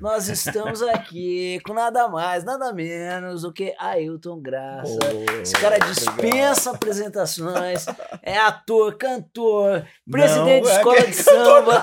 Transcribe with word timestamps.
Nós 0.00 0.28
estamos 0.28 0.82
aqui 0.82 1.60
com 1.66 1.74
nada 1.74 2.08
mais, 2.08 2.44
nada 2.44 2.72
menos 2.72 3.42
do 3.42 3.52
que 3.52 3.74
Ailton 3.78 4.40
Graça. 4.40 4.98
Oh, 5.02 5.40
Esse 5.42 5.54
cara 5.54 5.78
dispensa 5.78 6.70
apresentações, 6.72 7.86
é 8.22 8.38
ator, 8.38 8.96
cantor, 8.96 9.84
presidente 10.10 10.62
de 10.62 10.68
Não, 10.68 10.70
é 10.70 10.76
escola 10.78 10.96
que- 10.96 11.06
de 11.06 11.14
samba. 11.14 11.82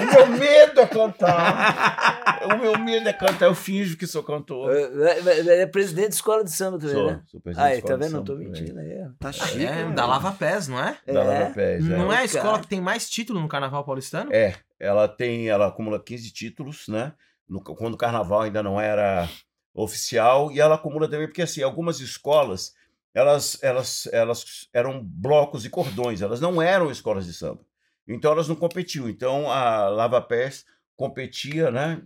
o 0.00 0.14
meu 0.14 0.38
medo 0.38 0.80
é 0.80 0.86
cantar. 0.86 2.40
O 2.44 2.56
meu 2.56 2.78
medo 2.78 3.08
é 3.08 3.12
cantar. 3.12 3.46
Eu 3.46 3.54
finjo 3.54 3.96
que 3.96 4.06
sou 4.06 4.22
cantor. 4.22 4.70
É, 4.74 5.62
é 5.62 5.66
presidente 5.66 6.08
de 6.10 6.14
escola 6.14 6.42
de 6.44 6.50
samba 6.50 6.78
também, 6.78 6.94
Sou, 6.94 7.06
né? 7.10 7.20
sou 7.26 7.40
presidente 7.40 7.66
Aí, 7.66 7.76
de 7.76 7.82
tá 7.82 7.88
escola 7.94 7.98
de 7.98 8.04
vendo? 8.04 8.16
Não 8.16 8.24
tô 8.24 8.34
mentindo 8.36 8.78
aí. 8.80 9.06
Tá 9.18 9.32
chique. 9.32 9.66
É, 9.66 9.84
da 9.90 10.06
Lava 10.06 10.32
Pés, 10.32 10.68
não 10.68 10.78
é? 10.82 10.96
Da 11.06 11.22
Lava 11.22 11.32
É. 11.32 11.50
Pés, 11.50 11.84
é. 11.84 11.96
Não 11.96 12.12
é 12.12 12.18
a 12.18 12.24
escola 12.24 12.44
cara. 12.52 12.60
que 12.62 12.68
tem 12.68 12.80
mais 12.80 13.08
título 13.10 13.40
no 13.40 13.48
Carnaval 13.48 13.84
Paulistano? 13.84 14.32
É, 14.32 14.54
ela 14.80 15.06
tem, 15.08 15.48
ela 15.48 15.68
acumula 15.68 16.02
15 16.02 16.32
títulos, 16.32 16.88
né? 16.88 17.14
No- 17.48 17.62
quando 17.62 17.94
o 17.94 17.98
carnaval 17.98 18.42
ainda 18.42 18.62
não 18.62 18.80
era 18.80 19.28
oficial, 19.74 20.50
e 20.50 20.60
ela 20.60 20.74
acumula 20.76 21.08
também, 21.08 21.26
porque 21.28 21.42
assim, 21.42 21.62
algumas 21.62 22.00
escolas, 22.00 22.74
elas, 23.14 23.62
elas, 23.62 24.08
elas 24.12 24.68
eram 24.72 25.02
blocos 25.04 25.64
e 25.64 25.70
cordões, 25.70 26.22
elas 26.22 26.40
não 26.40 26.60
eram 26.60 26.90
escolas 26.90 27.26
de 27.26 27.32
samba. 27.34 27.60
Então 28.08 28.32
elas 28.32 28.48
não 28.48 28.56
competiam. 28.56 29.08
Então 29.08 29.50
a 29.50 29.88
Lava 29.88 30.20
Pés 30.20 30.64
competia, 30.96 31.70
né? 31.70 32.02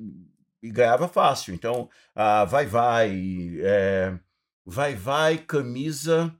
E 0.62 0.70
ganhava 0.70 1.08
fácil. 1.08 1.54
Então 1.54 1.88
a 2.14 2.44
Vai 2.44 2.66
Vai, 2.66 3.58
é, 3.60 4.18
Vai 4.64 4.94
Vai, 4.94 5.38
camisa. 5.38 6.34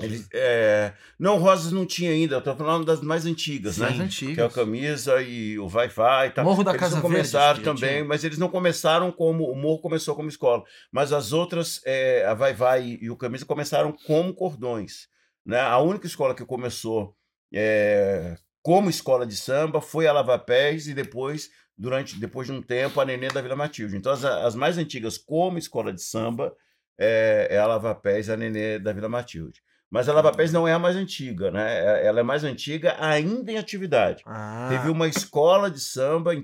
Eles, 0.00 0.28
é, 0.32 0.92
não, 1.18 1.38
Rosas 1.38 1.72
não 1.72 1.84
tinha 1.86 2.10
ainda, 2.10 2.36
eu 2.36 2.40
tô 2.40 2.54
falando 2.54 2.84
das 2.84 3.00
mais 3.00 3.26
antigas, 3.26 3.78
Mais 3.78 3.96
né? 3.98 4.04
antigas. 4.04 4.34
que 4.34 4.40
é 4.40 4.44
a 4.44 4.50
camisa 4.50 5.20
e 5.22 5.58
o 5.58 5.68
Vai-Vai. 5.68 6.32
Tá. 6.32 6.42
Morro 6.42 6.62
da 6.62 6.70
eles 6.72 6.80
Casa 6.80 6.96
não 6.96 7.02
Verde, 7.02 7.16
começaram 7.16 7.58
já 7.58 7.64
também, 7.64 7.90
tinha. 7.90 8.04
mas 8.04 8.24
eles 8.24 8.38
não 8.38 8.48
começaram 8.48 9.10
como. 9.10 9.50
O 9.50 9.56
Morro 9.56 9.80
começou 9.80 10.14
como 10.14 10.28
escola. 10.28 10.62
Mas 10.90 11.12
as 11.12 11.32
outras, 11.32 11.80
é, 11.84 12.24
a 12.26 12.34
Vai-Vai 12.34 12.98
e 13.00 13.10
o 13.10 13.16
Camisa, 13.16 13.44
começaram 13.44 13.92
como 14.06 14.34
cordões. 14.34 15.08
Né? 15.44 15.60
A 15.60 15.78
única 15.78 16.06
escola 16.06 16.34
que 16.34 16.44
começou 16.44 17.16
é, 17.52 18.36
como 18.62 18.88
escola 18.88 19.26
de 19.26 19.36
samba 19.36 19.80
foi 19.80 20.06
a 20.06 20.12
Lava 20.12 20.38
Pés 20.38 20.86
e 20.86 20.94
depois, 20.94 21.50
durante, 21.76 22.18
depois 22.18 22.46
de 22.46 22.52
um 22.52 22.62
tempo, 22.62 23.00
a 23.00 23.04
Nenê 23.04 23.28
da 23.28 23.42
Vila 23.42 23.56
Matilde. 23.56 23.96
Então, 23.96 24.12
as, 24.12 24.24
as 24.24 24.54
mais 24.54 24.78
antigas 24.78 25.18
como 25.18 25.58
escola 25.58 25.92
de 25.92 26.02
samba 26.02 26.54
é, 26.98 27.48
é 27.50 27.58
a 27.58 27.66
Lava 27.66 27.94
Pés 27.94 28.28
e 28.28 28.32
a 28.32 28.36
Nenê 28.36 28.78
da 28.78 28.92
Vila 28.92 29.08
Matilde. 29.08 29.60
Mas 29.92 30.08
a 30.08 30.12
Lava 30.14 30.32
Pés 30.32 30.50
não 30.50 30.66
é 30.66 30.72
a 30.72 30.78
mais 30.78 30.96
antiga, 30.96 31.50
né? 31.50 32.00
É- 32.00 32.06
Ela 32.06 32.20
é 32.20 32.22
mais 32.22 32.42
antiga 32.44 32.96
ainda 32.98 33.52
em 33.52 33.58
atividade. 33.58 34.22
Ah, 34.26 34.68
Teve 34.70 34.88
uma 34.88 35.06
escola 35.06 35.70
de 35.70 35.78
samba 35.80 36.34
em 36.34 36.42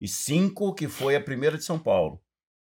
35, 0.00 0.74
que 0.74 0.88
foi 0.88 1.14
a 1.16 1.20
primeira 1.20 1.56
de 1.56 1.64
São 1.64 1.78
Paulo. 1.78 2.20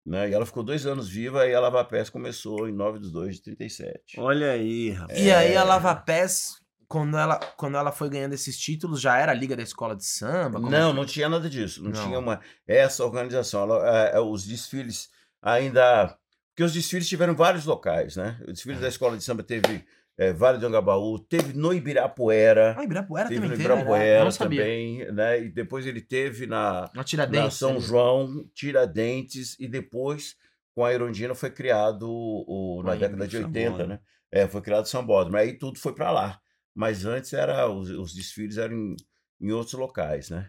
Né? 0.07 0.29
E 0.31 0.35
ela 0.35 0.45
ficou 0.45 0.63
dois 0.63 0.85
anos 0.87 1.09
viva 1.09 1.47
e 1.47 1.55
a 1.55 1.61
Lava 1.61 1.83
Pés 1.85 2.11
começou 2.11 2.69
em 2.69 2.73
9 2.73 2.99
de 2.99 3.11
2 3.11 3.37
de 3.37 3.43
37. 3.43 4.19
Olha 4.19 4.51
aí, 4.51 4.91
rapaz. 4.91 5.19
E 5.19 5.31
aí 5.33 5.57
a 5.57 5.61
É. 5.61 5.65
Lava 5.65 5.95
Pés, 5.95 6.57
quando 6.87 7.17
ela, 7.17 7.39
quando 7.57 7.77
ela 7.79 7.91
foi 7.91 8.11
ganhando 8.11 8.35
esses 8.35 8.59
títulos, 8.59 9.01
já 9.01 9.17
era 9.17 9.33
a 9.33 9.35
Liga 9.35 9.57
da 9.57 9.63
Escola 9.63 9.97
de 9.97 10.05
Samba? 10.05 10.59
Como 10.61 10.71
Não, 10.71 10.91
que- 10.91 10.97
não 10.99 11.07
tinha 11.07 11.29
nada 11.29 11.49
disso. 11.49 11.83
Não, 11.83 11.91
Não. 11.91 12.03
tinha 12.05 12.19
uma 12.19 12.41
essa 12.67 13.03
organização. 13.05 13.63
Ela, 13.63 14.09
é, 14.09 14.17
é, 14.17 14.21
os 14.21 14.47
desfiles 14.47 15.09
ainda. 15.41 16.15
Porque 16.55 16.63
os 16.63 16.73
desfiles 16.73 17.09
tiveram 17.09 17.35
vários 17.35 17.65
locais, 17.67 18.15
né? 18.15 18.41
O 18.47 18.53
desfile 18.53 18.79
da 18.79 18.87
escola 18.87 19.17
de 19.17 19.25
samba 19.25 19.43
teve 19.43 19.85
é, 20.17 20.33
Vale 20.33 20.59
do 20.59 20.67
Angabaú, 20.69 21.19
teve 21.19 21.53
no 21.53 21.75
Ibirapuera. 21.75 22.77
Ah, 22.79 22.85
Ibirapuera 22.85 23.29
teve 23.29 23.41
também 23.41 23.51
no 23.51 23.57
teve? 23.57 23.69
Eu 23.69 23.77
Ibirapuera 23.77 24.31
sabia. 24.31 24.61
também, 24.63 25.13
né? 25.13 25.41
E 25.43 25.49
depois 25.49 25.85
ele 25.85 26.01
teve 26.01 26.47
na, 26.47 26.89
Na 26.95 27.05
na. 27.29 27.51
São 27.51 27.75
né? 27.75 27.81
João, 27.81 28.49
Tiradentes, 28.55 29.57
e 29.59 29.67
depois, 29.67 30.37
com 30.77 30.85
a 30.85 30.95
Irondina, 30.95 31.35
foi 31.35 31.51
criado 31.51 32.09
o, 32.09 32.83
na 32.85 32.93
Aí, 32.93 33.01
década 33.01 33.27
de 33.27 33.37
o 33.37 33.41
80, 33.41 33.61
Sambódromo. 33.65 33.93
né? 33.93 34.01
É, 34.31 34.47
foi 34.47 34.61
criado 34.61 34.85
o 34.85 34.89
Sambódromo. 34.89 35.37
Aí 35.37 35.55
tudo 35.55 35.77
foi 35.81 35.93
para 35.93 36.13
lá. 36.13 36.41
Mas 36.73 37.05
antes 37.05 37.33
era 37.33 37.69
os, 37.69 37.91
os 37.91 38.15
desfiles 38.15 38.59
eram 38.59 38.77
em, 38.77 38.97
em 39.41 39.51
outros 39.51 39.75
locais, 39.75 40.31
né? 40.31 40.49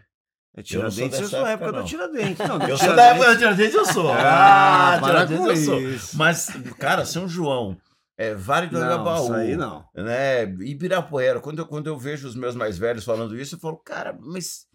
É 0.56 0.60
Eu 0.60 0.64
Tiradentes, 0.64 1.00
eu 1.00 1.08
dessa 1.10 1.26
sou 1.28 1.42
da 1.42 1.50
época, 1.50 1.64
época 1.66 1.72
do 1.72 1.78
não. 1.78 1.84
Tiradentes. 1.84 2.48
Não, 2.48 2.58
do 2.58 2.66
Eu 2.66 2.78
sou 2.78 2.96
da 2.96 3.04
época 3.04 3.26
da 3.26 3.36
Tiradentes, 3.36 3.74
eu 3.74 3.84
sou. 3.84 4.10
Ah, 4.12 4.96
para 5.00 5.26
Tiradentes 5.26 5.66
eu 5.68 5.98
sou. 5.98 6.18
Mas, 6.18 6.48
cara, 6.78 7.04
São 7.04 7.28
João, 7.28 7.76
é, 8.16 8.34
Vale 8.34 8.68
do 8.68 8.78
Não, 8.78 8.86
Angabaú, 8.86 9.24
isso 9.24 9.32
aí 9.34 9.56
não. 9.56 9.84
né? 9.94 10.44
Ibirapuera. 10.44 11.40
Quando 11.40 11.58
eu, 11.58 11.66
quando 11.66 11.86
eu 11.88 11.98
vejo 11.98 12.26
os 12.26 12.34
meus 12.34 12.54
mais 12.56 12.78
velhos 12.78 13.04
falando 13.04 13.38
isso, 13.38 13.56
eu 13.56 13.58
falo, 13.58 13.76
cara, 13.76 14.16
mas 14.18 14.66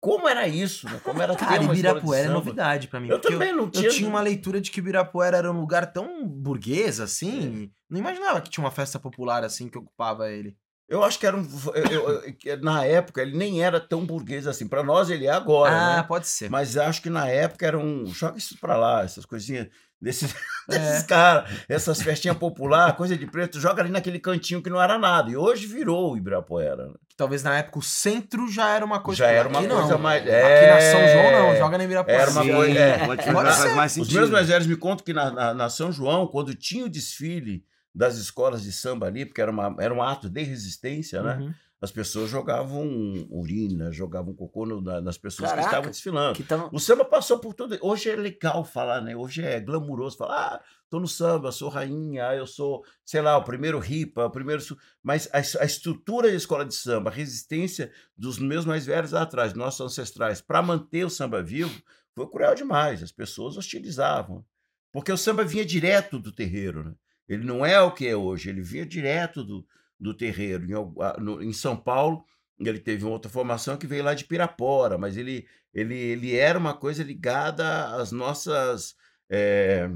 como 0.00 0.28
era 0.28 0.46
isso? 0.46 0.86
Né? 0.88 1.00
Como 1.02 1.20
era 1.20 1.34
Cara, 1.36 1.62
Ibirapuera 1.62 2.28
é 2.28 2.32
novidade 2.32 2.86
pra 2.88 3.00
mim. 3.00 3.08
Eu 3.08 3.18
também 3.18 3.52
não 3.52 3.64
Eu 3.64 3.70
tinha. 3.70 3.90
tinha 3.90 4.08
uma 4.08 4.20
leitura 4.20 4.60
de 4.60 4.70
que 4.70 4.78
Ibirapuera 4.80 5.36
era 5.36 5.50
um 5.52 5.60
lugar 5.60 5.92
tão 5.92 6.26
burguês 6.26 7.00
assim. 7.00 7.70
Não 7.90 7.98
imaginava 7.98 8.40
que 8.40 8.48
tinha 8.48 8.64
uma 8.64 8.70
festa 8.70 8.98
popular 8.98 9.44
assim 9.44 9.68
que 9.68 9.76
ocupava 9.76 10.30
ele. 10.30 10.56
Eu 10.90 11.04
acho 11.04 11.18
que 11.20 11.26
era 11.26 11.36
um. 11.36 11.46
eu- 11.74 12.22
eu- 12.44 12.60
na 12.62 12.84
época 12.84 13.22
ele 13.22 13.36
nem 13.36 13.62
era 13.62 13.78
tão 13.78 14.04
burguês 14.04 14.46
assim. 14.46 14.66
Para 14.66 14.82
nós 14.82 15.08
ele 15.08 15.26
é 15.26 15.30
agora, 15.30 15.72
ah, 15.72 15.96
né? 15.98 16.02
pode 16.02 16.26
ser. 16.26 16.50
Mas 16.50 16.76
acho 16.76 17.00
que 17.00 17.08
na 17.08 17.28
época 17.28 17.64
era 17.64 17.78
um. 17.78 18.06
Joga 18.06 18.36
isso 18.36 18.58
pra 18.60 18.76
lá, 18.76 19.04
essas 19.04 19.24
coisinhas 19.24 19.68
desses, 20.02 20.34
É. 20.68 20.78
desses 20.78 21.02
caras, 21.04 21.48
essas 21.68 22.02
festinhas 22.02 22.36
popular, 22.36 22.96
coisa 22.96 23.16
de 23.16 23.24
preto, 23.26 23.60
joga 23.60 23.82
ali 23.82 23.90
naquele 23.90 24.18
cantinho 24.18 24.60
que 24.62 24.68
não 24.70 24.82
era 24.82 24.98
nada. 24.98 25.30
E 25.30 25.36
hoje 25.36 25.66
virou 25.68 26.12
o 26.12 26.16
Ibirapuera. 26.16 26.86
né? 26.88 26.94
Que 27.08 27.14
talvez 27.16 27.42
na 27.44 27.56
época 27.58 27.78
o 27.78 27.82
centro 27.82 28.48
já 28.50 28.70
era 28.70 28.84
uma 28.84 28.98
coisa. 28.98 29.18
Já 29.18 29.30
era 29.30 29.48
uma 29.48 29.60
Aqui 29.60 29.68
coisa 29.68 29.92
não. 29.92 29.98
mais- 29.98 30.22
Aqui 30.22 30.30
é. 30.30 30.74
na 30.74 30.80
São 30.80 31.08
João 31.08 31.32
não, 31.52 31.56
joga 31.56 31.78
na 31.78 31.84
Ibirapuera. 31.84 32.22
Era 32.22 32.30
uma 32.32 32.42
Sim, 32.42 32.52
coisa- 32.52 32.78
é. 32.80 32.98
pode 33.06 33.22
Pode 33.32 33.74
mais 33.76 33.92
Os 33.92 33.94
sentido. 33.94 34.16
meus 34.16 34.30
mais 34.30 34.48
velhos 34.48 34.66
me 34.66 34.76
contam 34.76 35.04
que 35.04 35.12
na, 35.12 35.30
na, 35.30 35.54
na 35.54 35.68
São 35.68 35.92
João, 35.92 36.26
quando 36.26 36.52
tinha 36.54 36.84
o 36.84 36.88
desfile 36.88 37.62
das 37.94 38.16
escolas 38.16 38.62
de 38.62 38.72
samba 38.72 39.06
ali, 39.06 39.24
porque 39.26 39.40
era, 39.40 39.50
uma, 39.50 39.74
era 39.80 39.92
um 39.92 40.02
ato 40.02 40.28
de 40.28 40.42
resistência, 40.42 41.22
né? 41.22 41.36
Uhum. 41.38 41.54
As 41.82 41.90
pessoas 41.90 42.28
jogavam 42.28 42.86
urina, 43.30 43.90
jogavam 43.90 44.34
cocô 44.34 44.66
no- 44.66 44.82
na- 44.82 45.00
nas 45.00 45.16
pessoas 45.16 45.48
Caraca. 45.48 45.62
que 45.66 45.70
estavam 45.74 45.90
desfilando. 45.90 46.36
Que 46.36 46.42
tava... 46.44 46.68
O 46.72 46.78
samba 46.78 47.06
passou 47.06 47.38
por 47.38 47.54
tudo. 47.54 47.78
Hoje 47.80 48.10
é 48.10 48.16
legal 48.16 48.62
falar, 48.66 49.00
né? 49.00 49.16
Hoje 49.16 49.42
é 49.42 49.58
glamuroso 49.58 50.18
falar, 50.18 50.56
ah, 50.56 50.60
tô 50.90 51.00
no 51.00 51.08
samba, 51.08 51.50
sou 51.50 51.70
rainha, 51.70 52.28
ah, 52.28 52.36
eu 52.36 52.46
sou, 52.46 52.84
sei 53.02 53.22
lá, 53.22 53.34
o 53.38 53.44
primeiro 53.44 53.78
ripa, 53.78 54.26
o 54.26 54.30
primeiro. 54.30 54.60
su-". 54.60 54.76
Mas 55.02 55.26
a, 55.32 55.38
a 55.38 55.64
estrutura 55.64 56.28
da 56.28 56.34
escola 56.36 56.66
de 56.66 56.74
samba, 56.74 57.08
a 57.08 57.14
resistência 57.14 57.90
dos 58.14 58.38
meus 58.38 58.66
mais 58.66 58.84
velhos 58.84 59.12
lá 59.12 59.22
atrás, 59.22 59.54
nossos 59.54 59.80
ancestrais, 59.80 60.42
para 60.42 60.60
manter 60.60 61.06
o 61.06 61.10
samba 61.10 61.42
vivo, 61.42 61.82
foi 62.14 62.26
cruel 62.28 62.54
demais. 62.54 63.02
As 63.02 63.10
pessoas 63.10 63.56
hostilizavam. 63.56 64.44
Porque 64.92 65.10
o 65.10 65.16
samba 65.16 65.44
vinha 65.44 65.64
direto 65.64 66.18
do 66.18 66.30
terreiro, 66.30 66.84
né? 66.84 66.92
Ele 67.30 67.44
não 67.44 67.64
é 67.64 67.80
o 67.80 67.92
que 67.92 68.08
é 68.08 68.16
hoje, 68.16 68.48
ele 68.50 68.60
vinha 68.60 68.84
direto 68.84 69.44
do, 69.44 69.64
do 70.00 70.12
terreiro. 70.12 70.64
Em, 70.64 71.22
no- 71.22 71.40
em 71.40 71.52
São 71.52 71.76
Paulo, 71.76 72.24
ele 72.58 72.80
teve 72.80 73.04
uma 73.04 73.12
outra 73.12 73.30
formação 73.30 73.76
que 73.76 73.86
veio 73.86 74.02
lá 74.02 74.14
de 74.14 74.24
Pirapora, 74.24 74.98
mas 74.98 75.16
ele, 75.16 75.46
ele, 75.72 75.94
ele 75.94 76.36
era 76.36 76.58
uma 76.58 76.74
coisa 76.74 77.04
ligada 77.04 77.94
às 77.94 78.10
nossas, 78.10 78.96
eh, 79.30 79.88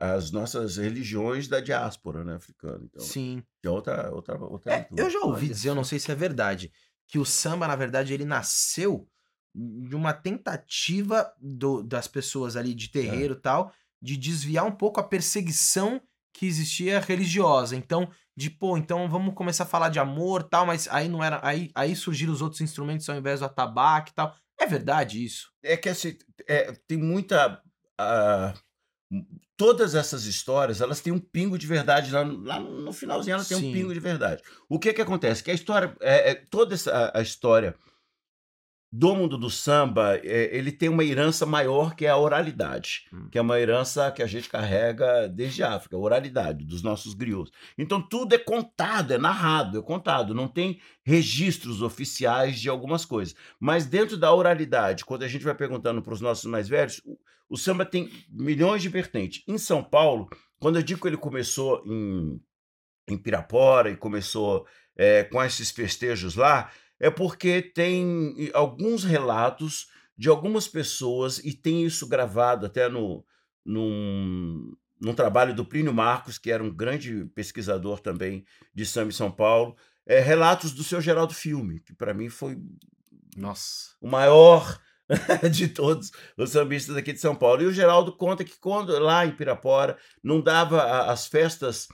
a- 0.00 0.14
às 0.14 0.32
nossas 0.32 0.76
religiões 0.76 1.46
da 1.46 1.60
diáspora 1.60 2.24
né, 2.24 2.34
africana. 2.34 2.84
Então, 2.84 3.04
Sim. 3.04 3.44
é 3.64 3.70
outra, 3.70 4.10
outra, 4.12 4.36
outra 4.36 4.72
É, 4.74 4.88
eu 4.96 5.08
já 5.08 5.20
ouvi 5.20 5.46
dizer, 5.46 5.68
eu 5.68 5.74
não 5.76 5.84
sei 5.84 6.00
se 6.00 6.10
é 6.10 6.16
verdade, 6.16 6.72
que 7.06 7.18
o 7.20 7.24
samba, 7.24 7.68
na 7.68 7.76
verdade, 7.76 8.12
ele 8.12 8.24
nasceu 8.24 9.08
de 9.54 9.94
uma 9.94 10.12
tentativa 10.12 11.32
do- 11.40 11.80
das 11.84 12.08
pessoas 12.08 12.56
ali 12.56 12.74
de 12.74 12.90
terreiro 12.90 13.34
e 13.34 13.40
tal, 13.40 13.72
de 14.02 14.16
desviar 14.16 14.66
um 14.66 14.72
pouco 14.72 14.98
a 14.98 15.04
perseguição 15.04 16.02
que 16.36 16.46
existia 16.46 17.00
religiosa. 17.00 17.74
Então, 17.74 18.08
de 18.36 18.50
pô, 18.50 18.76
então 18.76 19.08
vamos 19.08 19.34
começar 19.34 19.64
a 19.64 19.66
falar 19.66 19.88
de 19.88 19.98
amor 19.98 20.42
tal, 20.42 20.66
mas 20.66 20.86
aí 20.88 21.08
não 21.08 21.22
era. 21.24 21.40
Aí, 21.42 21.70
aí 21.74 21.96
surgiram 21.96 22.32
os 22.32 22.42
outros 22.42 22.60
instrumentos 22.60 23.08
ao 23.08 23.16
invés 23.16 23.40
do 23.40 23.46
atabaque 23.46 24.10
e 24.10 24.14
tal. 24.14 24.34
É 24.60 24.66
verdade 24.66 25.24
isso? 25.24 25.50
É 25.62 25.76
que 25.76 25.88
assim, 25.88 26.16
é, 26.48 26.72
tem 26.86 26.98
muita. 26.98 27.60
ah, 27.98 28.52
todas 29.56 29.94
essas 29.94 30.24
histórias, 30.26 30.80
elas 30.80 31.00
têm 31.00 31.12
um 31.12 31.18
pingo 31.18 31.58
de 31.58 31.66
verdade 31.66 32.12
lá, 32.12 32.24
no- 32.24 32.42
lá 32.42 32.60
no 32.60 32.92
finalzinho, 32.92 33.34
elas 33.34 33.48
têm 33.48 33.56
Sim. 33.58 33.70
um 33.70 33.72
pingo 33.72 33.94
de 33.94 34.00
verdade. 34.00 34.42
O 34.68 34.78
que 34.78 34.92
que 34.92 35.00
acontece? 35.00 35.42
Que 35.42 35.50
a 35.50 35.54
história, 35.54 35.96
é, 36.00 36.32
é, 36.32 36.34
toda 36.34 36.74
essa, 36.74 36.92
a, 36.92 37.18
a 37.20 37.22
história 37.22 37.74
do 38.92 39.14
mundo 39.14 39.36
do 39.36 39.50
samba, 39.50 40.16
é, 40.22 40.56
ele 40.56 40.70
tem 40.70 40.88
uma 40.88 41.04
herança 41.04 41.44
maior 41.44 41.94
que 41.94 42.06
é 42.06 42.08
a 42.08 42.16
oralidade, 42.16 43.06
Hum. 43.12 43.28
que 43.30 43.36
é 43.38 43.40
uma 43.40 43.58
herança 43.58 44.10
que 44.12 44.22
a 44.22 44.26
gente 44.26 44.48
carrega 44.48 45.28
desde 45.28 45.62
a 45.62 45.74
África, 45.74 45.96
a 45.96 45.98
oralidade 45.98 46.64
dos 46.64 46.82
nossos 46.82 47.12
griots. 47.12 47.52
Então 47.76 48.00
tudo 48.00 48.34
é 48.34 48.38
contado, 48.38 49.12
é 49.12 49.18
narrado, 49.18 49.78
é 49.78 49.82
contado, 49.82 50.34
não 50.34 50.48
tem 50.48 50.80
registros 51.04 51.82
oficiais 51.82 52.60
de 52.60 52.68
algumas 52.68 53.04
coisas. 53.04 53.34
Mas 53.60 53.86
dentro 53.86 54.16
da 54.16 54.32
oralidade, 54.32 55.04
quando 55.04 55.24
a 55.24 55.28
gente 55.28 55.44
vai 55.44 55.54
perguntando 55.54 56.00
para 56.00 56.14
os 56.14 56.20
nossos 56.20 56.44
mais 56.44 56.68
velhos, 56.68 57.02
o, 57.04 57.18
o 57.48 57.56
samba 57.56 57.84
tem 57.84 58.10
milhões 58.30 58.82
de 58.82 58.88
vertentes. 58.88 59.42
Em 59.46 59.58
São 59.58 59.82
Paulo, 59.82 60.28
quando 60.58 60.76
eu 60.76 60.82
digo 60.82 61.00
que 61.00 61.08
ele 61.08 61.16
começou 61.16 61.82
em, 61.84 62.40
em 63.08 63.18
Pirapora 63.18 63.90
e 63.90 63.96
começou 63.96 64.66
é, 64.96 65.24
com 65.24 65.42
esses 65.42 65.70
festejos 65.70 66.34
lá, 66.34 66.70
é 66.98 67.10
porque 67.10 67.62
tem 67.62 68.50
alguns 68.54 69.04
relatos 69.04 69.88
de 70.16 70.28
algumas 70.28 70.66
pessoas, 70.66 71.38
e 71.38 71.52
tem 71.52 71.84
isso 71.84 72.08
gravado 72.08 72.64
até 72.64 72.88
no, 72.88 73.24
num, 73.64 74.74
num 75.00 75.14
trabalho 75.14 75.54
do 75.54 75.64
Plínio 75.64 75.92
Marcos, 75.92 76.38
que 76.38 76.50
era 76.50 76.62
um 76.62 76.74
grande 76.74 77.26
pesquisador 77.34 78.00
também 78.00 78.44
de 78.74 78.86
samba 78.86 79.08
em 79.08 79.12
São 79.12 79.30
Paulo, 79.30 79.76
é, 80.06 80.20
relatos 80.20 80.72
do 80.72 80.82
seu 80.82 81.00
Geraldo 81.00 81.34
Filme, 81.34 81.80
que 81.80 81.92
para 81.92 82.14
mim 82.14 82.30
foi 82.30 82.56
Nossa. 83.36 83.90
o 84.00 84.08
maior 84.08 84.80
de 85.52 85.68
todos 85.68 86.12
os 86.36 86.50
sambistas 86.50 86.96
aqui 86.96 87.12
de 87.12 87.20
São 87.20 87.34
Paulo. 87.34 87.62
E 87.62 87.66
o 87.66 87.72
Geraldo 87.72 88.12
conta 88.12 88.44
que 88.44 88.58
quando 88.58 88.96
lá 88.98 89.26
em 89.26 89.36
Pirapora 89.36 89.98
não 90.22 90.40
dava 90.40 91.10
as 91.10 91.26
festas 91.26 91.88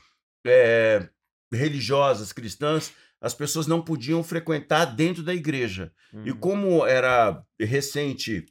eh, 0.47 1.09
religiosas 1.51 2.33
cristãs, 2.33 2.93
as 3.23 3.33
pessoas 3.33 3.67
não 3.69 3.81
podiam 3.81 4.23
frequentar 4.25 4.85
dentro 4.85 5.23
da 5.23 5.33
igreja. 5.33 5.93
E 6.25 6.33
Uhum. 6.33 6.37
como 6.39 6.85
era 6.87 7.43
recente 7.59 8.45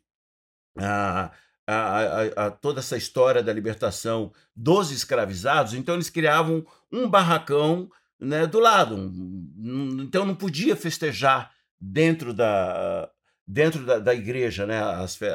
a, 0.78 1.32
a- 1.68 2.00
a- 2.00 2.46
a- 2.48 2.52
toda 2.52 2.80
essa 2.80 2.98
história 2.98 3.44
da 3.44 3.52
libertação 3.54 4.32
dos 4.56 4.90
escravizados, 4.92 5.74
então 5.74 5.96
eles 5.96 6.10
criavam 6.10 6.66
um 6.92 7.08
barracão 7.10 7.90
né, 8.20 8.48
do 8.48 8.60
lado. 8.60 8.96
Um- 8.96 9.98
então 10.04 10.26
não 10.26 10.36
podia 10.36 10.76
festejar 10.76 11.52
dentro 11.80 12.34
da, 12.34 13.10
dentro 13.48 13.86
da, 13.86 14.00
da 14.00 14.14
igreja 14.16 14.66
né, 14.66 14.80
as, 14.82 15.16
fe- 15.16 15.34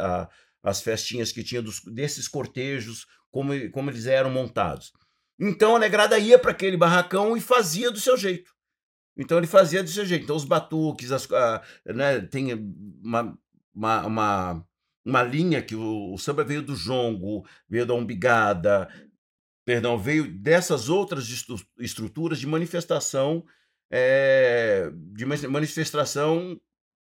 as 0.62 0.80
festinhas 0.80 1.30
que 1.32 1.42
tinha 1.44 1.60
dos- 1.60 1.82
desses 1.84 2.26
cortejos, 2.28 3.06
como, 3.30 3.52
como 3.70 3.90
eles 3.90 4.06
eram 4.06 4.30
montados. 4.30 4.92
Então 5.38 5.76
a 5.76 5.78
negrada 5.78 6.18
ia 6.18 6.38
para 6.38 6.52
aquele 6.52 6.76
barracão 6.78 7.36
e 7.36 7.40
fazia 7.40 7.90
do 7.90 8.00
seu 8.00 8.16
jeito. 8.16 8.54
Então 9.16 9.38
ele 9.38 9.46
fazia 9.46 9.86
seu 9.86 10.04
jeito. 10.04 10.24
Então 10.24 10.36
os 10.36 10.44
batuques, 10.44 11.10
as, 11.12 11.30
a- 11.32 11.62
né, 11.86 12.20
tem 12.20 12.52
uma, 13.02 13.38
uma, 13.74 14.06
uma, 14.06 14.66
uma 15.04 15.22
linha 15.22 15.62
que 15.62 15.74
o, 15.74 16.12
o 16.14 16.18
samba 16.18 16.44
veio 16.44 16.62
do 16.62 16.74
jongo, 16.76 17.46
veio 17.68 17.86
da 17.86 17.94
umbigada, 17.94 18.88
perdão, 19.64 19.98
veio 19.98 20.30
dessas 20.32 20.88
outras 20.88 21.28
estru- 21.28 21.60
estruturas 21.78 22.38
de 22.38 22.46
manifestação, 22.46 23.44
eh, 23.90 24.90
de 25.14 25.24
ma- 25.26 25.36
manifestação 25.48 26.60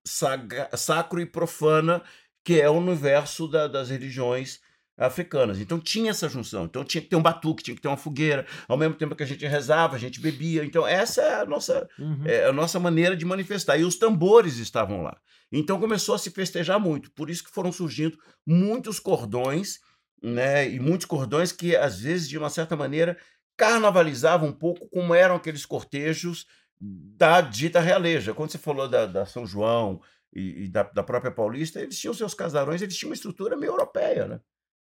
sagra- 0.06 0.70
sacro 0.78 1.20
e 1.22 1.26
profana, 1.26 2.04
que 2.44 2.62
é 2.62 2.70
o 2.70 2.74
universo 2.78 3.48
da- 3.48 3.68
das 3.68 3.90
religiões 3.90 4.62
africanas. 4.98 5.60
Então 5.60 5.80
tinha 5.80 6.12
essa 6.12 6.30
junção. 6.30 6.66
Então 6.66 6.84
tinha 6.84 7.02
que 7.02 7.10
ter 7.10 7.16
um 7.16 7.22
batuque, 7.22 7.64
tinha 7.64 7.76
que 7.76 7.82
ter 7.82 7.88
uma 7.88 7.98
fogueira. 7.98 8.46
Ao 8.68 8.78
mesmo 8.78 8.96
tempo 8.96 9.16
que 9.16 9.24
a 9.24 9.26
gente 9.26 9.46
rezava, 9.46 9.96
a 9.96 10.00
gente 10.00 10.20
bebia. 10.22 10.64
Então 10.64 10.88
essa 10.88 11.22
é 11.22 11.42
a 11.42 11.46
nossa 11.46 11.88
Uhum. 12.00 12.24
é 12.26 12.46
a 12.46 12.54
nossa 12.54 12.80
maneira 12.80 13.16
de 13.16 13.26
manifestar. 13.26 13.78
E 13.78 13.84
os 13.84 13.98
tambores 13.98 14.58
estavam 14.58 15.02
lá. 15.02 15.18
Então 15.52 15.80
começou 15.80 16.16
a 16.16 16.18
se 16.20 16.32
festejar 16.32 16.80
muito. 16.80 17.12
Por 17.12 17.30
isso 17.30 17.44
que 17.44 17.52
foram 17.52 17.72
surgindo 17.72 18.18
muitos 18.46 19.00
cordões, 19.00 19.80
né? 20.24 20.70
E 20.70 20.80
muitos 20.80 21.06
cordões 21.06 21.52
que, 21.52 21.76
às 21.76 22.00
vezes, 22.00 22.28
de 22.28 22.38
uma 22.38 22.50
certa 22.50 22.76
maneira, 22.76 23.18
carnavalizavam 23.58 24.50
um 24.50 24.54
pouco 24.54 24.88
como 24.90 25.14
eram 25.14 25.36
aqueles 25.36 25.66
cortejos 25.66 26.46
da 26.80 27.42
dita 27.42 27.80
realeja. 27.80 28.34
Quando 28.34 28.52
você 28.52 28.58
falou 28.58 28.88
da, 28.88 29.06
da 29.06 29.26
São 29.26 29.46
João 29.46 30.02
e, 30.34 30.64
e 30.66 30.68
da, 30.68 30.84
da 30.84 31.04
própria 31.04 31.32
Paulista, 31.32 31.80
eles 31.80 31.98
tinham 32.00 32.14
seus 32.14 32.34
casarões, 32.34 32.82
eles 32.82 32.96
tinham 32.98 33.10
uma 33.12 33.16
estrutura 33.16 33.56
meio 33.56 33.72
europeia, 33.72 34.28
né? 34.28 34.40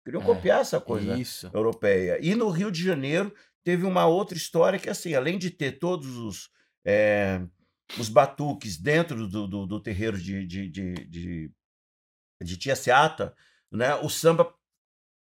Queriam 0.04 0.22
É, 0.22 0.26
copiar 0.26 0.60
essa 0.60 0.80
coisa 0.80 1.16
Isso. 1.18 1.50
europeia. 1.52 2.18
E 2.20 2.34
no 2.34 2.48
Rio 2.48 2.70
de 2.70 2.82
Janeiro 2.82 3.34
teve 3.62 3.84
uma 3.84 4.06
outra 4.06 4.36
história 4.36 4.78
que, 4.78 4.88
assim, 4.88 5.14
além 5.14 5.38
de 5.38 5.50
ter 5.50 5.72
todos 5.78 6.16
os, 6.16 6.50
eh, 6.84 7.40
os 7.98 8.08
batuques 8.08 8.76
dentro 8.78 9.28
do, 9.28 9.46
do, 9.46 9.66
do 9.66 9.80
terreiro 9.80 10.18
de, 10.18 10.46
de, 10.46 10.68
de, 10.68 10.94
de, 10.94 11.52
de 12.42 12.56
Tia 12.56 12.74
Seata, 12.74 13.34
né, 13.70 13.94
o 13.96 14.08
samba 14.08 14.52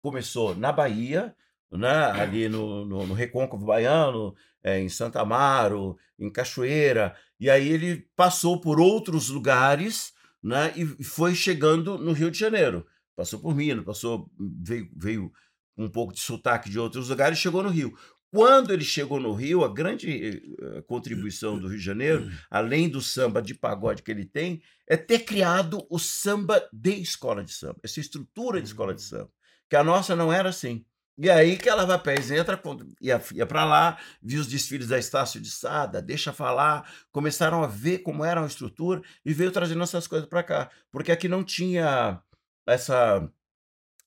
começou 0.02 0.54
na 0.54 0.72
Bahia, 0.72 1.34
né, 1.70 2.10
ali 2.12 2.48
no, 2.48 2.84
no, 2.84 3.06
no 3.06 3.14
Recôncavo 3.14 3.66
Baiano, 3.66 4.34
eh, 4.62 4.80
em 4.80 4.88
Santa 4.88 5.20
Amaro, 5.20 5.98
em 6.18 6.30
Cachoeira, 6.30 7.14
e 7.38 7.48
aí 7.50 7.68
ele 7.68 8.08
passou 8.16 8.60
por 8.60 8.80
outros 8.80 9.28
lugares 9.28 10.12
né, 10.42 10.72
e 10.74 11.04
foi 11.04 11.34
chegando 11.34 11.98
no 11.98 12.12
Rio 12.12 12.30
de 12.30 12.38
Janeiro. 12.38 12.86
Passou 13.20 13.38
por 13.38 13.54
Minas, 13.54 13.84
passou, 13.84 14.30
veio, 14.38 14.90
veio 14.96 15.30
um 15.76 15.90
pouco 15.90 16.14
de 16.14 16.20
sotaque 16.20 16.70
de 16.70 16.78
outros 16.78 17.10
lugares 17.10 17.38
e 17.38 17.42
chegou 17.42 17.62
no 17.62 17.68
Rio. 17.68 17.94
Quando 18.32 18.72
ele 18.72 18.82
chegou 18.82 19.20
no 19.20 19.34
Rio, 19.34 19.62
a 19.62 19.68
grande 19.68 20.42
eh, 20.58 20.80
contribuição 20.86 21.58
do 21.58 21.68
Rio 21.68 21.76
de 21.76 21.84
Janeiro, 21.84 22.30
além 22.50 22.88
do 22.88 23.02
samba 23.02 23.42
de 23.42 23.52
pagode 23.52 24.02
que 24.02 24.10
ele 24.10 24.24
tem, 24.24 24.62
é 24.88 24.96
ter 24.96 25.18
criado 25.18 25.86
o 25.90 25.98
samba 25.98 26.66
de 26.72 26.94
escola 26.94 27.44
de 27.44 27.52
samba, 27.52 27.76
essa 27.82 28.00
estrutura 28.00 28.58
de 28.58 28.68
escola 28.68 28.94
de 28.94 29.02
samba, 29.02 29.30
que 29.68 29.76
a 29.76 29.84
nossa 29.84 30.16
não 30.16 30.32
era 30.32 30.48
assim. 30.48 30.82
E 31.18 31.28
aí 31.28 31.58
que 31.58 31.68
a 31.68 31.74
Lava 31.74 31.98
Pés 31.98 32.30
entra, 32.30 32.58
ia, 33.02 33.22
ia 33.34 33.44
para 33.44 33.66
lá, 33.66 33.98
viu 34.22 34.40
os 34.40 34.46
desfiles 34.46 34.88
da 34.88 34.98
Estácio 34.98 35.38
de 35.38 35.50
Sada, 35.50 36.00
deixa 36.00 36.32
falar, 36.32 36.90
começaram 37.12 37.62
a 37.62 37.66
ver 37.66 37.98
como 37.98 38.24
era 38.24 38.42
a 38.42 38.46
estrutura 38.46 39.02
e 39.26 39.34
veio 39.34 39.50
trazendo 39.50 39.82
essas 39.82 40.06
coisas 40.06 40.26
para 40.26 40.42
cá. 40.42 40.70
Porque 40.90 41.12
aqui 41.12 41.28
não 41.28 41.44
tinha 41.44 42.22
essa. 42.66 43.30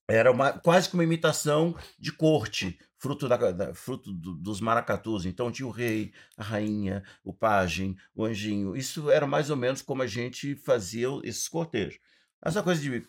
Era 0.08 0.32
uma, 0.32 0.52
quase 0.60 0.90
que 0.90 0.96
uma 0.96 1.04
imitação 1.04 1.76
de 1.98 2.12
corte, 2.12 2.78
fruto, 2.98 3.28
da, 3.30 3.38
da- 3.52 3.74
fruto 3.74 4.12
do- 4.12 4.36
dos 4.36 4.60
maracatus. 4.60 5.26
Então 5.26 5.50
tinha 5.52 5.66
o 5.68 5.72
rei, 5.72 6.14
a 6.38 6.44
rainha, 6.44 7.04
o 7.24 7.34
pajem, 7.34 7.96
o 8.14 8.26
anjinho. 8.26 8.76
Isso 8.76 9.10
era 9.10 9.26
mais 9.26 9.50
ou 9.50 9.56
menos 9.56 9.82
como 9.82 10.02
a 10.02 10.08
gente 10.08 10.56
fazia 10.56 11.08
esses 11.24 11.48
cortejos. 11.48 12.00
Essa 12.44 12.62
coisa 12.62 12.82
de 12.82 13.08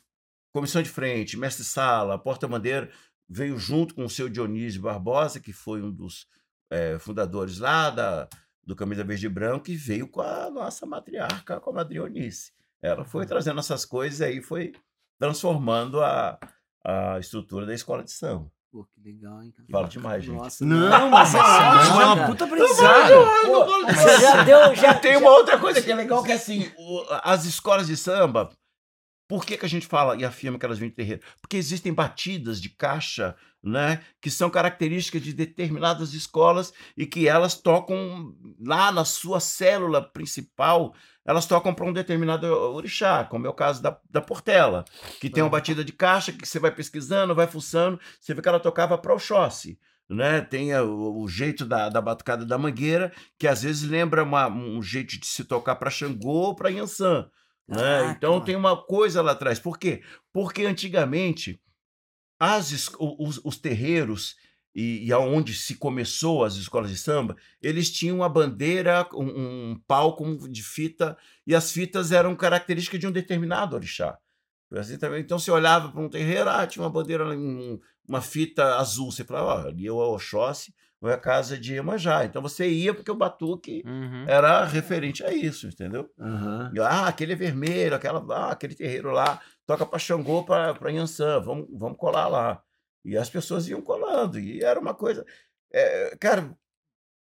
comissão 0.53 0.81
de 0.83 0.89
frente, 0.89 1.37
mestre-sala, 1.37 2.17
porta-bandeira, 2.17 2.89
veio 3.29 3.59
junto 3.59 3.93
com 3.95 4.05
o 4.05 4.11
seu 4.11 4.29
Dionísio 4.29 4.81
Barbosa, 4.83 5.41
que 5.41 5.53
foi 5.53 5.83
um 5.83 5.91
dos 5.91 6.29
eh, 6.71 6.97
fundadores 7.01 7.59
lá 7.59 7.91
da, 7.91 8.29
do 8.63 8.77
Camisa 8.77 9.03
Verde 9.03 9.27
e 9.27 9.29
Branco, 9.29 9.69
e 9.69 9.77
veio 9.77 10.07
com 10.07 10.21
a 10.21 10.49
nossa 10.49 10.87
matriarca, 10.87 11.59
com 11.59 11.71
a 11.71 11.73
Madre 11.73 11.97
Eunice. 11.97 12.53
Ela 12.81 13.05
foi 13.05 13.27
trazendo 13.27 13.59
essas 13.59 13.85
coisas 13.85 14.21
e 14.21 14.25
aí 14.25 14.41
foi 14.43 14.73
transformando 15.19 16.01
a, 16.03 16.39
a 16.85 17.19
estrutura 17.19 17.67
da 17.67 17.75
escola 17.75 18.03
de 18.03 18.13
samba. 18.13 18.51
Pô, 18.73 18.85
que 18.93 19.01
legal, 19.01 19.41
hein? 19.43 19.53
cara? 19.53 19.69
Fala 19.71 19.89
demais, 19.89 20.25
gente. 20.25 20.37
Nossa, 20.37 20.65
Não, 20.65 21.09
mas 21.09 21.33
é 21.35 21.39
isso 21.39 21.47
ótimo, 21.49 22.01
é 22.03 22.05
uma 22.07 22.17
cara. 22.17 22.29
puta 22.29 22.45
aprendizado. 22.45 24.21
Já 24.21 24.45
deu, 24.45 24.75
já 24.75 24.95
Tem 24.95 25.17
uma 25.17 25.31
outra 25.31 25.59
coisa 25.59 25.81
que 25.81 25.93
é 25.93 25.95
legal, 25.95 26.23
que 26.25 26.33
é 26.33 26.35
assim, 26.35 26.71
o- 26.77 27.05
as 27.23 27.45
escolas 27.45 27.87
de 27.87 27.97
samba, 27.97 28.51
por 29.29 29.45
que, 29.47 29.57
que 29.57 29.65
a 29.65 29.69
gente 29.69 29.87
fala 29.87 30.17
e 30.17 30.25
afirma 30.25 30.59
que 30.59 30.67
elas 30.67 30.79
vêm 30.79 30.89
de 30.91 30.97
terreiro? 30.97 31.23
Porque 31.41 31.57
existem 31.57 31.93
batidas 31.95 32.61
de 32.61 32.69
caixa, 32.69 33.37
né, 33.63 34.03
que 34.21 34.29
são 34.31 34.51
características 34.51 35.23
de 35.23 35.33
determinadas 35.33 36.13
escolas 36.13 36.73
e 36.97 37.07
que 37.07 37.27
elas 37.29 37.55
tocam 37.55 38.35
lá 38.61 38.91
na 38.93 39.05
sua 39.05 39.41
célula 39.41 40.03
principal, 40.03 40.93
elas 41.25 41.47
tocam 41.47 41.75
para 41.75 41.85
um 41.87 41.93
determinado 41.93 42.47
orixá, 42.47 43.25
como 43.25 43.47
é 43.47 43.51
o 43.51 43.55
caso 43.55 43.83
da, 43.83 43.99
da 44.11 44.21
Portela, 44.21 44.85
que 45.21 45.31
tem 45.31 45.43
uma 45.43 45.49
batida 45.51 45.85
de 45.85 45.93
caixa 45.93 46.33
que 46.33 46.47
você 46.47 46.59
vai 46.59 46.71
pesquisando, 46.71 47.35
vai 47.35 47.47
fuçando, 47.47 47.99
você 48.21 48.35
vê 48.35 48.43
que 48.43 48.49
ela 48.49 48.61
tocava 48.61 48.99
para 48.99 49.15
Oxóssi. 49.15 49.79
Né? 50.07 50.43
Tem 50.43 50.75
o, 50.77 51.23
o 51.23 51.27
jeito 51.29 51.65
da, 51.65 51.89
da 51.89 51.99
batucada 52.01 52.45
da 52.45 52.59
mangueira, 52.59 53.11
que 53.39 53.49
às 53.49 53.63
vezes 53.63 53.89
lembra 53.89 54.23
uma- 54.23 54.49
um 54.49 54.83
jeito 54.83 55.19
de 55.19 55.27
se 55.27 55.45
tocar 55.45 55.77
para 55.77 55.89
Xangô 55.91 56.29
ou 56.49 56.55
para 56.55 56.69
Yansan. 56.69 57.27
Né? 57.67 57.77
Caraca, 57.79 58.11
Então 58.13 58.39
tem 58.43 58.55
uma 58.55 58.77
coisa 58.77 59.23
lá 59.23 59.33
atrás. 59.33 59.59
Por 59.59 59.79
quê? 59.79 60.03
Porque 60.31 60.67
antigamente 60.67 61.59
as, 62.39 62.89
o- 62.99 63.17
os, 63.27 63.41
os 63.43 63.57
terreiros 63.57 64.37
e, 64.75 65.07
e 65.07 65.13
aonde 65.13 65.55
se 65.55 65.77
começou 65.77 66.45
as 66.45 66.55
escolas 66.57 66.91
de 66.91 66.97
samba, 66.97 67.37
eles 67.63 67.91
tinham 67.93 68.17
uma 68.17 68.29
bandeira, 68.29 69.09
um, 69.15 69.71
um 69.73 69.81
pau 69.87 70.17
com- 70.17 70.37
de 70.37 70.63
fita, 70.63 71.17
e 71.47 71.55
as 71.55 71.71
fitas 71.73 72.11
eram 72.13 72.35
características 72.35 72.99
de 73.01 73.07
um 73.07 73.13
determinado 73.13 73.77
orixá. 73.77 74.19
Assim 74.73 74.99
também. 74.99 75.21
Então 75.21 75.39
você 75.39 75.51
olhava 75.53 75.91
para 75.93 76.01
um 76.01 76.09
terreiro, 76.09 76.51
ah, 76.51 76.67
tinha 76.67 76.83
uma 76.83 76.91
bandeira, 76.91 77.25
um- 77.29 77.79
uma 78.09 78.21
fita 78.21 78.75
azul. 78.77 79.13
Você 79.13 79.23
falava, 79.23 79.67
ó, 79.67 79.69
ali 79.69 79.87
é 79.87 79.93
o 79.93 79.97
Oxóssi, 79.97 80.75
ou 81.01 81.09
é 81.09 81.15
a 81.15 81.19
casa 81.19 81.57
de 81.57 81.75
Iemanjá. 81.75 82.25
Então 82.25 82.43
você 82.43 82.69
ia 82.69 82.93
porque 82.93 83.11
o 83.11 83.15
batuque 83.15 83.83
Uhum. 83.87 84.25
era 84.27 84.65
referente 84.65 85.23
a 85.23 85.33
isso, 85.33 85.69
entendeu? 85.69 86.11
Aham. 86.19 86.73
Ah, 86.81 87.07
aquele 87.07 87.35
é 87.35 87.37
vermelho, 87.37 87.95
aquela, 87.95 88.25
ah, 88.35 88.51
aquele 88.51 88.75
terreiro 88.75 89.13
lá, 89.13 89.41
toca 89.65 89.87
para 89.87 89.99
Xangô, 89.99 90.43
para 90.45 90.91
Yansan, 90.91 91.41
vamos, 91.41 91.69
vamos 91.71 91.97
colar 91.99 92.27
lá. 92.27 92.61
E 93.05 93.17
as 93.17 93.29
pessoas 93.31 93.69
iam 93.69 93.83
colando, 93.83 94.39
e 94.39 94.63
era 94.63 94.81
uma 94.81 94.95
coisa. 94.95 95.25
é, 95.73 96.17
cara, 96.19 96.57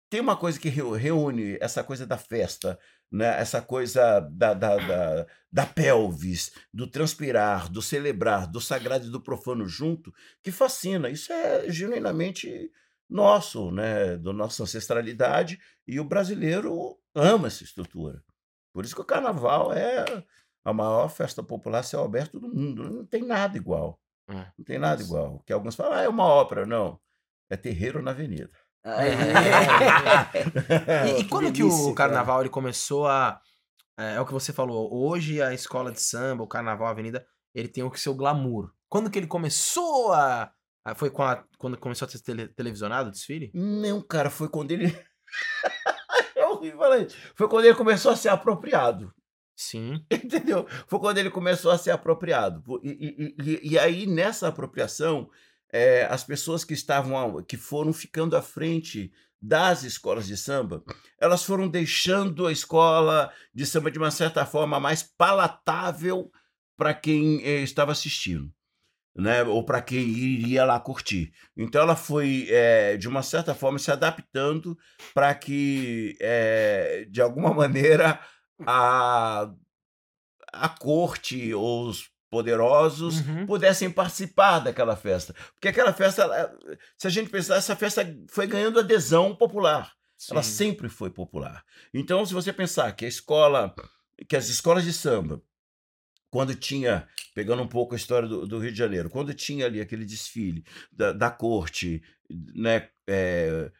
tem 0.08 0.20
uma 0.20 0.37
coisa 0.37 0.58
que 0.58 0.68
reúne 0.68 1.58
essa 1.61 1.82
coisa 1.82 2.06
da 2.06 2.16
festa, 2.16 2.78
né? 3.11 3.38
essa 3.40 3.61
coisa 3.61 4.20
da, 4.20 4.54
da, 4.54 4.76
da, 4.76 5.26
da 5.50 5.66
pelvis, 5.66 6.52
do 6.73 6.87
transpirar, 6.87 7.70
do 7.70 7.82
celebrar, 7.82 8.46
do 8.46 8.61
sagrado 8.61 9.06
e 9.06 9.11
do 9.11 9.20
profano 9.20 9.66
junto, 9.66 10.12
que 10.42 10.52
fascina. 10.52 11.11
Isso 11.11 11.32
é 11.32 11.68
genuinamente 11.70 12.70
nosso, 13.08 13.70
né? 13.73 14.16
da 14.16 14.32
nossa 14.32 14.62
ancestralidade, 14.62 15.61
e 15.87 15.99
o 15.99 16.04
brasileiro 16.04 16.99
ama 17.14 17.49
essa 17.49 17.64
estrutura. 17.64 18.23
Por 18.73 18.85
isso 18.85 18.94
que 18.94 19.00
o 19.00 19.04
carnaval 19.04 19.73
é 19.73 20.04
a 20.64 20.73
maior 20.73 21.08
festa 21.08 21.42
popular 21.42 21.82
céu 21.82 22.04
aberto 22.04 22.38
do 22.38 22.49
mundo. 22.49 22.90
Não 22.90 23.06
tem 23.06 23.23
nada 23.23 23.56
igual. 23.56 24.00
É. 24.28 24.35
Não 24.59 24.64
tem 24.64 24.78
nada 24.78 25.02
igual. 25.02 25.42
Que 25.47 25.52
alguns 25.52 25.75
falam, 25.75 25.92
ah, 25.95 26.02
é 26.02 26.09
uma 26.09 26.25
ópera. 26.25 26.66
Não. 26.66 26.99
É 27.50 27.56
terreiro 27.56 28.02
na 28.02 28.11
avenida. 28.11 28.50
É. 28.85 29.11
E, 31.06 31.11
e 31.11 31.14
Que 31.25 31.28
quando 31.28 31.47
que 31.52 31.62
delícia, 31.62 31.90
o 31.90 31.95
carnaval 31.95 32.40
ele 32.40 32.49
começou 32.50 33.06
a. 33.06 33.40
É, 33.99 34.14
é 34.16 34.21
o 34.21 34.26
que 34.26 34.33
você 34.33 34.52
falou. 34.52 34.92
Hoje 34.92 35.40
a 35.40 35.52
escola 35.54 35.90
de 35.92 36.00
samba, 36.00 36.42
o 36.42 36.49
carnaval, 36.49 36.87
a 36.88 36.90
avenida, 36.90 37.26
ele 37.54 37.68
tem 37.68 37.83
o 37.85 37.90
que 37.90 38.00
seu 38.00 38.14
glamour. 38.14 38.71
Quando 38.88 39.11
que 39.11 39.18
ele 39.18 39.26
começou 39.26 40.12
a. 40.12 40.50
a- 40.85 40.95
foi 40.95 41.11
com 41.11 41.23
a- 41.23 41.45
quando 41.59 41.76
começou 41.78 42.06
a 42.06 42.09
ser 42.11 42.21
tele- 42.23 42.49
televisionado 42.49 43.09
o 43.09 43.12
desfile? 43.12 43.50
Não, 43.54 44.00
cara, 44.02 44.30
foi 44.30 44.49
quando 44.49 44.71
ele. 44.73 44.87
é 46.37 46.47
horrível 46.47 46.78
falar 46.78 46.99
isso. 46.99 47.16
Foi 47.35 47.49
quando 47.49 47.64
ele 47.64 47.75
começou 47.75 48.12
a 48.12 48.16
ser 48.16 48.28
apropriado. 48.28 49.12
Sim. 49.57 50.05
Entendeu? 50.13 50.67
Foi 50.87 50.99
quando 50.99 51.19
ele 51.19 51.31
começou 51.31 51.71
a 51.71 51.79
ser 51.79 51.91
apropriado. 51.91 52.63
E, 52.83 53.35
e- 53.43 53.61
e- 53.73 53.79
aí, 53.79 54.07
nessa 54.07 54.49
apropriação, 54.49 55.31
eh, 55.73 56.07
as 56.11 56.23
pessoas 56.23 56.65
que 56.65 56.75
estavam, 56.75 57.43
que 57.43 57.57
foram 57.57 57.93
ficando 57.93 58.37
à 58.37 58.43
frente 58.43 59.11
das 59.41 59.83
escolas 59.83 60.27
de 60.27 60.37
samba, 60.37 60.83
elas 61.19 61.43
foram 61.45 61.69
deixando 61.69 62.47
a 62.47 62.53
escola 62.53 63.33
de 63.55 63.65
samba 63.67 63.91
de 63.91 63.99
uma 63.99 64.11
certa 64.11 64.45
forma 64.45 64.79
mais 64.81 65.03
palatável 65.03 66.31
para 66.77 66.93
quem 66.95 67.43
eh, 67.43 67.63
estava 67.63 67.93
assistindo. 67.93 68.53
Né, 69.19 69.43
ou 69.45 69.65
para 69.65 69.81
quem 69.81 69.99
iria 70.07 70.63
lá 70.63 70.79
curtir. 70.79 71.33
Então 71.57 71.81
ela 71.81 71.97
foi, 71.97 72.49
eh, 72.51 72.99
de 72.99 73.09
uma 73.09 73.23
certa 73.23 73.55
forma, 73.55 73.79
se 73.79 73.91
adaptando 73.91 74.77
para 75.15 75.35
que, 75.35 76.15
eh, 76.21 77.07
de 77.11 77.23
alguma 77.23 77.49
maneira, 77.55 78.21
a, 78.65 79.51
a 80.53 80.69
corte 80.69 81.53
ou 81.55 81.89
os 81.89 82.11
poderosos 82.31 83.21
Uhum. 83.21 83.47
pudessem 83.47 83.91
participar 83.91 84.59
daquela 84.61 84.97
festa. 84.97 85.35
Porque 85.55 85.69
aquela 85.69 85.93
festa, 85.93 86.23
ela- 86.23 86.57
se 86.99 87.07
a 87.07 87.11
gente 87.11 87.31
pensar, 87.31 87.57
essa 87.57 87.77
festa 87.77 88.05
foi 88.29 88.47
ganhando 88.47 88.81
adesão 88.81 89.35
popular. 89.35 89.93
Ela 90.31 90.43
Sim. 90.43 90.51
sempre 90.53 90.89
foi 90.89 91.11
popular. 91.11 91.63
Então, 91.93 92.25
se 92.25 92.33
você 92.35 92.53
pensar 92.53 92.91
que 92.93 93.05
a 93.05 93.09
escola, 93.09 93.75
que 94.29 94.35
as 94.37 94.49
escolas 94.49 94.83
de 94.85 94.93
samba, 94.93 95.43
quando 96.31 96.55
tinha, 96.55 97.07
pegando 97.35 97.63
um 97.63 97.69
pouco 97.69 97.95
a 97.95 97.97
história 97.97 98.27
do, 98.29 98.47
do 98.47 98.59
Rio 98.59 98.73
de 98.73 98.79
Janeiro, 98.79 99.09
quando 99.11 99.33
tinha 99.35 99.67
ali 99.67 99.81
aquele 99.81 100.05
desfile 100.05 100.65
da, 100.91 101.13
da 101.13 101.31
corte, 101.31 102.03
né, 102.55 102.89
é, 103.07 103.71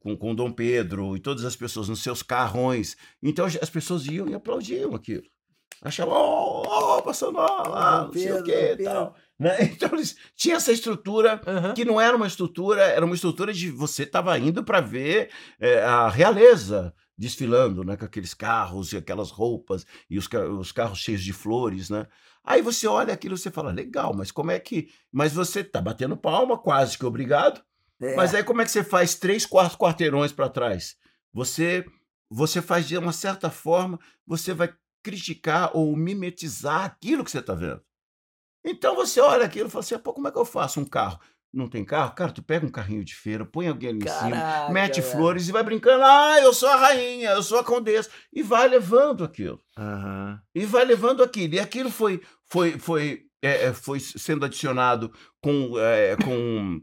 com, 0.00 0.16
com 0.16 0.34
Dom 0.34 0.52
Pedro 0.52 1.16
e 1.16 1.20
todas 1.20 1.44
as 1.44 1.56
pessoas 1.56 1.88
nos 1.88 2.02
seus 2.02 2.22
carrões, 2.22 2.96
então 3.22 3.46
as 3.46 3.70
pessoas 3.70 4.06
iam 4.06 4.28
e 4.28 4.34
aplaudiam 4.34 4.94
aquilo. 4.94 5.24
Achavam, 5.82 6.14
ó, 6.14 6.98
oh, 6.98 7.02
passando 7.02 7.36
lá, 7.36 8.04
não 8.04 8.12
sei 8.12 8.32
o 8.32 8.42
quê 8.42 8.76
e 8.78 8.84
tal. 8.84 9.14
Né? 9.38 9.56
Então, 9.72 9.90
eles 9.92 10.16
tinham 10.36 10.56
essa 10.56 10.72
estrutura 10.72 11.40
Aham. 11.46 11.74
que 11.74 11.84
não 11.84 12.00
era 12.00 12.16
uma 12.16 12.26
estrutura, 12.26 12.82
era 12.82 13.04
uma 13.04 13.14
estrutura 13.14 13.52
de 13.52 13.70
você 13.70 14.04
estava 14.04 14.38
indo 14.38 14.62
para 14.64 14.80
ver 14.80 15.30
é, 15.60 15.82
a 15.82 16.08
realeza 16.08 16.94
desfilando, 17.16 17.84
né, 17.84 17.96
com 17.96 18.04
aqueles 18.04 18.34
carros 18.34 18.92
e 18.92 18.96
aquelas 18.96 19.30
roupas 19.30 19.86
e 20.08 20.18
os, 20.18 20.28
os 20.58 20.72
carros 20.72 20.98
cheios 20.98 21.22
de 21.22 21.32
flores, 21.32 21.90
né? 21.90 22.06
Aí 22.44 22.60
você 22.60 22.86
olha 22.86 23.14
aquilo 23.14 23.34
e 23.34 23.38
você 23.38 23.50
fala, 23.50 23.70
legal, 23.70 24.12
mas 24.14 24.30
como 24.30 24.50
é 24.50 24.58
que... 24.58 24.88
Mas 25.12 25.32
você 25.32 25.64
tá 25.64 25.80
batendo 25.80 26.16
palma, 26.16 26.58
quase 26.58 26.98
que 26.98 27.06
obrigado, 27.06 27.62
É. 28.00 28.14
mas 28.16 28.34
aí 28.34 28.42
como 28.42 28.60
é 28.60 28.64
que 28.64 28.70
você 28.70 28.82
faz 28.82 29.14
três, 29.14 29.46
quatro 29.46 29.78
quarteirões 29.78 30.32
para 30.32 30.48
trás? 30.48 30.96
Você, 31.32 31.84
você 32.30 32.60
faz 32.60 32.86
de 32.86 32.96
uma 32.96 33.12
certa 33.12 33.50
forma, 33.50 33.98
você 34.26 34.52
vai 34.52 34.72
criticar 35.02 35.70
ou 35.76 35.94
mimetizar 35.96 36.84
aquilo 36.84 37.24
que 37.24 37.30
você 37.30 37.38
está 37.38 37.54
vendo. 37.54 37.82
Então 38.64 38.96
você 38.96 39.20
olha 39.20 39.44
aquilo 39.44 39.68
e 39.68 39.70
fala 39.70 39.84
assim, 39.84 39.98
pô, 39.98 40.12
como 40.14 40.26
é 40.26 40.32
que 40.32 40.38
eu 40.38 40.44
faço 40.44 40.80
um 40.80 40.84
carro? 40.84 41.20
Não 41.52 41.68
tem 41.68 41.84
carro? 41.84 42.14
Cara, 42.14 42.32
tu 42.32 42.42
pega 42.42 42.66
um 42.66 42.70
carrinho 42.70 43.04
de 43.04 43.14
feira, 43.14 43.44
põe 43.44 43.68
alguém 43.68 43.90
ali 43.90 43.98
em 43.98 44.08
cima, 44.08 44.30
Caraca, 44.30 44.72
mete 44.72 45.00
flores 45.00 45.48
e 45.48 45.52
vai 45.52 45.62
brincando. 45.62 46.02
Ah, 46.02 46.40
eu 46.40 46.52
sou 46.52 46.68
a 46.68 46.74
rainha, 46.74 47.30
eu 47.30 47.42
sou 47.44 47.58
a 47.58 47.64
condessa. 47.64 48.10
E 48.32 48.42
vai 48.42 48.66
levando 48.66 49.22
aquilo. 49.22 49.60
Aham. 49.78 50.40
E 50.52 50.64
vai 50.64 50.84
levando 50.84 51.22
aquilo. 51.22 51.54
E 51.54 51.60
aquilo 51.60 51.90
foi, 51.90 52.20
foi, 52.46 52.76
foi, 52.76 53.26
é, 53.40 53.66
é, 53.66 53.72
foi 53.72 54.00
sendo 54.00 54.44
adicionado 54.44 55.12
com, 55.40 55.78
é, 55.78 56.16
com 56.16 56.80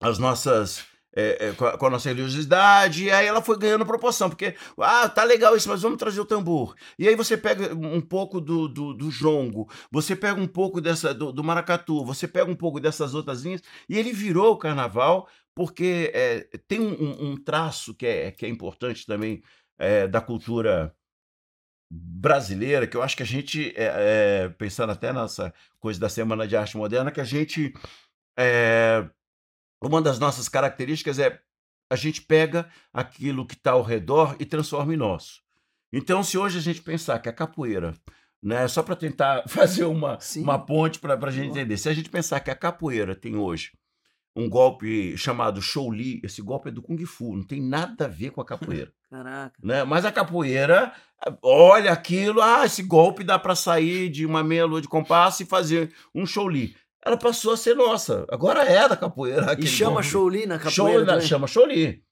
as 0.00 0.18
nossas. 0.18 0.84
é, 1.16 1.48
é, 1.48 1.52
com, 1.54 1.64
a, 1.64 1.76
com 1.78 1.86
a 1.86 1.90
nossa 1.90 2.08
religiosidade, 2.10 3.04
e 3.04 3.10
aí 3.10 3.26
ela 3.26 3.42
foi 3.42 3.58
ganhando 3.58 3.84
proporção, 3.86 4.28
porque, 4.28 4.54
ah, 4.78 5.08
tá 5.08 5.24
legal 5.24 5.56
isso, 5.56 5.68
mas 5.68 5.82
vamos 5.82 5.98
trazer 5.98 6.20
o 6.20 6.24
tambor. 6.24 6.76
E 6.98 7.08
aí 7.08 7.16
você 7.16 7.36
pega 7.36 7.74
um 7.74 8.00
pouco 8.00 8.40
do, 8.40 8.68
do, 8.68 8.94
do 8.94 9.10
jongo, 9.10 9.68
você 9.90 10.14
pega 10.14 10.40
um 10.40 10.46
pouco 10.46 10.80
dessa 10.80 11.12
do, 11.14 11.32
do 11.32 11.42
maracatu, 11.42 12.04
você 12.04 12.28
pega 12.28 12.50
um 12.50 12.54
pouco 12.54 12.78
dessas 12.78 13.14
outras 13.14 13.42
linhas, 13.42 13.62
e 13.88 13.98
ele 13.98 14.12
virou 14.12 14.52
o 14.52 14.58
carnaval, 14.58 15.28
porque 15.54 16.12
é, 16.14 16.46
tem 16.68 16.78
um, 16.80 17.32
um- 17.32 17.36
traço 17.42 17.94
que 17.94 18.06
é, 18.06 18.30
que 18.30 18.46
é 18.46 18.48
importante 18.48 19.04
também 19.06 19.42
é, 19.78 20.06
da 20.06 20.20
cultura 20.20 20.94
brasileira, 21.90 22.86
que 22.86 22.96
eu 22.96 23.02
acho 23.02 23.16
que 23.16 23.22
a 23.22 23.26
gente, 23.26 23.72
é, 23.76 24.44
é, 24.44 24.48
pensando 24.50 24.90
até 24.92 25.12
nessa 25.12 25.52
coisa 25.80 25.98
da 25.98 26.08
Semana 26.08 26.46
de 26.46 26.56
Arte 26.56 26.76
Moderna, 26.76 27.10
que 27.10 27.20
a 27.20 27.24
gente. 27.24 27.72
Uma 29.82 30.02
das 30.02 30.18
nossas 30.18 30.48
características 30.48 31.18
é 31.18 31.40
a 31.90 31.96
gente 31.96 32.22
pega 32.22 32.68
aquilo 32.92 33.46
que 33.46 33.54
está 33.54 33.72
ao 33.72 33.82
redor 33.82 34.36
e 34.38 34.44
transforma 34.44 34.92
em 34.92 34.96
nosso. 34.96 35.42
Então, 35.92 36.22
se 36.22 36.36
hoje 36.36 36.58
a 36.58 36.60
gente 36.60 36.82
pensar 36.82 37.18
que 37.18 37.28
a 37.28 37.32
capoeira, 37.32 37.94
né, 38.42 38.68
só 38.68 38.82
para 38.82 38.94
tentar 38.96 39.44
fazer 39.48 39.84
uma, 39.84 40.20
Sim. 40.20 40.42
uma 40.42 40.58
ponte 40.58 40.98
para 40.98 41.14
a 41.14 41.30
gente 41.30 41.48
entender, 41.48 41.76
se 41.78 41.88
a 41.88 41.94
gente 41.94 42.10
pensar 42.10 42.40
que 42.40 42.50
a 42.50 42.54
capoeira 42.54 43.14
tem 43.14 43.36
hoje 43.36 43.72
um 44.36 44.48
golpe 44.48 45.16
chamado 45.16 45.60
Shouli, 45.60 46.20
esse 46.22 46.40
golpe 46.40 46.68
é 46.68 46.72
do 46.72 46.82
Kung 46.82 47.04
Fu, 47.06 47.34
não 47.34 47.42
tem 47.42 47.60
nada 47.60 48.04
a 48.04 48.08
ver 48.08 48.30
com 48.30 48.40
a 48.40 48.44
capoeira 48.44 48.92
Caraca. 49.10 49.58
né? 49.60 49.82
Mas 49.82 50.04
a 50.04 50.12
capoeira 50.12 50.92
olha 51.42 51.90
aquilo, 51.90 52.40
ah, 52.40 52.64
esse 52.64 52.82
golpe 52.82 53.24
dá 53.24 53.38
para 53.38 53.56
sair 53.56 54.08
de 54.08 54.24
uma 54.24 54.44
meia 54.44 54.64
lua 54.64 54.80
de 54.80 54.86
compasso 54.86 55.42
e 55.42 55.46
fazer 55.46 55.92
um 56.14 56.24
Shouli. 56.24 56.76
Ela 57.08 57.16
passou 57.16 57.52
a 57.52 57.56
ser 57.56 57.74
nossa. 57.74 58.24
Agora 58.30 58.62
é 58.62 58.88
da 58.88 58.96
capoeira. 58.96 59.56
E 59.58 59.66
chama. 59.66 60.02
Shouli 60.02 60.46
na 60.46 60.58
Show, 60.58 60.86
capoeira 60.86 61.06
também? 61.14 61.26
chama 61.26 61.46
Shouli. 61.46 62.02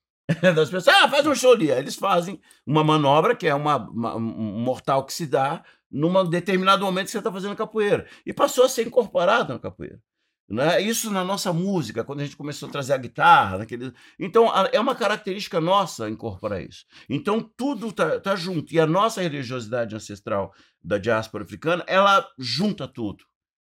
Das 0.54 0.68
pessoas, 0.70 0.88
ah, 0.88 1.08
faz 1.08 1.26
um 1.26 1.34
Shouli. 1.34 1.70
Aí 1.70 1.78
eles 1.78 1.94
fazem 1.94 2.40
uma 2.66 2.82
manobra 2.82 3.36
que 3.36 3.46
é 3.46 3.54
uma, 3.54 3.76
uma- 3.76 4.16
um 4.16 4.20
mortal 4.60 5.04
que 5.04 5.12
se 5.12 5.26
dá 5.26 5.62
num 5.90 6.28
determinado 6.28 6.84
momento 6.84 7.04
que 7.06 7.12
você 7.12 7.18
está 7.18 7.30
fazendo 7.30 7.54
capoeira. 7.54 8.06
E 8.24 8.32
passou 8.32 8.64
a 8.64 8.68
ser 8.68 8.86
incorporado 8.86 9.52
na 9.52 9.58
capoeira. 9.58 10.00
Né? 10.48 10.80
Isso 10.80 11.10
na 11.10 11.24
nossa 11.24 11.52
música, 11.52 12.04
quando 12.04 12.20
a 12.20 12.24
gente 12.24 12.36
começou 12.36 12.68
a 12.68 12.72
trazer 12.72 12.92
a 12.92 12.98
guitarra. 12.98 13.58
Naquele... 13.58 13.92
Então, 14.18 14.48
a- 14.50 14.68
é 14.72 14.80
uma 14.80 14.94
característica 14.94 15.60
nossa 15.60 16.08
incorporar 16.08 16.62
isso. 16.62 16.84
Então, 17.10 17.40
tudo 17.56 17.92
tá, 17.92 18.18
tá 18.20 18.34
junto. 18.36 18.72
E 18.72 18.80
a 18.80 18.86
nossa 18.86 19.20
religiosidade 19.20 19.94
ancestral 19.94 20.52
da 20.82 20.98
diáspora 20.98 21.44
africana, 21.44 21.84
ela 21.86 22.26
junta 22.38 22.86
tudo. 22.88 23.24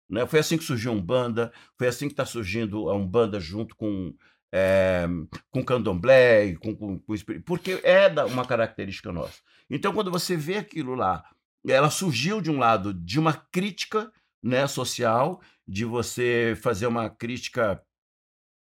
Né? 0.08 0.26
Foi 0.26 0.38
assim 0.40 0.56
que 0.56 0.64
surgiu 0.64 0.92
a 0.92 0.94
Umbanda, 0.94 1.52
foi 1.76 1.88
assim 1.88 2.06
que 2.06 2.12
está 2.12 2.24
surgindo 2.24 2.88
a 2.88 2.94
Umbanda 2.94 3.40
junto 3.40 3.74
com, 3.76 4.14
é, 4.52 5.06
com 5.50 5.64
candomblé, 5.64 6.54
com, 6.56 6.74
com, 6.76 6.98
com 7.00 7.14
porque 7.44 7.80
é 7.82 8.08
uma 8.24 8.44
característica 8.46 9.12
nossa. 9.12 9.40
Então, 9.68 9.92
quando 9.92 10.10
você 10.10 10.36
vê 10.36 10.58
aquilo 10.58 10.94
lá, 10.94 11.24
ela 11.66 11.90
surgiu 11.90 12.40
de 12.40 12.50
um 12.50 12.58
lado 12.58 12.94
de 12.94 13.18
uma 13.18 13.32
crítica 13.32 14.12
né, 14.42 14.66
social, 14.68 15.40
de 15.66 15.84
você 15.84 16.56
fazer 16.62 16.86
uma 16.86 17.10
crítica, 17.10 17.82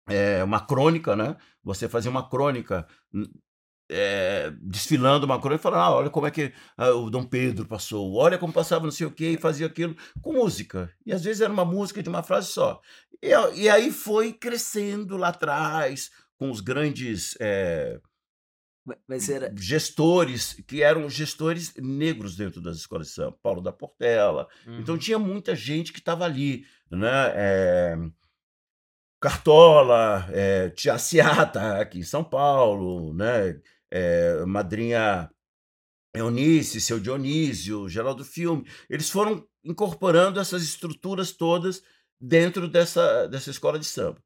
é, 0.09 0.45
uma 0.45 0.61
crônica, 0.61 1.17
né? 1.17 1.37
Você 1.63 1.89
fazer 1.89 2.11
uma 2.11 2.29
crônica 2.29 2.87
n- 3.13 3.31
é, 3.91 4.53
desfilando 4.63 5.27
uma 5.27 5.41
crônica 5.41 5.61
e 5.61 5.63
falando, 5.63 5.81
ah, 5.81 5.95
olha 5.97 6.11
como 6.11 6.27
é 6.27 6.31
que 6.31 6.53
ah, 6.77 6.91
o 6.91 7.11
Dom 7.11 7.25
Pedro 7.25 7.67
passou, 7.67 8.15
olha 8.15 8.39
como 8.39 8.53
passava 8.53 8.85
não 8.85 8.93
sei 8.93 9.07
o 9.07 9.11
quê, 9.11 9.31
e 9.31 9.37
fazia 9.37 9.67
aquilo 9.67 9.97
com 10.23 10.33
música. 10.33 10.91
E 11.05 11.13
às 11.13 11.25
vezes 11.25 11.43
era 11.43 11.53
uma 11.53 11.65
música 11.65 12.03
de 12.03 12.09
uma 12.09 12.23
frase 12.23 12.49
só. 12.49 12.81
E, 13.23 13.29
e 13.61 13.69
aí 13.69 13.91
foi 13.91 14.33
crescendo 14.33 15.17
lá 15.17 15.29
atrás, 15.29 16.11
com 16.39 16.51
os 16.51 16.61
grandes 16.61 17.37
é, 17.41 18.01
era. 19.31 19.53
gestores, 19.57 20.55
que 20.67 20.83
eram 20.83 21.09
gestores 21.11 21.75
negros 21.77 22.37
dentro 22.37 22.61
das 22.61 22.77
escolas 22.79 23.09
de 23.09 23.13
samba. 23.15 23.37
Paulo 23.43 23.61
da 23.61 23.73
Portela, 23.73 24.49
então 24.79 24.95
Uhum. 24.95 25.01
tinha 25.01 25.19
muita 25.19 25.55
gente 25.55 25.93
que 25.93 25.99
estava 25.99 26.25
ali, 26.25 26.65
né? 26.91 27.33
É, 27.35 27.97
Cartola, 29.21 30.27
é, 30.33 30.71
Tia 30.71 30.97
Ciata 30.99 31.79
aqui 31.79 31.99
em 31.99 32.03
São 32.03 32.25
Paulo, 32.25 33.13
né? 33.13 33.61
É, 33.93 34.45
Madrinha 34.47 35.31
Eunice, 36.15 36.81
seu 36.81 36.99
Dionísio, 36.99 37.89
Geraldo 37.89 38.25
Filme. 38.25 38.67
Eles 38.89 39.11
foram 39.11 39.47
incorporando 39.65 40.41
essas 40.41 40.63
estruturas 40.63 41.33
todas 41.33 41.83
dentro 42.21 42.69
dessa, 42.69 43.27
dessa 43.29 43.51
escola 43.51 43.79
de 43.79 43.87
samba. 43.87 44.23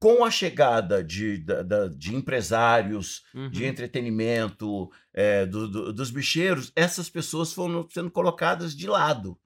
Com 0.00 0.24
a 0.24 0.30
chegada 0.30 1.02
de, 1.02 1.38
da- 1.38 1.88
de 1.88 2.14
empresários, 2.14 3.24
de 3.50 3.62
Uhum. 3.64 3.68
entretenimento, 3.68 4.90
é, 5.12 5.44
do- 5.46 5.68
do- 5.68 5.92
dos 5.92 6.10
bicheiros, 6.10 6.72
essas 6.76 7.08
pessoas 7.10 7.52
foram 7.52 7.88
sendo 7.90 8.10
colocadas 8.10 8.74
de 8.76 8.86
lado. 8.86 9.38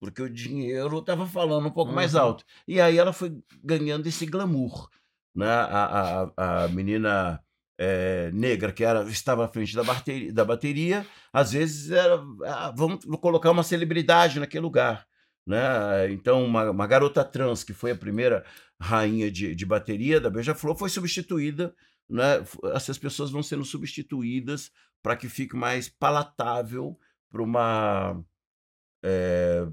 porque 0.00 0.20
o 0.20 0.28
dinheiro 0.28 0.98
estava 0.98 1.26
falando 1.26 1.66
um 1.66 1.70
pouco 1.70 1.90
mais 1.90 2.12
Uhum. 2.14 2.20
alto. 2.20 2.44
E 2.68 2.78
aí 2.78 2.98
ela 2.98 3.10
foi 3.10 3.38
ganhando 3.62 4.06
esse 4.06 4.26
glamour. 4.26 4.90
Né? 5.34 5.46
A, 5.48 6.28
a, 6.36 6.64
a 6.64 6.68
menina 6.68 7.40
eh, 7.78 8.30
negra 8.32 8.72
que 8.72 8.84
era, 8.84 9.02
estava 9.04 9.44
à 9.44 9.48
frente 9.48 9.74
da 9.74 9.82
bateria, 9.82 10.32
da 10.32 10.44
bateria 10.44 11.06
às 11.32 11.52
vezes 11.52 11.90
era, 11.90 12.22
ah, 12.46 12.72
vamos 12.76 13.04
colocar 13.20 13.50
uma 13.50 13.62
celebridade 13.62 14.38
naquele 14.38 14.62
lugar. 14.62 15.06
Né? 15.46 16.10
Então, 16.10 16.42
uma, 16.44 16.70
uma 16.70 16.86
garota 16.86 17.22
trans, 17.24 17.62
que 17.62 17.74
foi 17.74 17.90
a 17.90 17.96
primeira 17.96 18.44
rainha 18.80 19.30
de, 19.30 19.54
de 19.54 19.66
bateria 19.66 20.20
da 20.20 20.30
Beija-Flor, 20.30 20.76
foi 20.76 20.88
substituída. 20.88 21.74
Né? 22.08 22.44
Essas 22.74 22.98
pessoas 22.98 23.30
vão 23.30 23.42
sendo 23.42 23.64
substituídas 23.64 24.70
para 25.02 25.16
que 25.16 25.28
fique 25.28 25.54
mais 25.54 25.88
palatável 25.88 26.98
para 27.30 27.42
uma 27.42 28.24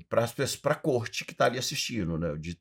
para 0.10 0.74
a 0.74 0.75
corte 0.75 1.24
que 1.24 1.31
está 1.31 1.46
ali 1.46 1.58
assistindo, 1.58 2.17
né? 2.17 2.36
De- 2.38 2.60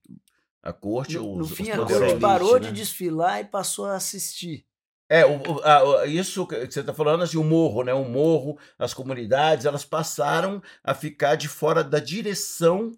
a 0.62 0.72
corte, 0.72 1.16
No, 1.16 1.36
no 1.36 1.44
os, 1.44 1.52
fim, 1.52 1.64
os 1.64 1.70
a 1.70 1.76
corte 1.76 2.20
parou 2.20 2.60
né? 2.60 2.68
de 2.68 2.72
desfilar 2.72 3.40
e 3.40 3.44
passou 3.44 3.86
a 3.86 3.96
assistir. 3.96 4.66
É, 5.10 5.26
o, 5.26 5.60
a- 5.64 6.06
isso 6.06 6.46
que 6.46 6.54
você 6.66 6.80
está 6.80 6.94
falando, 6.94 7.22
assim, 7.24 7.36
o 7.36 7.42
morro, 7.44 7.82
né? 7.82 7.92
O 7.92 8.04
morro, 8.08 8.58
as 8.78 8.94
comunidades, 8.94 9.66
elas 9.66 9.84
passaram 9.84 10.62
a 10.84 10.94
ficar 10.94 11.34
de 11.34 11.48
fora 11.48 11.82
da 11.82 11.98
direção 11.98 12.92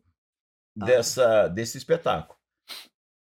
Ah. 0.81 0.85
dessa, 0.85 1.49
desse 1.49 1.79
espetáculo. 1.79 2.39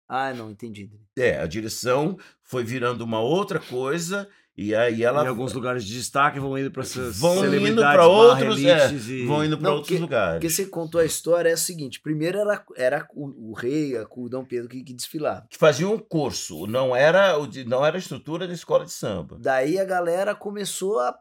Ah, 0.09 0.33
não, 0.33 0.51
entendi. 0.51 0.91
É, 1.19 1.39
a 1.39 1.47
direção 1.47 2.17
foi 2.43 2.65
virando 2.65 3.03
uma 3.05 3.21
outra 3.21 3.61
coisa 3.61 4.27
e 4.61 4.75
aí 4.75 5.05
ela 5.05 5.23
Em 5.25 5.29
alguns 5.29 5.53
lugares 5.53 5.85
de 5.85 5.95
destaque 5.95 6.41
vão 6.41 6.59
indo 6.59 6.71
para 6.71 6.83
essas 6.83 7.17
Vão 7.19 7.37
indo 7.47 7.81
barra 7.81 8.07
outros, 8.07 8.65
é, 8.65 8.93
e... 8.93 9.25
vão 9.25 9.45
indo 9.45 9.57
para 9.57 9.71
outros 9.71 9.89
porque- 9.89 10.01
lugares. 10.03 10.35
Porque 10.35 10.51
você 10.51 10.67
contou 10.67 11.01
a 11.01 11.05
história, 11.05 11.49
é 11.51 11.55
o 11.55 11.59
seguinte: 11.59 12.01
primeiro 12.01 12.39
era, 12.39 12.65
era 12.77 13.09
o, 13.15 13.51
o 13.51 13.53
rei, 13.55 13.97
a- 13.97 14.05
o 14.11 14.29
Dom 14.29 14.45
Pedro 14.45 14.69
que, 14.69 14.83
que 14.83 14.93
desfilava. 14.93 15.47
Que 15.49 15.57
faziam 15.57 15.95
um 15.95 15.99
curso, 15.99 16.67
não 16.67 16.95
era, 16.97 17.35
não 17.67 17.87
era 17.87 17.97
a 17.97 18.01
estrutura 18.01 18.49
da 18.49 18.53
escola 18.53 18.85
de 18.85 18.91
samba. 18.93 19.37
Daí 19.41 19.79
a 19.79 19.85
galera 19.85 20.35
começou 20.35 20.99
a, 20.99 21.15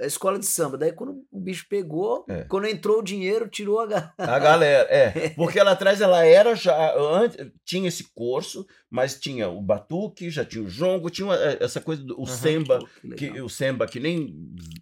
a 0.00 0.06
escola 0.06 0.38
de 0.38 0.46
samba. 0.46 0.76
Daí 0.76 0.92
quando 0.92 1.24
o 1.30 1.40
bicho 1.40 1.66
pegou, 1.68 2.24
É. 2.28 2.44
quando 2.44 2.66
entrou 2.66 2.98
o 2.98 3.02
dinheiro, 3.02 3.48
tirou 3.48 3.80
a 3.80 3.86
galera. 3.86 4.14
A 4.18 4.38
galera, 4.38 4.88
é. 4.90 5.28
Porque 5.36 5.62
lá 5.62 5.72
atrás 5.72 6.00
ela 6.00 6.24
era 6.24 6.54
já. 6.56 6.96
Antes, 6.96 7.50
tinha 7.64 7.88
esse 7.88 8.04
curso, 8.14 8.66
mas 8.90 9.18
tinha 9.20 9.48
o 9.48 9.62
batuque, 9.62 10.30
já 10.30 10.44
tinha 10.44 10.64
o 10.64 10.68
jongo, 10.68 11.10
tinha 11.10 11.32
eh, 11.34 11.58
essa 11.60 11.80
coisa 11.80 12.02
do 12.02 12.20
o 12.20 12.26
semba, 12.26 12.78
que, 13.16 13.40
o 13.40 13.48
semba 13.48 13.86
que 13.86 14.00
nem 14.00 14.36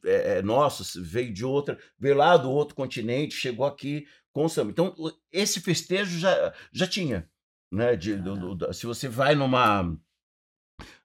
é, 0.04 0.38
é 0.38 0.42
nosso, 0.42 0.84
veio 1.02 1.32
de 1.32 1.44
outra, 1.44 1.78
veio 1.98 2.16
lá 2.16 2.36
do 2.36 2.50
outro 2.50 2.74
continente, 2.74 3.34
chegou 3.34 3.66
aqui 3.66 4.06
com 4.32 4.46
o 4.46 4.48
samba. 4.48 4.70
Então, 4.70 4.94
esse 5.30 5.60
festejo 5.60 6.18
já, 6.18 6.54
já 6.72 6.86
tinha. 6.86 7.28
Né? 7.70 7.96
De, 7.96 8.16
do- 8.16 8.36
do- 8.36 8.54
da- 8.54 8.72
se 8.72 8.86
você 8.86 9.08
vai 9.08 9.34
numa. 9.34 9.94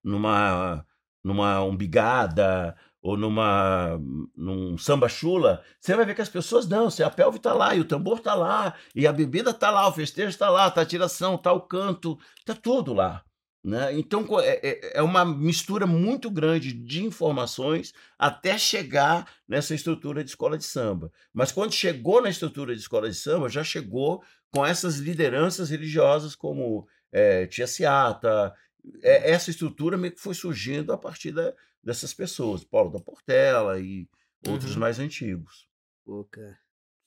numa. 0.04 0.86
numa 1.24 1.62
umbigada 1.64 2.76
ou 3.02 3.16
numa 3.18 4.00
num 4.36 4.78
samba 4.78 5.08
chula, 5.08 5.64
você 5.80 5.96
vai 5.96 6.06
ver 6.06 6.16
que 6.16 6.22
as 6.22 6.30
pessoas 6.30 6.68
e 7.00 7.04
a 7.04 7.10
pelve 7.10 7.40
tá 7.40 7.54
lá, 7.54 7.76
e 7.76 7.80
o 7.80 7.86
tambor 7.86 8.20
tá 8.20 8.34
lá, 8.34 8.74
e 8.96 9.06
a 9.08 9.14
bebida 9.14 9.54
tá 9.54 9.70
lá, 9.70 9.88
o 9.88 9.94
festejo 9.94 10.38
tá 10.38 10.50
lá, 10.50 10.70
tá 10.70 10.82
a 10.82 10.86
tiração, 10.86 11.38
tá 11.38 11.52
o 11.54 11.62
canto, 11.62 12.18
tá 12.46 12.54
tudo 12.54 12.94
lá. 12.94 13.24
Né? 13.64 13.98
Então 14.00 14.26
é, 14.40 14.60
é- 14.64 14.92
é 15.00 15.02
uma 15.02 15.26
mistura 15.26 15.86
muito 15.86 16.30
grande 16.32 16.72
de 16.72 17.04
informações 17.04 17.94
até 18.18 18.58
chegar 18.58 19.28
nessa 19.48 19.76
estrutura 19.76 20.24
de 20.24 20.30
escola 20.30 20.58
de 20.58 20.64
samba. 20.64 21.12
Mas 21.34 21.52
quando 21.52 21.74
chegou 21.74 22.22
na 22.22 22.30
estrutura 22.30 22.74
de 22.74 22.80
escola 22.80 23.10
de 23.10 23.16
samba, 23.16 23.50
já 23.50 23.64
chegou 23.64 24.24
com 24.54 24.66
essas 24.66 24.98
lideranças 24.98 25.70
religiosas 25.70 26.34
como 26.36 26.88
eh, 27.12 27.46
Tia 27.48 27.68
Seata. 27.68 28.54
É, 29.02 29.32
essa 29.32 29.50
estrutura 29.50 29.98
meio 29.98 30.14
que 30.14 30.22
foi 30.22 30.34
surgindo 30.34 30.94
a 30.94 30.98
partir 30.98 31.32
da- 31.34 31.54
dessas 31.84 32.14
pessoas, 32.14 32.64
Paulo 32.64 32.92
da 32.92 33.00
Portela 33.00 33.80
e 33.80 34.08
outros 34.48 34.74
Uhum. 34.74 34.80
mais 34.80 35.00
antigos. 35.00 35.68
Pô, 36.06 36.24
cara. 36.26 36.58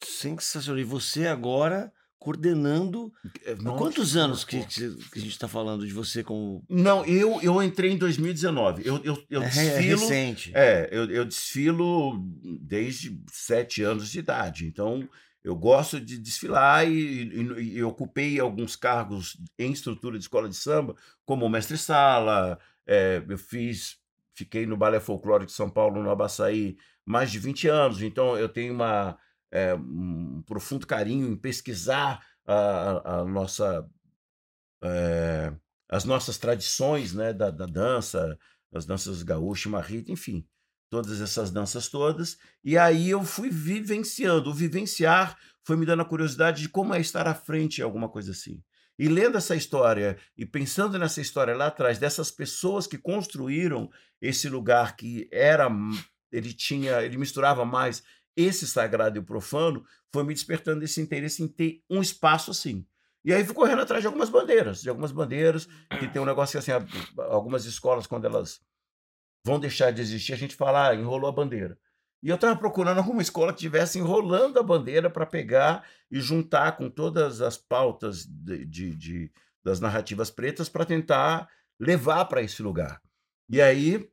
Sensacional. 0.03 0.81
E 0.81 0.85
você 0.85 1.27
agora 1.27 1.93
coordenando... 2.19 3.11
É, 3.45 3.55
nossa, 3.55 3.79
quantos 3.79 4.15
anos 4.17 4.45
que, 4.45 4.63
que 4.67 4.85
a 4.85 5.19
gente 5.19 5.31
está 5.31 5.49
falando 5.49 5.87
de 5.87 5.93
você 5.93 6.23
como... 6.23 6.63
Não, 6.69 7.05
eu, 7.07 7.41
eu 7.41 7.63
entrei 7.63 7.93
em 7.93 7.97
2019. 7.99 8.83
Eu, 8.87 8.97
eu, 9.05 9.25
eu 9.31 9.43
é, 9.43 9.47
é 9.47 9.49
desfilo. 9.49 10.01
recente. 10.01 10.53
É, 10.55 10.89
eu, 10.93 11.11
eu 11.11 11.25
desfilo 11.25 12.19
desde 12.61 13.19
sete 13.33 13.83
anos 13.83 14.11
de 14.11 14.19
idade. 14.19 14.67
Então, 14.67 15.09
eu 15.43 15.57
gosto 15.57 15.99
de 15.99 16.19
desfilar 16.19 16.87
e, 16.87 17.23
e- 17.23 17.77
e 17.77 17.83
ocupei 17.83 18.39
alguns 18.39 18.77
cargos 18.77 19.39
em 19.59 19.73
estrutura 19.73 20.19
de 20.19 20.25
escola 20.25 20.47
de 20.49 20.57
samba, 20.57 20.95
como 21.25 21.49
mestre-sala. 21.49 22.59
é, 22.87 23.23
eu 23.27 23.39
fiz, 23.39 23.97
fiquei 24.41 24.67
no 24.67 24.77
Balé 24.77 25.01
Folclórico 25.01 25.47
de 25.51 25.57
São 25.57 25.71
Paulo, 25.71 26.03
no 26.03 26.11
Abaçaí, 26.11 26.77
mais 27.05 27.31
de 27.31 27.39
20 27.39 27.69
anos. 27.69 28.03
Então, 28.03 28.37
eu 28.39 28.49
tenho 28.49 28.75
uma, 28.75 29.19
é, 29.51 29.75
um 29.75 30.43
profundo 30.47 30.87
carinho 30.87 31.29
em 31.29 31.37
pesquisar 31.37 32.25
a, 32.47 33.21
a- 33.21 33.25
nossa, 33.25 33.87
é, 34.83 35.53
as 35.89 36.05
nossas 36.05 36.39
tradições 36.39 37.13
né, 37.15 37.33
da, 37.33 37.51
da 37.51 37.67
dança, 37.67 38.39
as 38.73 38.87
danças 38.87 39.23
gaúcha, 39.23 39.69
marrita, 39.69 40.13
enfim, 40.13 40.47
todas 40.91 41.21
essas 41.21 41.51
danças 41.51 41.89
todas. 41.89 42.39
E 42.65 42.79
aí 42.79 43.11
eu 43.11 43.23
fui 43.25 43.51
vivenciando. 43.51 44.51
O 44.51 44.55
vivenciar 44.55 45.39
foi 45.65 45.77
me 45.77 45.87
dando 45.87 46.03
a 46.03 46.05
curiosidade 46.09 46.63
de 46.63 46.69
como 46.69 46.95
é 46.95 47.01
estar 47.01 47.27
à 47.27 47.35
frente 47.35 47.79
em 47.81 47.85
alguma 47.85 48.09
coisa 48.09 48.33
assim. 48.33 48.63
E 49.01 49.09
lendo 49.09 49.39
essa 49.39 49.57
história 49.57 50.19
e 50.37 50.45
pensando 50.45 50.99
nessa 50.99 51.23
história 51.23 51.57
lá 51.57 51.69
atrás, 51.69 51.99
dessas 51.99 52.31
pessoas 52.31 52.87
que 52.87 52.99
construíram 52.99 53.91
esse 54.21 54.47
lugar 54.47 54.95
que 54.95 55.27
era. 55.33 55.71
Ele 56.31 56.53
tinha. 56.53 57.01
Ele 57.01 57.17
misturava 57.17 57.65
mais 57.65 58.03
esse 58.37 58.67
sagrado 58.67 59.17
e 59.17 59.21
o 59.21 59.25
profano, 59.25 59.83
foi 60.13 60.23
me 60.23 60.35
despertando 60.35 60.85
esse 60.85 61.01
interesse 61.01 61.43
em 61.43 61.49
ter 61.49 61.83
um 61.89 62.03
espaço 62.03 62.51
assim. 62.51 62.87
E 63.25 63.33
aí 63.33 63.43
fui 63.43 63.55
correndo 63.55 63.81
atrás 63.81 64.03
de 64.03 64.07
algumas 64.07 64.29
bandeiras, 64.29 64.83
de 64.83 64.91
algumas 64.91 65.13
bandeiras, 65.13 65.67
que 65.99 66.07
tem 66.07 66.21
um 66.21 66.27
negócio 66.27 66.53
que 66.53 66.71
assim, 66.71 66.87
algumas 67.31 67.65
escolas, 67.65 68.07
quando 68.07 68.27
elas 68.27 68.61
vão 69.43 69.59
deixar 69.59 69.93
de 69.93 70.03
existir, 70.03 70.35
a 70.35 70.37
gente 70.37 70.55
fala, 70.55 70.89
ah, 70.89 70.95
enrolou 70.95 71.31
a 71.31 71.33
bandeira. 71.33 71.79
E 72.23 72.29
eu 72.29 72.35
estava 72.35 72.55
procurando 72.57 72.99
alguma 72.99 73.23
escola 73.23 73.53
que 73.53 73.59
estivesse 73.61 73.99
enrolando 73.99 74.59
a 74.59 74.63
bandeira 74.63 75.09
para 75.09 75.25
pegar 75.25 75.87
e 76.11 76.21
juntar 76.21 76.77
com 76.77 76.91
todas 76.91 77.41
as 77.41 77.57
pautas 77.57 78.27
de, 78.27 78.65
de- 78.67 78.95
de- 78.97 79.33
das 79.65 79.81
narrativas 79.81 80.31
pretas 80.31 80.69
para 80.69 80.85
tentar 80.85 81.49
levar 81.79 82.25
para 82.27 82.43
esse 82.43 82.63
lugar. 82.63 83.01
E 83.49 83.61
aí 83.61 84.09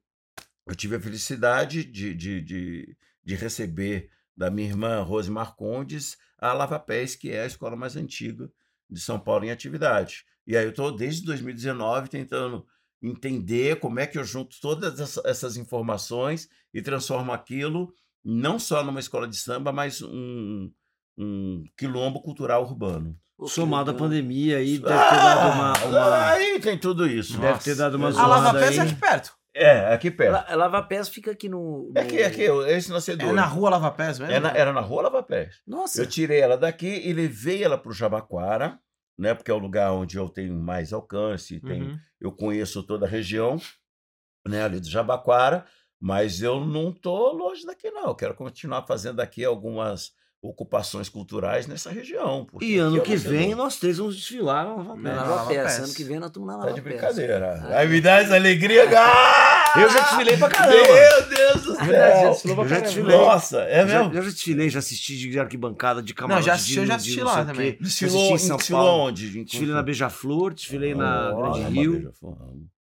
eu 0.66 0.76
tive 0.76 0.96
a 0.96 1.00
felicidade 1.00 1.84
de, 1.84 2.14
de, 2.14 2.42
de, 2.42 2.98
de 3.24 3.36
receber 3.36 4.10
da 4.36 4.50
minha 4.52 4.68
irmã 4.68 5.02
Rose 5.02 5.32
Marcondes 5.32 6.18
a 6.38 6.54
Lava 6.54 6.80
Pés, 6.80 7.16
que 7.16 7.32
é 7.32 7.42
a 7.44 7.48
escola 7.48 7.76
mais 7.76 7.96
antiga 7.96 8.50
de 8.90 9.00
São 9.02 9.20
Paulo 9.20 9.44
em 9.46 9.52
atividade. 9.52 10.24
E 10.46 10.56
aí 10.56 10.64
eu 10.64 10.70
estou 10.70 10.96
desde 10.96 11.26
2019 11.26 12.08
tentando 12.10 12.66
entender 13.02 13.80
como 13.80 14.00
é 14.00 14.08
que 14.08 14.18
eu 14.18 14.24
junto 14.24 14.60
todas 14.62 15.00
essa- 15.00 15.22
essas 15.26 15.58
informações 15.58 16.48
e 16.74 16.82
transformo 16.82 17.32
aquilo 17.32 17.94
não 18.24 18.60
só 18.60 18.84
numa 18.84 19.00
escola 19.00 19.28
de 19.28 19.38
samba, 19.38 19.72
mas 19.72 20.02
um, 20.02 20.70
um 21.18 21.64
quilombo 21.78 22.22
cultural 22.22 22.64
urbano. 22.64 23.16
Somado 23.46 23.92
à 23.92 23.94
pandemia 23.94 24.58
aí, 24.58 24.80
deve 24.80 24.88
ter 24.94 25.16
dado 25.16 25.54
uma... 25.56 25.86
uma- 25.86 26.28
Aí 26.32 26.60
tem 26.60 26.78
tudo 26.78 27.06
isso. 27.06 27.38
Deve 27.40 27.60
ter 27.60 27.76
dado 27.76 27.96
uma 27.96 28.08
é- 28.08 28.10
A 28.10 28.12
zoada 28.14 28.30
Lava 28.30 28.60
Pés 28.60 28.78
é 28.78 28.82
aqui 28.82 28.96
perto. 28.96 29.32
É, 29.54 29.94
aqui 29.94 30.12
perto. 30.12 30.32
La- 30.50 30.56
Lava 30.56 30.84
Pés 30.84 31.08
fica 31.08 31.32
aqui 31.32 31.48
no. 31.48 31.92
É 31.96 32.02
aqui, 32.02 32.18
no- 32.20 32.26
aqui, 32.26 32.72
esse 32.72 32.90
nascedor. 32.92 33.30
É 33.30 33.34
na 33.34 33.46
rua 33.46 33.70
Lava 33.70 33.92
Pés 33.92 34.18
mesmo? 34.20 34.34
É 34.34 34.40
na- 34.40 34.52
era 34.56 34.74
na 34.74 34.82
rua 34.82 35.04
Lava 35.04 35.22
Pés. 35.24 35.62
Nossa. 35.68 36.02
Eu 36.02 36.08
tirei 36.08 36.40
ela 36.40 36.58
daqui 36.58 36.88
e 37.08 37.14
levei 37.14 37.64
ela 37.64 37.78
para 37.78 37.90
o 37.92 37.94
Jabaquara, 37.94 38.80
né? 39.18 39.34
Porque 39.34 39.52
é 39.52 39.54
o 39.54 39.58
lugar 39.60 39.92
onde 39.94 40.18
eu 40.18 40.30
tenho 40.30 40.54
mais 40.54 40.94
alcance, 40.94 41.60
tem, 41.60 41.82
Uhum. 41.84 42.00
eu 42.22 42.32
conheço 42.32 42.84
toda 42.84 43.06
a 43.06 43.10
região, 43.10 43.60
né? 44.48 44.64
Ali 44.64 44.80
do 44.80 44.90
Jabaquara, 44.90 45.66
mas 46.00 46.42
eu 46.42 46.60
não 46.64 46.92
tô 46.92 47.32
longe 47.34 47.66
daqui, 47.66 47.90
não. 47.92 48.06
Eu 48.08 48.16
quero 48.16 48.36
continuar 48.36 48.86
fazendo 48.86 49.20
aqui 49.20 49.44
algumas 49.44 50.12
ocupações 50.40 51.10
culturais 51.10 51.66
nessa 51.66 51.90
região. 51.92 52.48
E 52.62 52.78
ano 52.78 52.98
é 52.98 53.00
que 53.00 53.16
vem 53.16 53.40
nascedor. 53.50 53.58
nós 53.58 53.80
três 53.80 53.98
vamos 53.98 54.16
desfilar 54.16 54.66
na 54.98 55.24
Lava. 55.26 55.50
Pés. 55.50 55.80
Ano 55.80 55.94
que 55.94 56.04
vem 56.04 56.20
nós 56.20 56.30
estamos 56.30 56.48
na 56.48 56.54
Tá 56.54 56.60
Lava 56.60 56.74
de 56.74 56.82
Pés. 56.82 56.94
brincadeira. 56.96 57.60
Ah. 57.64 57.68
Vai 57.70 57.88
me 57.88 58.00
dar 58.00 58.22
essa 58.24 58.36
alegria. 58.36 58.84
Ah! 58.96 59.67
Eu 59.82 59.90
já 59.90 60.00
desfilei 60.02 60.38
pra 60.38 60.50
caramba. 60.50 60.76
Meu 60.76 61.30
Deus 61.30 61.64
do 61.64 61.76
Verdade, 61.76 61.92
já 62.14 62.20
céu! 62.20 62.30
desfilou 62.32 62.56
pra 62.56 62.66
Eu 62.66 62.70
já 62.70 62.76
caramba. 62.76 62.86
desfilei. 62.96 63.18
Nossa, 63.18 63.58
é 63.62 63.82
Eu 63.84 63.88
já, 63.88 64.00
mesmo? 64.00 64.14
eu 64.14 64.24
já 64.24 64.30
desfilei, 64.30 64.70
já 64.70 64.80
assisti 64.80 65.18
de 65.18 65.40
arquibancada, 65.40 66.02
de 66.02 66.14
camarote. 66.14 66.46
já 66.46 66.54
assisti, 66.54 66.74
de- 66.74 66.80
eu 66.80 66.86
já 66.86 66.96
assisti 66.96 67.20
não 67.20 67.26
lá 67.28 67.46
também. 67.46 67.78
Desfilou, 67.80 68.18
Assisti 68.34 68.34
em 68.34 68.48
São 68.48 68.58
desfilou 68.58 68.82
Paulo. 68.84 69.04
onde? 69.04 69.44
Desfilei 69.44 69.74
na 69.76 69.84
Beija-Flor, 69.84 70.54
desfilei 70.54 70.96
na 70.96 71.32
Grande 71.32 71.60
na 71.62 71.70
Rio. 71.70 71.92
Beija-Flor. 71.94 72.38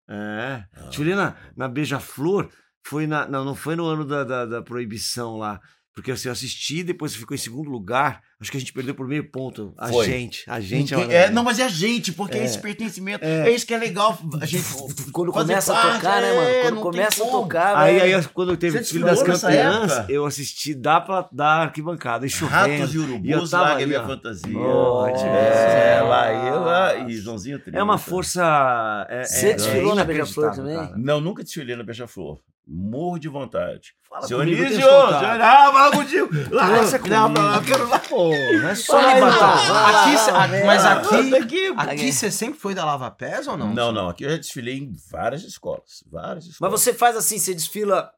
É. 0.08 0.64
Desfilei 0.86 1.14
na, 1.14 1.34
na 1.56 1.68
Beija-Flor. 1.68 2.48
Foi 2.86 3.06
na. 3.06 3.26
Não, 3.26 3.44
não 3.44 3.54
foi 3.54 3.74
no 3.74 3.84
ano 3.86 4.04
da, 4.04 4.22
da, 4.22 4.46
da 4.46 4.62
proibição 4.62 5.36
lá. 5.36 5.60
Porque 5.96 6.10
assim, 6.12 6.28
eu 6.28 6.32
assisti, 6.32 6.82
depois 6.84 7.16
ficou 7.16 7.34
em 7.34 7.38
segundo 7.38 7.70
lugar 7.70 8.20
Acho 8.38 8.50
que 8.50 8.58
a 8.58 8.60
gente 8.60 8.70
perdeu 8.74 8.94
por 8.94 9.08
meio 9.08 9.30
ponto. 9.30 9.72
A 9.78 9.88
Foi. 9.88 10.04
gente. 10.04 10.44
A 10.46 10.60
gente 10.60 10.92
é, 10.92 10.96
Ninguém- 10.98 11.16
é, 11.16 11.30
não, 11.30 11.42
mas 11.42 11.58
é 11.58 11.62
a 11.64 11.68
gente, 11.68 12.12
porque 12.12 12.36
é, 12.36 12.42
É. 12.42 12.44
esse 12.44 12.58
pertencimento. 12.58 13.24
É. 13.24 13.48
É. 13.48 13.50
isso 13.54 13.66
que 13.66 13.72
é 13.72 13.78
legal. 13.78 14.18
A 14.38 14.44
gente 14.44 14.62
Quando 15.10 15.32
começa 15.32 15.72
a 15.72 15.80
parte, 15.80 15.96
tocar, 16.02 16.20
né, 16.20 16.34
mano? 16.34 16.46
é, 16.50 16.62
Quando 16.64 16.74
não 16.74 16.82
começa 16.82 17.24
a 17.24 17.26
tocar, 17.26 17.76
Aí, 17.78 17.98
aí, 18.14 18.24
quando 18.34 18.54
teve 18.58 18.72
o 18.72 18.78
Você 18.78 18.80
desfile 18.80 19.04
das 19.04 19.22
campeãs, 19.22 20.04
eu 20.10 20.26
assisti 20.26 20.74
da, 20.74 21.00
pla- 21.00 21.26
da 21.32 21.62
arquibancada 21.62 22.26
e 22.26 22.28
chovendo. 22.28 22.54
Ratos 22.56 22.92
e 22.94 22.98
E 22.98 23.00
eu 23.00 23.04
urubus, 23.04 23.50
tava 23.50 23.62
larga 23.64 23.76
ali, 23.78 23.86
minha 23.86 24.02
ó. 24.02 24.06
fantasia. 24.06 24.58
Oh, 24.58 25.06
é, 25.06 26.00
lá 26.02 26.32
eu 26.46 26.60
lá 26.60 26.96
e 27.08 27.16
Joãozinho 27.16 27.58
Trinta. 27.58 27.78
É 27.78 27.82
uma 27.82 27.96
força. 27.96 29.06
É, 29.08 29.24
Você 29.24 29.48
é, 29.48 29.52
desfilou 29.54 29.92
é 29.92 29.96
na 29.96 30.04
Beija-Flor 30.04 30.54
também? 30.54 30.76
cara. 30.76 30.92
Não, 30.94 31.22
nunca 31.22 31.42
desfilei 31.42 31.74
na 31.74 31.82
Beija-Flor. 31.82 32.38
Morro 32.66 33.18
de 33.18 33.28
vontade. 33.28 33.94
Fala 34.08 34.26
Seu 34.26 34.38
comigo, 34.38 34.60
Anísio, 34.60 34.80
eu 34.80 34.88
tenho 34.88 35.00
contato. 35.06 35.20
senhor, 35.20 35.40
ah, 35.40 35.72
fala 35.72 35.90
contigo. 35.92 36.28
Lá, 36.54 36.66
Conversa 36.68 36.98
não, 36.98 37.32
comigo. 37.34 37.54
eu 37.54 37.62
quero 37.62 37.88
lá. 37.88 37.98
Pô, 38.00 38.28
não 38.30 38.68
é 38.68 38.74
só 38.74 38.92
Vai, 39.00 39.14
me 39.14 39.20
vai. 39.20 39.30
Aqui, 39.30 40.18
cê- 40.18 40.30
Ah, 40.32 40.42
a- 40.44 40.48
mas 40.66 40.84
aqui, 40.84 41.34
Aqui, 41.36 41.74
aqui 41.76 42.12
você 42.12 42.30
sempre 42.30 42.58
foi 42.58 42.74
da 42.74 42.84
Lava 42.84 43.08
Pés 43.10 43.46
ou 43.46 43.56
não? 43.56 43.72
Não, 43.72 43.92
não, 43.92 44.08
aqui 44.08 44.24
eu 44.24 44.30
já 44.30 44.36
desfilei 44.36 44.78
em 44.78 44.92
várias 45.10 45.42
escolas. 45.44 46.02
Várias 46.10 46.44
Mas 46.46 46.52
escolas. 46.54 46.80
você 46.80 46.92
faz 46.92 47.16
assim, 47.16 47.38
você 47.38 47.54
desfila. 47.54 48.10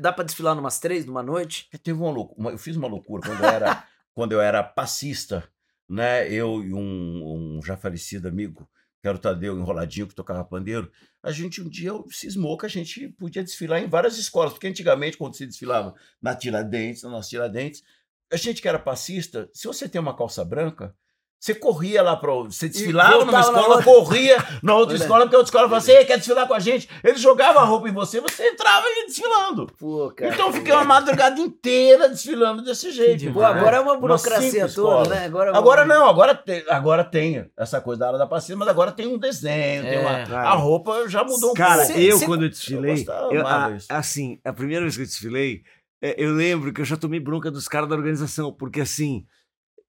dá- 0.00 0.12
pra 0.12 0.24
desfilar 0.24 0.54
numas 0.54 0.78
três, 0.78 1.06
numa 1.06 1.22
noite? 1.22 1.66
É, 1.72 1.78
Teve 1.78 1.98
uma 1.98 2.10
loucura. 2.10 2.50
Eu 2.50 2.58
fiz 2.58 2.76
uma 2.76 2.88
loucura 2.88 3.22
quando 3.26 3.40
eu 3.42 3.48
era, 3.48 3.84
quando 4.14 4.32
eu 4.32 4.40
era 4.42 4.62
passista, 4.62 5.42
né? 5.88 6.28
Eu 6.30 6.62
e 6.62 6.74
um, 6.74 7.58
um 7.58 7.60
já 7.64 7.76
falecido 7.78 8.28
amigo, 8.28 8.68
que 9.06 9.08
era 9.08 9.16
o 9.16 9.20
Tadeu 9.20 9.56
Enroladinho, 9.56 10.08
que 10.08 10.16
tocava 10.16 10.44
pandeiro. 10.44 10.90
A 11.22 11.30
gente 11.30 11.62
um 11.62 11.68
dia 11.68 11.92
cismou 12.10 12.58
que 12.58 12.66
a 12.66 12.68
gente 12.68 13.08
podia 13.10 13.44
desfilar 13.44 13.80
em 13.80 13.86
várias 13.86 14.18
escolas, 14.18 14.52
porque 14.52 14.66
antigamente, 14.66 15.16
quando 15.16 15.36
se 15.36 15.46
desfilava 15.46 15.94
na 16.20 16.34
Tiradentes, 16.34 17.04
na 17.04 17.10
nossa 17.10 17.28
Tiradentes, 17.28 17.84
a 18.32 18.36
gente 18.36 18.60
que 18.60 18.66
era 18.66 18.80
passista, 18.80 19.48
se 19.52 19.68
você 19.68 19.88
tem 19.88 20.00
uma 20.00 20.16
calça 20.16 20.44
branca, 20.44 20.92
você 21.38 21.54
corria 21.54 22.02
lá 22.02 22.16
para. 22.16 22.32
Você 22.32 22.68
desfilava 22.68 23.24
numa 23.24 23.40
escola, 23.40 23.82
corria 23.82 24.36
na 24.62 24.74
outra 24.74 24.94
Olha. 24.96 25.02
escola, 25.02 25.20
porque 25.24 25.36
a 25.36 25.38
outra 25.38 25.48
escola 25.50 25.64
falava 25.68 25.76
assim: 25.76 25.92
"Ei, 25.92 26.04
quer 26.04 26.16
desfilar 26.16 26.48
com 26.48 26.54
a 26.54 26.58
gente? 26.58 26.88
Ele 27.04 27.16
jogava 27.18 27.60
a 27.60 27.64
roupa 27.64 27.88
em 27.88 27.92
você, 27.92 28.20
você 28.20 28.48
entrava 28.48 28.84
e 28.88 29.00
ia 29.00 29.06
desfilando. 29.06 29.66
Pô, 29.78 30.10
cara. 30.16 30.32
Então 30.34 30.48
eu 30.48 30.52
fiquei 30.52 30.72
uma 30.72 30.84
madrugada 30.84 31.38
inteira 31.40 32.08
desfilando 32.08 32.62
desse 32.64 32.90
jeito. 32.90 33.32
Pô, 33.32 33.42
agora 33.44 33.76
é 33.76 33.80
uma 33.80 33.96
burocracia 33.96 34.66
cinco 34.68 34.74
toda, 34.74 35.10
né? 35.10 35.26
Agora, 35.26 35.48
é 35.50 35.52
uma- 35.52 35.58
Agora 35.58 35.84
não, 35.84 36.08
agora 36.08 36.34
tem, 36.34 36.64
agora 36.68 37.04
tem 37.04 37.50
essa 37.56 37.80
coisa 37.80 38.00
da 38.00 38.06
área 38.08 38.18
da 38.18 38.26
passeio, 38.26 38.58
mas 38.58 38.68
agora 38.68 38.90
tem 38.90 39.06
um 39.06 39.18
desenho, 39.18 39.82
tem 39.82 39.94
É, 39.94 40.00
uma, 40.00 40.26
cara. 40.26 40.48
a 40.48 40.54
roupa 40.54 41.08
já 41.08 41.22
mudou 41.22 41.50
um 41.50 41.54
Cara, 41.54 41.82
pouco. 41.84 41.92
Cê- 41.92 42.12
eu 42.12 42.18
cê- 42.18 42.26
quando 42.26 42.42
eu 42.44 42.48
desfilei, 42.48 42.90
Eu 42.92 42.96
gostava, 42.96 43.34
eu- 43.34 43.46
a- 43.46 43.76
assim, 43.90 44.40
a 44.44 44.52
primeira 44.52 44.82
vez 44.82 44.96
que 44.96 45.02
eu 45.02 45.06
desfilei, 45.06 45.62
é, 46.02 46.14
eu 46.22 46.32
lembro 46.34 46.72
que 46.72 46.80
eu 46.80 46.84
já 46.84 46.96
tomei 46.96 47.20
bronca 47.20 47.50
dos 47.50 47.68
caras 47.68 47.88
da 47.88 47.94
organização, 47.94 48.52
porque 48.52 48.80
assim, 48.80 49.24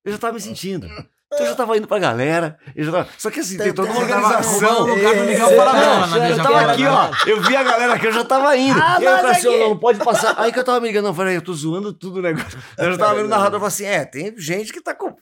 eu 0.05 0.11
já 0.11 0.17
tava 0.17 0.33
me 0.33 0.41
sentindo. 0.41 0.87
Então 1.33 1.45
eu 1.45 1.49
já 1.51 1.55
tava 1.55 1.77
indo 1.77 1.87
pra 1.87 1.99
galera, 1.99 2.57
eu 2.73 2.85
já 2.85 2.91
tava... 2.91 3.07
só 3.17 3.29
que 3.29 3.41
assim, 3.41 3.57
tem 3.57 3.73
toda 3.73 3.91
uma 3.91 3.95
Você 3.99 4.13
organização. 4.13 4.81
o 4.83 4.87
lugar 4.87 5.13
do 5.13 5.23
Miguel 5.25 5.49
É, 5.49 5.55
Falabella 5.57 5.99
não, 5.99 6.07
na 6.07 6.29
eu 6.29 6.37
Eu 6.37 6.43
tava 6.43 6.71
aqui, 6.71 6.83
né? 6.83 6.89
ó. 6.89 7.11
Eu 7.27 7.41
vi 7.41 7.55
a 7.57 7.63
galera 7.63 7.99
que 7.99 8.07
eu 8.07 8.11
já 8.13 8.23
tava 8.23 8.55
indo. 8.55 8.79
Ah, 8.81 8.97
e 9.01 9.05
aí 9.05 9.13
eu 9.13 9.17
falei 9.17 9.31
assim, 9.33 9.47
aqui- 9.49 9.57
"Ô, 9.63 9.69
não, 9.69 9.77
pode 9.77 9.99
passar. 9.99 10.35
Aí 10.37 10.53
que 10.53 10.59
eu 10.59 10.63
tava 10.63 10.79
me 10.79 10.87
ligando, 10.87 11.05
não, 11.05 11.13
falei, 11.13 11.35
eu 11.35 11.41
tô 11.41 11.53
zoando 11.53 11.91
tudo 11.91 12.19
o 12.19 12.21
negócio. 12.21 12.57
Eu 12.77 12.91
já 12.93 12.97
tava 12.97 13.15
vendo 13.15 13.25
o 13.25 13.29
narrador 13.29 13.57
e 13.57 13.59
falei 13.59 13.67
assim: 13.67 13.85
é, 13.85 14.05
tem 14.05 14.33
gente 14.37 14.71
que 14.71 14.79
tá 14.81 14.95
com- 14.95 15.13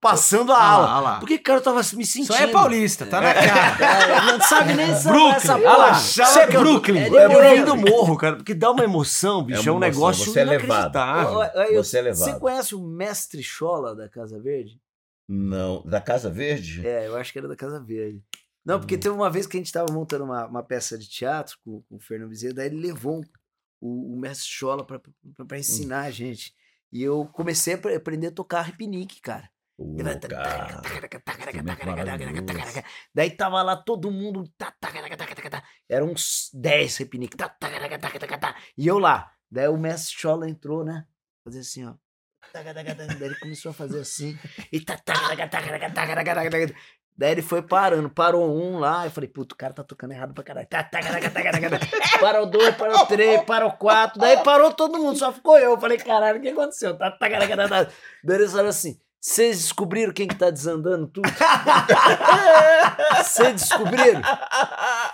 passando 0.00 0.52
a 0.52 0.62
ala. 0.62 0.88
ah 0.90 1.00
lá. 1.00 1.16
Porque, 1.18 1.38
cara, 1.38 1.58
eu 1.58 1.62
tava 1.62 1.78
me 1.94 2.04
sentindo. 2.06 2.32
Aí 2.34 2.44
é 2.44 2.46
paulista, 2.48 3.06
tá 3.06 3.18
na 3.20 3.32
cara. 3.32 3.48
É, 4.28 4.32
não 4.32 4.40
sabe 4.42 4.74
nem 4.74 4.90
essa, 4.90 5.08
Brooklyn, 5.10 5.34
essa 5.34 5.58
porra. 5.58 5.90
Isso 5.92 6.22
é 6.38 6.46
que 6.46 6.56
eu- 6.56 6.60
Brooklyn. 6.60 6.98
É, 7.00 7.08
Eu, 7.08 7.14
eu 7.14 7.28
Brooklyn. 7.30 7.54
vim 7.56 7.64
do 7.64 7.76
morro, 7.76 8.16
cara, 8.18 8.36
porque 8.36 8.52
dá 8.54 8.70
uma 8.70 8.84
emoção, 8.84 9.42
bicho. 9.42 9.66
É, 9.66 9.72
uma 9.72 9.80
um 9.80 9.82
emoção, 9.82 10.00
negócio 10.02 10.30
você 10.32 10.40
é 10.40 10.44
levado. 10.44 10.64
inacreditável. 10.94 11.38
Ó, 11.38 11.44
eu- 11.62 11.82
Você 11.82 11.98
é 11.98 12.02
levado. 12.02 12.18
Você 12.32 12.38
conhece 12.38 12.74
o 12.74 12.80
mestre 12.82 13.42
Chola 13.42 13.96
da 13.96 14.08
Casa 14.10 14.38
Verde? 14.38 14.78
Não, 15.28 15.82
da 15.82 16.00
Casa 16.00 16.30
Verde? 16.30 16.86
É, 16.86 17.06
eu 17.06 17.16
acho 17.16 17.32
que 17.32 17.38
era 17.38 17.48
da 17.48 17.56
Casa 17.56 17.78
Verde. 17.82 18.24
Não, 18.64 18.78
porque 18.80 18.96
teve 18.98 19.14
uma 19.14 19.30
vez 19.30 19.46
que 19.46 19.56
a 19.56 19.60
gente 19.60 19.72
tava 19.72 19.92
montando 19.92 20.24
uma, 20.24 20.46
uma 20.46 20.62
peça 20.62 20.96
de 20.98 21.08
teatro 21.08 21.56
com, 21.64 21.82
com 21.82 21.96
o 21.96 22.00
Fernando 22.00 22.30
Bezerra, 22.30 22.54
daí 22.54 22.66
ele 22.66 22.80
levou 22.80 23.22
o, 23.80 24.14
o 24.14 24.18
mestre 24.18 24.48
Chola 24.48 24.84
pra 24.86 25.58
ensinar 25.58 26.02
a 26.02 26.10
gente. 26.10 26.54
E 26.90 27.02
eu 27.02 27.26
comecei 27.26 27.74
a 27.74 27.76
apre- 27.76 27.94
aprender 27.94 28.28
a 28.28 28.32
tocar 28.32 28.62
repinique, 28.62 29.20
cara. 29.20 29.50
Vai- 30.02 30.14
cara. 30.28 30.82
Daí 33.14 33.30
tava 33.30 33.62
lá 33.62 33.76
todo 33.76 34.10
mundo. 34.10 34.50
Eram 35.88 36.10
uns 36.12 36.50
10 36.52 36.96
repinique. 36.96 37.36
E 38.76 38.86
eu 38.86 38.98
lá. 38.98 39.32
Daí 39.50 39.68
o 39.68 39.76
mestre 39.78 40.14
Chola 40.16 40.48
entrou, 40.48 40.84
né? 40.84 41.06
Fazer 41.44 41.60
assim, 41.60 41.84
ó. 41.86 41.94
Daí 43.18 43.28
ele 43.28 43.34
começou 43.36 43.70
a 43.70 43.74
fazer 43.74 44.00
assim. 44.00 44.38
E 44.72 44.80
Daí 47.18 47.32
ele 47.32 47.42
foi 47.42 47.60
parando, 47.60 48.08
parou 48.08 48.48
um 48.48 48.78
lá, 48.78 49.04
eu 49.04 49.10
falei, 49.10 49.28
puto, 49.28 49.52
o 49.56 49.58
cara 49.58 49.74
tá 49.74 49.82
tocando 49.82 50.12
errado 50.12 50.32
pra 50.32 50.44
caralho. 50.44 50.68
Parou 52.20 52.46
dois, 52.46 52.76
parou 52.76 53.06
três, 53.06 53.42
parou 53.42 53.72
quatro, 53.72 54.20
daí 54.20 54.36
parou 54.44 54.72
todo 54.72 55.00
mundo, 55.00 55.18
só 55.18 55.32
ficou 55.32 55.58
eu. 55.58 55.72
Eu 55.72 55.80
falei, 55.80 55.98
caralho, 55.98 56.38
o 56.38 56.40
que 56.40 56.50
aconteceu? 56.50 56.96
Daí 58.22 58.48
falaram 58.48 58.68
assim, 58.68 59.00
vocês 59.20 59.58
descobriram 59.62 60.12
quem 60.12 60.28
que 60.28 60.36
tá 60.36 60.48
desandando 60.48 61.06
tudo? 61.08 61.28
Vocês 63.18 63.52
descobriram? 63.54 64.20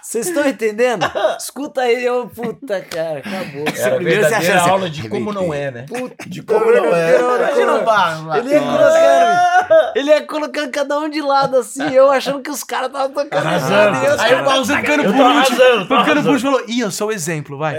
Vocês 0.02 0.26
estão 0.28 0.46
entendendo? 0.46 1.10
Escuta 1.38 1.80
aí, 1.82 2.04
eu, 2.04 2.28
puta, 2.28 2.80
cara, 2.82 3.20
acabou. 3.20 3.64
Era 3.74 3.86
a 3.92 3.94
primeiro 3.96 4.22
você 4.22 4.28
verdadeira 4.28 4.36
acha 4.36 4.60
assim, 4.60 4.70
aula 4.70 4.90
de 4.90 5.08
como 5.08 5.32
não 5.32 5.54
é, 5.54 5.70
né? 5.70 5.86
Puta, 5.88 6.28
De 6.28 6.42
como 6.42 6.66
não 6.70 6.94
é. 6.94 7.18
Imagina 7.18 7.74
o 7.76 7.84
bar, 7.84 8.36
Ele 8.36 8.50
ia 8.50 8.60
colocando, 8.60 9.92
ele 9.96 10.10
ia 10.10 10.26
colocando 10.26 10.70
cada 10.70 10.98
um 10.98 11.08
de 11.08 11.20
lado 11.22 11.56
assim, 11.56 11.88
eu 11.94 12.10
achando 12.10 12.42
que 12.42 12.50
os 12.50 12.62
caras 12.62 12.88
estavam 12.88 13.10
tocando 13.10 13.46
errado, 13.48 14.04
e 14.04 14.06
Aí 14.06 14.16
caras- 14.16 14.68
o 14.68 14.72
Eu 14.72 15.12
por 15.14 15.26
último. 15.26 15.86
por 15.88 15.98
último 16.16 16.36
e 16.36 16.40
falou: 16.40 16.62
Ih, 16.68 16.80
eu 16.80 16.90
sou 16.90 17.08
o 17.08 17.12
exemplo, 17.12 17.56
vai. 17.58 17.76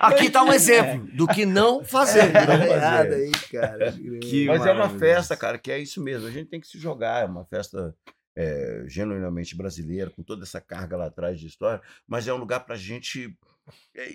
Aqui 0.00 0.30
tá 0.30 0.42
um 0.42 0.52
exemplo 0.52 1.06
do 1.12 1.26
que 1.26 1.44
não 1.44 1.82
fazer. 1.84 2.30
Tá 2.32 2.54
errado 2.54 3.12
aí, 3.12 3.30
cara. 3.52 3.92
Que 4.20 4.46
Mas 4.46 4.64
é 4.64 4.72
uma 4.78 4.98
festa, 4.98 5.36
cara, 5.36 5.58
que 5.58 5.70
é 5.70 5.78
isso 5.78 6.02
mesmo. 6.02 6.26
A 6.26 6.30
gente 6.30 6.48
tem 6.48 6.60
que 6.60 6.66
se 6.68 6.78
jogar. 6.78 7.22
É 7.22 7.26
uma 7.26 7.44
festa 7.44 7.94
é, 8.36 8.84
genuinamente 8.86 9.56
brasileira, 9.56 10.10
com 10.10 10.22
toda 10.22 10.44
essa 10.44 10.60
carga 10.60 10.96
lá 10.96 11.06
atrás 11.06 11.38
de 11.40 11.46
história. 11.46 11.82
Mas 12.06 12.26
é 12.28 12.32
um 12.32 12.38
lugar 12.38 12.60
pra 12.64 12.76
gente 12.76 13.36
é, 13.96 14.08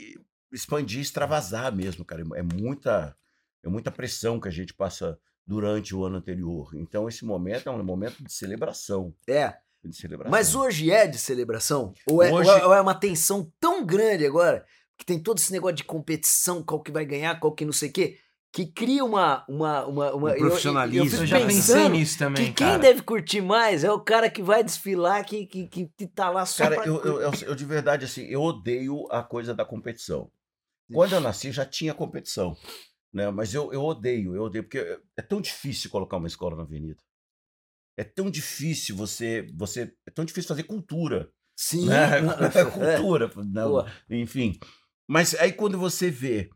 expandir, 0.51 1.01
extravasar 1.01 1.75
mesmo, 1.75 2.05
cara. 2.05 2.23
É 2.35 2.41
muita, 2.41 3.15
é 3.63 3.69
muita 3.69 3.91
pressão 3.91 4.39
que 4.39 4.47
a 4.47 4.51
gente 4.51 4.73
passa 4.73 5.17
durante 5.45 5.93
o 5.95 6.03
ano 6.05 6.17
anterior. 6.17 6.71
Então, 6.75 7.07
esse 7.09 7.25
momento 7.25 7.67
é 7.67 7.71
um 7.71 7.83
momento 7.83 8.23
de 8.23 8.31
celebração. 8.31 9.13
É, 9.27 9.57
De 9.83 9.95
celebração. 9.95 10.31
mas 10.31 10.55
hoje 10.55 10.89
é 10.89 11.05
de 11.05 11.17
celebração? 11.17 11.93
Ou 12.09 12.23
é, 12.23 12.31
Hoje- 12.31 12.49
é- 12.49 12.65
ou 12.65 12.73
é 12.73 12.79
uma 12.79 12.95
tensão 12.95 13.51
tão 13.59 13.85
grande 13.85 14.25
agora, 14.25 14.65
que 14.97 15.05
tem 15.05 15.19
todo 15.19 15.39
esse 15.39 15.51
negócio 15.51 15.75
de 15.75 15.83
competição, 15.83 16.63
qual 16.63 16.81
que 16.81 16.91
vai 16.93 17.03
ganhar, 17.05 17.37
qual 17.41 17.51
que 17.53 17.65
não 17.65 17.73
sei 17.73 17.89
o 17.89 17.91
quê, 17.91 18.19
que 18.53 18.67
cria 18.67 19.03
uma... 19.03 19.43
uma, 19.49 19.85
uma, 19.85 20.13
uma 20.13 20.25
Um 20.27 20.29
eu- 20.29 20.35
eu- 20.35 20.47
profissionalismo. 20.47 21.05
Eu, 21.05 21.09
fico 21.09 21.23
Eu 21.23 21.27
já 21.27 21.45
pensei 21.45 21.89
nisso 21.89 22.17
também, 22.19 22.45
que 22.45 22.53
quem 22.53 22.67
cara. 22.67 22.79
deve 22.79 23.01
curtir 23.01 23.41
mais 23.41 23.83
é 23.83 23.91
o 23.91 23.99
cara 23.99 24.29
que 24.29 24.43
vai 24.43 24.63
desfilar, 24.63 25.25
que, 25.25 25.45
que, 25.47 25.67
que, 25.67 25.89
que 25.97 26.07
tá 26.07 26.29
lá 26.29 26.45
só 26.45 26.63
Cara, 26.65 26.75
pra 26.75 26.85
eu, 26.85 27.03
eu, 27.03 27.21
eu, 27.21 27.31
eu 27.47 27.55
de 27.55 27.65
verdade, 27.65 28.05
assim, 28.05 28.25
eu 28.27 28.41
odeio 28.41 29.07
a 29.11 29.23
coisa 29.23 29.53
da 29.55 29.65
competição. 29.65 30.31
Quando 30.93 31.13
eu 31.13 31.19
nasci, 31.21 31.51
já 31.51 31.65
tinha 31.65 31.93
competição. 31.95 32.55
Né? 33.11 33.29
Mas 33.31 33.53
eu, 33.55 33.73
eu 33.73 33.81
odeio, 33.81 34.35
eu 34.35 34.43
odeio, 34.43 34.63
porque 34.63 34.99
é 35.17 35.21
tão 35.23 35.41
difícil 35.41 35.89
colocar 35.89 36.17
uma 36.17 36.27
escola 36.27 36.55
na 36.55 36.61
avenida. 36.63 37.01
É 37.97 38.03
tão 38.03 38.29
difícil 38.29 38.95
você. 38.95 39.47
você 39.55 39.93
é 40.05 40.11
tão 40.11 40.25
difícil 40.25 40.47
fazer 40.47 40.63
cultura. 40.63 41.29
Sim. 41.55 41.87
Né? 41.87 42.21
não, 42.21 42.33
É 42.33 42.59
é. 42.59 42.65
cultura. 42.97 43.31
não, 43.45 43.71
Pô. 43.83 43.85
enfim. 44.09 44.59
Mas 45.07 45.33
aí 45.35 45.51
quando 45.53 45.77
você 45.77 46.09
vê 46.11 46.49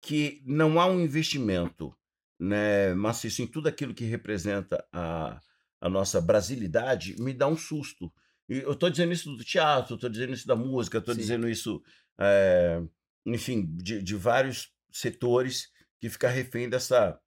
que 0.00 0.42
não 0.44 0.80
há 0.80 0.86
um 0.86 1.00
investimento 1.00 1.94
né, 2.38 2.94
maciço 2.94 3.42
em 3.42 3.46
tudo 3.46 3.68
aquilo 3.68 3.94
que 3.94 4.04
representa 4.04 4.84
a, 4.92 5.38
a 5.80 5.88
nossa 5.88 6.20
brasilidade, 6.20 7.20
me 7.20 7.34
dá 7.34 7.46
um 7.46 7.56
susto. 7.56 8.12
E 8.48 8.58
eu 8.58 8.72
estou 8.72 8.90
dizendo 8.90 9.12
isso 9.12 9.36
do 9.36 9.44
teatro, 9.44 9.94
estou 9.94 10.10
dizendo 10.10 10.32
isso 10.32 10.46
da 10.46 10.56
música, 10.56 10.98
estou 10.98 11.14
dizendo 11.14 11.48
isso, 11.48 11.82
eh, 12.18 12.82
enfim, 13.26 13.66
de, 13.76 14.02
de 14.02 14.16
vários 14.16 14.72
setores 14.90 15.68
que 16.00 16.08
fica 16.08 16.28
refém 16.28 16.68
dessa, 16.68 17.20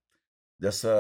dessa 0.60 0.92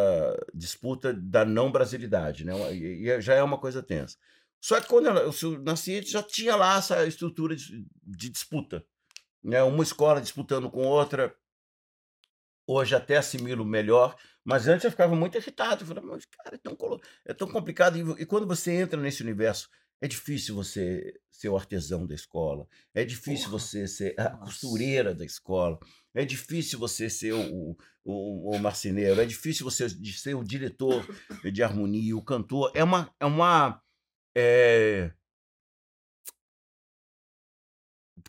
disputa 0.53 1.13
da 1.13 1.43
não 1.43 1.71
brasilidade, 1.71 2.45
né? 2.45 2.53
E, 2.73 3.09
e 3.09 3.21
já 3.21 3.33
é 3.33 3.43
uma 3.43 3.57
coisa 3.57 3.81
tensa. 3.81 4.15
Só 4.61 4.79
que 4.79 4.87
quando 4.87 5.07
eu, 5.07 5.33
eu 5.41 5.61
nasci, 5.61 6.01
já 6.03 6.23
tinha 6.23 6.55
lá 6.55 6.77
essa 6.77 7.05
estrutura 7.05 7.53
de, 7.53 7.85
de 8.01 8.29
disputa. 8.29 8.85
Né? 9.43 9.61
Uma 9.61 9.83
escola 9.83 10.21
disputando 10.21 10.71
com 10.71 10.85
outra. 10.85 11.35
Hoje 12.65 12.95
até 12.95 13.17
assimilo 13.17 13.65
melhor, 13.65 14.15
mas 14.43 14.67
antes 14.67 14.85
eu 14.85 14.91
ficava 14.91 15.15
muito 15.15 15.37
irritado. 15.37 15.83
Eu 15.83 15.87
falava, 15.87 16.07
mas, 16.07 16.25
cara, 16.25 16.55
é 16.55 16.57
tão, 16.57 16.77
é 17.25 17.33
tão 17.33 17.47
complicado. 17.51 17.97
E, 17.97 18.21
e 18.23 18.25
quando 18.25 18.47
você 18.47 18.71
entra 18.71 18.99
nesse 18.99 19.21
universo 19.21 19.69
É 20.01 20.07
difícil 20.07 20.53
você 20.55 21.13
ser 21.31 21.47
o 21.49 21.55
artesão 21.55 22.05
da 22.05 22.13
escola. 22.13 22.67
É 22.93 23.05
difícil 23.05 23.49
você 23.49 23.87
ser 23.87 24.19
a 24.19 24.29
costureira 24.37 25.15
da 25.15 25.23
escola. 25.25 25.79
É 26.13 26.25
difícil 26.25 26.77
você 26.77 27.09
ser 27.09 27.33
o, 27.33 27.77
o, 28.03 28.55
o 28.55 28.59
marceneiro. 28.59 29.21
É 29.21 29.25
difícil 29.25 29.63
você 29.63 29.87
ser 29.89 30.35
o 30.35 30.43
diretor 30.43 31.05
de 31.51 31.63
harmonia, 31.63 32.17
o 32.17 32.21
cantor. 32.23 32.71
É 32.75 32.83
uma. 32.83 33.13
É 33.19 33.25
uma 33.25 33.81
é... 34.35 35.13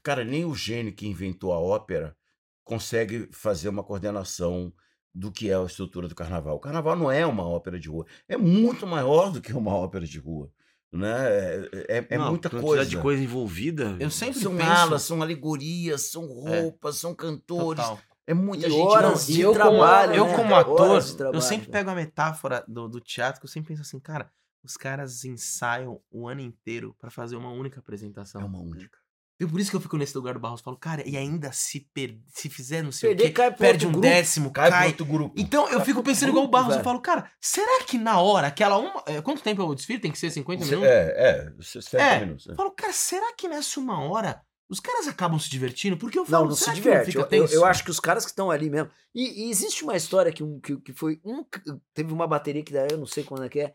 Cara, 0.02 0.24
nem 0.24 0.44
o 0.44 0.54
gênio 0.54 0.94
que 0.94 1.06
inventou 1.06 1.52
a 1.52 1.58
ópera 1.58 2.16
consegue 2.64 3.28
fazer 3.32 3.68
uma 3.68 3.84
coordenação 3.84 4.72
do 5.14 5.30
que 5.30 5.50
é 5.50 5.54
a 5.56 5.62
estrutura 5.64 6.08
do 6.08 6.14
carnaval. 6.14 6.56
O 6.56 6.60
carnaval 6.60 6.96
não 6.96 7.10
é 7.10 7.24
uma 7.24 7.46
ópera 7.46 7.78
de 7.78 7.88
rua. 7.88 8.04
É 8.28 8.36
muito 8.36 8.86
maior 8.86 9.30
do 9.30 9.40
que 9.40 9.52
uma 9.52 9.72
ópera 9.74 10.04
de 10.06 10.18
rua. 10.18 10.50
Né? 10.92 11.08
É, 11.10 11.68
é- 11.98 12.06
é 12.10 12.18
Não, 12.18 12.30
muita 12.30 12.48
coisa. 12.48 12.86
de 12.86 12.96
coisa 12.96 13.22
envolvida. 13.22 13.96
Eu 14.00 14.10
sempre 14.10 14.40
São 14.40 14.56
penso... 14.56 14.70
alas, 14.70 15.02
são 15.02 15.20
alegorias, 15.22 16.10
são 16.10 16.24
roupas, 16.26 16.96
são 16.96 17.14
cantores. 17.14 17.82
Total. 17.84 18.00
É 18.26 18.32
muita 18.32 18.66
E 18.66 18.70
gente. 18.70 18.80
horas 18.80 19.28
não- 19.28 19.34
de 19.34 19.40
eu 19.42 19.52
trabalho, 19.52 20.12
como, 20.12 20.24
eu 20.24 20.26
né? 20.26 20.36
como 20.36 20.54
ator, 20.54 21.04
trabalho. 21.16 21.36
eu 21.36 21.40
sempre 21.42 21.68
pego 21.68 21.90
a 21.90 21.94
metáfora 21.94 22.64
do, 22.66 22.88
do 22.88 23.00
teatro, 23.00 23.40
que 23.40 23.44
eu 23.46 23.50
sempre 23.50 23.68
penso 23.68 23.82
assim, 23.82 24.00
cara, 24.00 24.30
os 24.64 24.76
caras 24.78 25.24
ensaiam 25.26 26.00
o 26.10 26.26
ano 26.26 26.40
inteiro 26.40 26.96
pra 26.98 27.10
fazer 27.10 27.36
uma 27.36 27.50
única 27.50 27.80
apresentação. 27.80 28.40
É 28.40 28.44
uma 28.44 28.60
única. 28.60 28.98
E 29.40 29.46
por 29.46 29.58
isso 29.58 29.68
que 29.70 29.76
eu 29.76 29.80
fico 29.80 29.96
nesse 29.96 30.16
lugar 30.16 30.34
do 30.34 30.40
Barros, 30.40 30.60
falo, 30.60 30.76
cara, 30.76 31.02
e 31.08 31.16
ainda 31.16 31.50
se 31.50 31.80
per... 31.92 32.16
se 32.32 32.48
fizer 32.48 32.82
não 32.82 32.92
sei 32.92 33.10
Perder, 33.10 33.24
o 33.24 33.26
quê, 33.26 33.32
cai 33.32 33.52
perde 33.52 33.86
um 33.86 33.90
grupo. 33.90 34.06
décimo, 34.06 34.52
Cai 34.52 34.70
cai. 34.70 34.86
outro 34.88 35.04
grupo. 35.04 35.34
Então 35.36 35.68
eu 35.70 35.80
fico 35.80 36.02
pensando 36.04 36.28
igual 36.28 36.44
o 36.44 36.48
grupo, 36.48 36.52
Barros, 36.56 36.68
eu 36.74 36.74
velho. 36.76 36.84
falo, 36.84 37.00
cara, 37.00 37.28
será 37.40 37.82
que 37.84 37.98
na 37.98 38.20
hora, 38.20 38.46
aquela 38.46 38.78
uma. 38.78 39.02
é, 39.06 39.20
Quanto 39.20 39.42
tempo 39.42 39.60
é 39.60 39.64
o 39.64 39.74
desfile? 39.74 39.98
Tem 39.98 40.12
que 40.12 40.18
ser 40.18 40.30
50 40.30 40.64
Cê- 40.64 40.70
minutos? 40.70 40.88
É, 40.92 41.50
é, 41.58 41.62
60 41.62 42.02
É. 42.02 42.20
minutos. 42.20 42.46
é. 42.46 42.52
Eu 42.52 42.54
falo, 42.56 42.70
cara, 42.70 42.92
será 42.92 43.32
que 43.36 43.48
nessa 43.48 43.80
uma 43.80 44.00
hora 44.08 44.40
os 44.68 44.78
caras 44.80 45.08
acabam 45.08 45.38
se 45.38 45.50
divertindo? 45.50 45.96
Porque 45.96 46.16
eu 46.18 46.22
Não, 46.22 46.30
falo, 46.30 46.48
não 46.48 46.54
se 46.56 46.60
será 46.64 46.74
que 46.74 46.80
diverte. 46.82 47.06
fica 47.12 47.28
Eu, 47.36 47.44
eu, 47.46 47.50
eu 47.54 47.64
acho 47.64 47.82
que 47.84 47.90
os 47.90 47.98
caras 48.00 48.24
que 48.24 48.30
estão 48.30 48.50
ali 48.52 48.70
mesmo. 48.70 48.88
E, 49.14 49.46
e 49.46 49.50
existe 49.50 49.82
uma 49.82 49.96
história 49.96 50.30
que, 50.32 50.42
um, 50.44 50.60
que, 50.60 50.76
que 50.80 50.92
foi. 50.92 51.20
Um, 51.24 51.44
teve 51.92 52.12
uma 52.12 52.26
bateria 52.26 52.62
que 52.62 52.72
daí 52.72 52.88
eu 52.90 52.98
não 52.98 53.06
sei 53.06 53.24
quando 53.24 53.44
é 53.44 53.48
que 53.48 53.58
é. 53.60 53.74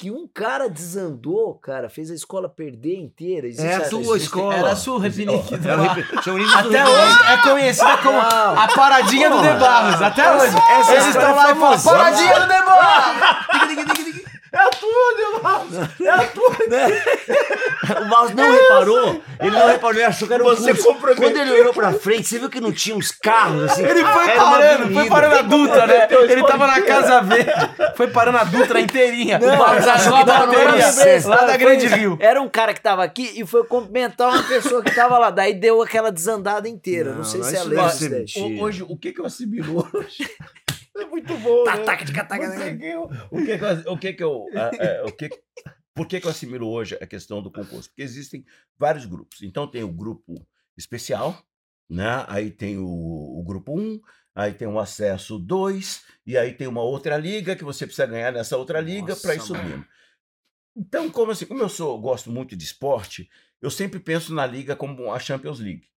Que 0.00 0.12
um 0.12 0.28
cara 0.32 0.68
desandou, 0.70 1.54
cara, 1.54 1.88
fez 1.88 2.08
a 2.08 2.14
escola 2.14 2.48
perder 2.48 2.96
inteira. 3.00 3.48
Existe 3.48 3.66
É 3.66 3.74
a 3.74 3.88
tua 3.88 3.98
existe- 4.00 4.16
escola. 4.26 4.54
Era 4.54 4.70
a 4.70 4.76
sua 4.76 5.00
repinique. 5.00 5.54
É 5.54 5.74
o 5.74 5.80
rep- 5.82 6.22
chama 6.22 6.38
isso 6.40 6.52
do 6.62 6.68
Até 6.68 6.84
hoje 6.86 7.18
é 7.32 7.36
conhecida 7.38 7.96
como 7.98 8.16
a 8.20 8.68
paradinha 8.76 9.28
do 9.28 9.42
De 9.42 9.54
Barros. 9.58 10.00
Até 10.00 10.32
hoje. 10.36 10.54
essa 10.70 10.92
Eles 10.92 11.06
estão 11.06 11.22
é 11.30 11.32
lá 11.34 11.50
e 11.50 11.54
falam, 11.56 11.82
paradinha 11.82 12.34
do 12.40 12.46
De 12.46 12.62
Barros. 12.62 13.38
É 13.48 14.07
Barros! 15.40 15.74
É 16.00 16.26
tudo! 16.34 16.56
O 18.02 18.08
Barros 18.08 18.34
não 18.34 18.50
reparou. 18.52 19.22
Ele 19.40 19.50
não 19.50 19.66
reparou, 19.68 19.96
ele 19.96 20.04
achou 20.04 20.26
que 20.28 20.34
era 20.34 20.42
um 20.42 20.46
Você. 20.46 20.74
Quando 20.74 21.36
ele 21.36 21.52
olhou 21.60 21.72
pra 21.72 21.92
frente, 21.92 22.26
você 22.28 22.38
viu 22.38 22.48
que 22.50 22.60
não 22.60 22.72
tinha 22.72 22.96
uns 22.96 23.10
carros 23.10 23.64
assim. 23.64 23.84
Ele 23.84 24.04
foi 24.04 24.28
parando, 24.30 24.94
foi 24.94 25.08
parando 25.08 25.34
a 25.36 25.42
Dutra, 25.42 25.86
né? 25.86 26.08
Ele 26.28 26.42
tava 26.42 26.66
na 26.66 26.82
Casa 26.82 27.20
Verde, 27.22 27.52
foi 27.96 28.08
parando 28.08 28.38
a 28.38 28.44
Dutra 28.44 28.80
inteirinha. 28.80 29.38
Não, 29.38 29.54
o 29.54 29.56
Barros 29.56 29.86
achou 29.86 30.10
não, 30.12 30.18
a 30.20 30.24
não, 30.24 30.34
não, 30.38 30.46
bateria 30.46 30.64
eu 30.82 30.88
lembrei 30.88 31.14
essa 31.14 31.28
lá 31.28 31.44
da 31.44 31.56
Grande 31.56 31.86
Rio. 31.86 32.18
Era 32.20 32.40
um 32.40 32.48
cara 32.48 32.74
que 32.74 32.80
tava 32.80 33.04
aqui 33.04 33.32
e 33.36 33.46
foi 33.46 33.64
cumprimentar 33.64 34.28
uma 34.28 34.42
pessoa 34.42 34.82
que 34.82 34.94
tava 34.94 35.18
lá. 35.18 35.30
Daí 35.30 35.54
deu 35.54 35.80
aquela 35.82 36.10
desandada 36.10 36.68
inteira. 36.68 37.10
Não, 37.10 37.18
Não, 37.18 37.24
sei 37.24 37.42
se 37.42 37.56
é. 37.56 38.42
O- 38.42 38.62
Hoje, 38.62 38.84
o 38.86 38.96
que 38.96 39.12
que 39.12 39.20
eu 39.20 39.26
assimilo 39.26 39.88
hoje? 39.92 40.28
É 40.98 41.04
muito 41.06 41.36
bom, 41.38 41.64
Tá, 41.64 41.76
né? 41.76 41.84
taca, 41.84 42.04
taca, 42.06 42.24
taca, 42.24 42.50
Você 42.50 42.58
taca. 42.58 42.76
que 42.78 42.84
eu- 42.86 43.10
O 43.30 43.38
que 43.44 43.58
que 43.58 43.64
eu... 43.64 43.92
O 43.92 43.98
que 43.98 44.12
que 44.12 44.22
eu 44.24 44.46
a- 44.56 44.72
é, 44.78 45.02
o 45.04 45.12
que, 45.12 45.30
por 45.94 46.06
que 46.06 46.20
que 46.20 46.26
eu 46.26 46.30
assimilo 46.30 46.68
hoje 46.68 46.96
a 47.00 47.06
questão 47.06 47.42
do 47.42 47.50
concurso? 47.50 47.88
Porque 47.88 48.02
existem 48.02 48.44
vários 48.78 49.04
grupos. 49.06 49.42
Então 49.42 49.66
tem 49.66 49.82
o 49.82 49.92
grupo 49.92 50.46
especial, 50.76 51.42
né? 51.88 52.24
Aí 52.28 52.50
tem 52.50 52.78
o, 52.78 52.86
o 52.86 53.42
grupo 53.44 53.78
1, 53.78 54.00
aí 54.34 54.52
tem 54.52 54.68
o 54.68 54.78
acesso 54.78 55.38
2, 55.38 56.04
e 56.26 56.36
aí 56.38 56.52
tem 56.52 56.66
uma 56.66 56.82
outra 56.82 57.16
liga 57.16 57.56
que 57.56 57.64
você 57.64 57.84
precisa 57.86 58.06
ganhar 58.06 58.32
nessa 58.32 58.56
outra 58.56 58.80
liga 58.80 59.14
para 59.16 59.34
ir 59.34 59.40
subindo. 59.40 59.84
Então, 60.76 61.10
como 61.10 61.32
assim, 61.32 61.46
como 61.46 61.60
eu 61.62 61.68
sou, 61.68 62.00
gosto 62.00 62.30
muito 62.30 62.54
de 62.56 62.62
esporte, 62.64 63.28
eu 63.60 63.70
sempre 63.70 63.98
penso 63.98 64.32
na 64.32 64.46
liga 64.46 64.76
como 64.76 65.12
a 65.12 65.18
Champions 65.18 65.58
League. 65.58 65.88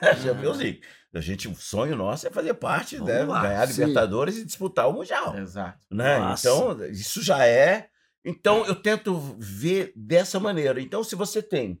A 0.00 0.16
Champions 0.16 0.58
League. 0.58 0.82
A 1.14 1.20
gente, 1.20 1.46
o 1.48 1.54
sonho 1.54 1.94
nosso 1.94 2.26
é 2.26 2.30
fazer 2.30 2.54
parte, 2.54 2.96
Vamos 2.96 3.12
né? 3.12 3.24
lá, 3.24 3.42
ganhar 3.42 3.62
a 3.62 3.66
sim. 3.66 3.80
Libertadores 3.80 4.38
e 4.38 4.44
disputar 4.46 4.88
o 4.88 4.94
Mundial 4.94 5.36
Exato. 5.36 5.86
né? 5.90 6.18
Nossa. 6.18 6.48
Então, 6.48 6.86
isso 6.86 7.22
já 7.22 7.46
é. 7.46 7.88
Então, 8.24 8.64
eu 8.66 8.74
tento 8.74 9.14
ver 9.38 9.92
dessa 9.94 10.40
maneira. 10.40 10.80
Então, 10.80 11.04
se 11.04 11.14
você 11.14 11.42
tem 11.42 11.80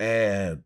é, 0.00 0.58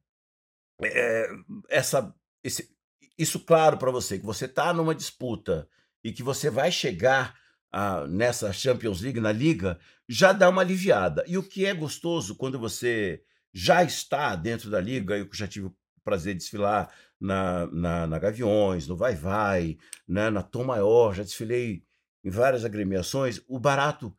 é, 0.82 1.28
essa, 1.68 2.14
esse- 2.42 2.70
isso 3.18 3.40
claro 3.40 3.76
para 3.76 3.90
você, 3.90 4.18
que 4.18 4.24
você 4.24 4.46
está 4.46 4.72
numa 4.72 4.94
disputa 4.94 5.68
e 6.02 6.10
que 6.12 6.22
você 6.22 6.48
vai 6.48 6.72
chegar 6.72 7.34
ah, 7.72 8.06
nessa 8.08 8.52
Champions 8.52 9.00
League, 9.00 9.20
na 9.20 9.30
Liga, 9.32 9.78
já 10.08 10.32
dá 10.32 10.48
uma 10.48 10.62
aliviada. 10.62 11.22
E 11.26 11.36
o 11.36 11.42
que 11.42 11.66
é 11.66 11.74
gostoso 11.74 12.34
quando 12.34 12.58
você 12.58 13.22
já 13.52 13.82
está 13.84 14.34
dentro 14.36 14.70
da 14.70 14.80
Liga, 14.80 15.16
eu 15.18 15.28
já 15.32 15.46
tive 15.46 15.66
o 15.66 15.76
prazer 16.04 16.34
de 16.34 16.40
desfilar 16.40 16.92
na, 17.20 17.66
na, 17.68 18.06
na 18.06 18.18
Gaviões, 18.18 18.86
no 18.88 18.96
Vai 18.96 19.14
Vai, 19.14 19.76
né, 20.08 20.30
na 20.30 20.42
Tom 20.42 20.64
Maior, 20.64 21.14
já 21.14 21.22
desfilei 21.22 21.84
em 22.24 22.30
várias 22.30 22.64
agremiações, 22.64 23.40
o 23.48 23.58
barato 23.58 24.14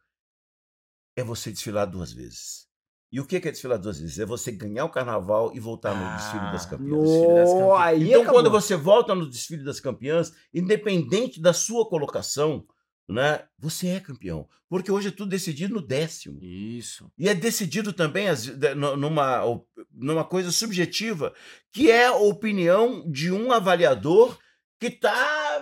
é 1.15 1.23
você 1.23 1.51
desfilar 1.51 1.85
duas 1.89 2.11
vezes. 2.11 2.67
E 3.11 3.19
o 3.19 3.25
que 3.25 3.35
é 3.35 3.39
desfilar 3.51 3.77
duas 3.77 3.99
vezes? 3.99 4.19
É 4.19 4.25
você 4.25 4.51
ganhar 4.53 4.85
o 4.85 4.89
carnaval 4.89 5.53
e 5.53 5.59
voltar 5.59 5.93
no 5.93 6.15
desfile 6.17 6.51
das 6.53 6.65
Ah, 6.65 6.69
campeãs. 6.69 7.01
Desfile 7.09 7.33
das 7.33 7.49
No, 7.49 7.57
campeãs. 7.59 7.81
aí 7.81 8.07
Então, 8.07 8.21
acabou. 8.21 8.41
quando 8.41 8.49
você 8.49 8.75
volta 8.77 9.13
no 9.13 9.29
desfile 9.29 9.63
das 9.65 9.81
campeãs, 9.81 10.31
independente 10.53 11.41
da 11.41 11.51
sua 11.51 11.87
colocação, 11.89 12.65
né, 13.11 13.43
você 13.59 13.87
é 13.89 13.99
campeão. 13.99 14.47
Porque 14.69 14.91
hoje 14.91 15.09
é 15.09 15.11
tudo 15.11 15.29
decidido 15.29 15.73
no 15.75 15.81
décimo. 15.81 16.39
Isso. 16.41 17.11
E 17.17 17.27
é 17.27 17.33
decidido 17.35 17.91
também 17.91 18.29
as- 18.29 18.47
numa, 18.97 19.41
numa 19.93 20.23
coisa 20.23 20.51
subjetiva, 20.51 21.33
que 21.73 21.91
é 21.91 22.07
a 22.07 22.13
opinião 22.15 23.03
de 23.11 23.31
um 23.31 23.51
avaliador 23.51 24.37
que 24.79 24.87
está 24.87 25.61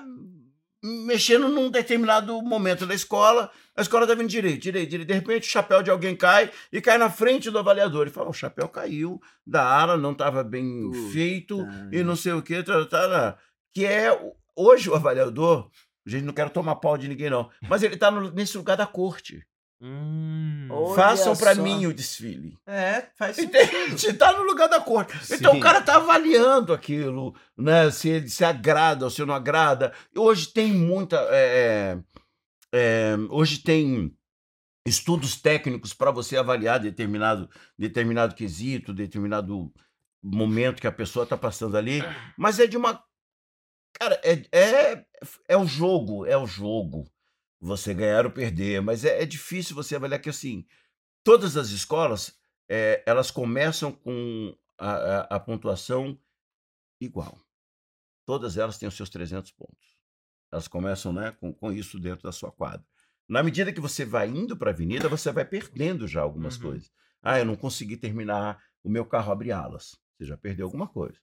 mexendo 0.83 1.49
num 1.49 1.69
determinado 1.69 2.41
momento 2.41 2.85
da 2.85 2.93
escola. 2.93 3.51
A 3.75 3.81
escola 3.81 4.03
está 4.05 4.15
vindo 4.15 4.29
direito, 4.29 4.62
direito, 4.62 4.89
direito. 4.89 5.07
De 5.07 5.13
repente, 5.13 5.47
o 5.47 5.51
chapéu 5.51 5.81
de 5.81 5.89
alguém 5.89 6.15
cai 6.15 6.51
e 6.71 6.79
cai 6.79 6.97
na 6.97 7.09
frente 7.09 7.49
do 7.49 7.59
avaliador. 7.59 8.03
Ele 8.03 8.12
fala: 8.12 8.29
o 8.29 8.33
chapéu 8.33 8.67
caiu 8.69 9.19
da 9.45 9.63
ala, 9.63 9.97
não 9.97 10.12
estava 10.12 10.43
bem 10.43 10.89
Puta. 10.91 11.12
feito 11.12 11.65
e 11.91 12.03
não 12.03 12.15
sei 12.15 12.33
o 12.33 12.41
que. 12.41 12.62
Tá, 12.63 12.85
tá, 12.85 13.09
tá. 13.09 13.38
Que 13.73 13.85
é. 13.85 14.09
Hoje 14.55 14.89
o 14.89 14.95
avaliador. 14.95 15.69
Gente, 16.05 16.25
não 16.25 16.33
quero 16.33 16.49
tomar 16.49 16.75
pau 16.75 16.97
de 16.97 17.07
ninguém, 17.07 17.29
não. 17.29 17.49
Mas 17.67 17.83
ele 17.83 17.95
está 17.95 18.12
nesse 18.31 18.57
lugar 18.57 18.77
da 18.77 18.88
corte. 18.88 19.45
Hum. 19.81 20.67
Façam 20.93 21.35
para 21.35 21.55
mim 21.55 21.85
o 21.85 21.93
desfile. 21.93 22.57
É, 22.67 23.05
faz 23.15 23.38
Entende? 23.38 24.13
Tá 24.17 24.33
no 24.33 24.43
lugar 24.43 24.67
da 24.67 24.81
corte. 24.81 25.17
Então 25.33 25.53
Sim. 25.53 25.59
o 25.59 25.62
cara 25.62 25.81
tá 25.81 25.95
avaliando 25.95 26.73
aquilo, 26.73 27.33
né? 27.57 27.89
Se 27.89 28.09
ele 28.09 28.29
se 28.29 28.43
agrada 28.43 29.05
ou 29.05 29.12
se 29.12 29.23
não 29.23 29.33
agrada. 29.33 29.93
Hoje 30.15 30.47
tem 30.47 30.73
muita. 30.73 31.15
é, 31.31 31.97
é, 32.73 33.15
hoje 33.29 33.59
tem 33.59 34.13
estudos 34.85 35.39
técnicos 35.39 35.93
para 35.93 36.12
você 36.12 36.38
avaliar 36.38 36.79
determinado, 36.79 37.49
determinado 37.77 38.35
quesito, 38.35 38.93
determinado 38.93 39.71
momento 40.21 40.81
que 40.81 40.88
a 40.88 40.91
pessoa 40.91 41.23
está 41.23 41.38
passando 41.38 41.77
ali. 41.77 42.03
Mas 42.38 42.59
é 42.59 42.67
de 42.67 42.77
uma. 42.77 43.01
Cara, 43.93 44.19
é, 44.23 44.45
é, 44.58 45.06
é 45.49 45.58
o 45.58 45.65
jogo, 45.65 46.25
é 46.25 46.38
o 46.38 46.45
jogo. 46.47 47.10
Você 47.60 47.93
ganhar 47.93 48.25
ou 48.25 48.32
perder. 48.32 48.82
Mas 48.82 49.04
é, 49.04 49.21
é 49.21 49.25
difícil 49.25 49.75
você 49.75 49.95
avaliar 49.95 50.21
que 50.21 50.30
assim. 50.30 50.65
Todas 51.23 51.58
as 51.58 51.69
escolas 51.69 52.38
é, 52.69 53.04
elas 53.06 53.30
começam 53.32 53.91
com 53.91 54.56
a, 54.78 54.91
a- 54.91 55.21
a 55.36 55.39
pontuação 55.39 56.17
igual. 57.02 57.38
Todas 58.25 58.58
elas 58.58 58.78
têm 58.78 58.88
os 58.88 58.95
seus 58.95 59.10
300 59.10 59.52
pontos. 59.52 59.97
Elas 60.52 60.67
começam 60.67 61.12
né, 61.13 61.32
com, 61.39 61.54
com 61.54 61.71
isso 61.71 61.99
dentro 61.99 62.23
da 62.23 62.32
sua 62.32 62.52
quadra. 62.52 62.86
Na 63.28 63.43
medida 63.43 63.71
que 63.73 63.80
você 63.82 64.06
vai 64.06 64.28
indo 64.30 64.58
para 64.58 64.71
a 64.71 64.73
avenida, 64.73 65.08
você 65.10 65.32
vai 65.32 65.45
perdendo 65.45 66.08
já 66.08 66.21
algumas 66.21 66.56
Uhum. 66.56 66.62
coisas. 66.63 66.91
Ah, 67.21 67.38
eu 67.39 67.45
não 67.45 67.56
consegui 67.56 67.97
terminar 67.97 68.63
o 68.84 68.89
meu 68.89 69.06
carro 69.06 69.32
abrir 69.32 69.52
alas. 69.52 69.99
Você 70.17 70.25
já 70.25 70.38
perdeu 70.38 70.65
alguma 70.65 70.88
coisa. 70.88 71.19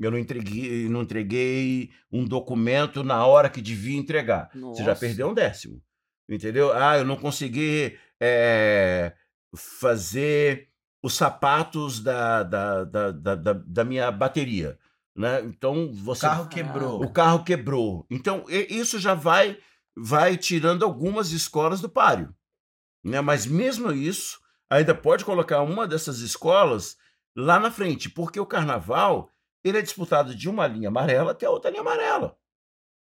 Eu 0.00 0.10
não 0.12 0.18
entreguei, 0.18 0.88
não 0.88 1.02
entreguei 1.02 1.90
um 2.10 2.24
documento 2.24 3.02
na 3.02 3.26
hora 3.26 3.50
que 3.50 3.60
devia 3.60 3.98
entregar. 3.98 4.48
Você 4.54 4.82
já 4.82 4.90
Nossa. 4.90 5.00
perdeu 5.00 5.28
um 5.28 5.34
décimo. 5.34 5.82
Entendeu? 6.28 6.72
Ah, 6.72 6.98
eu 6.98 7.04
não 7.04 7.16
consegui 7.16 7.96
eh, 8.20 9.12
fazer 9.56 10.68
os 11.02 11.14
sapatos 11.14 12.00
da, 12.00 12.42
da, 12.42 12.84
da, 12.84 13.10
da, 13.12 13.34
da- 13.52 13.84
minha 13.84 14.10
bateria. 14.10 14.78
Né? 15.16 15.40
Então 15.42 15.86
O 15.86 15.92
você. 15.92 16.22
carro 16.26 16.48
quebrou. 16.48 17.02
O 17.02 17.10
carro 17.12 17.44
quebrou. 17.44 18.06
Então, 18.10 18.44
isso 18.48 18.98
já 18.98 19.14
vai, 19.14 19.58
vai 19.96 20.36
tirando 20.36 20.84
algumas 20.84 21.32
escolas 21.32 21.80
do 21.80 21.88
páreo. 21.88 22.34
Né? 23.04 23.20
Mas 23.20 23.46
mesmo 23.46 23.90
isso, 23.90 24.38
ainda 24.70 24.94
pode 24.94 25.24
colocar 25.24 25.62
uma 25.62 25.86
dessas 25.88 26.18
escolas 26.20 26.96
lá 27.36 27.58
na 27.58 27.70
frente, 27.70 28.08
porque 28.08 28.38
o 28.38 28.46
carnaval 28.46 29.30
ele 29.68 29.78
é 29.78 29.82
disputado 29.82 30.34
de 30.34 30.48
uma 30.48 30.66
linha 30.66 30.88
amarela 30.88 31.32
até 31.32 31.46
a 31.46 31.50
outra 31.50 31.70
linha 31.70 31.82
amarela. 31.82 32.36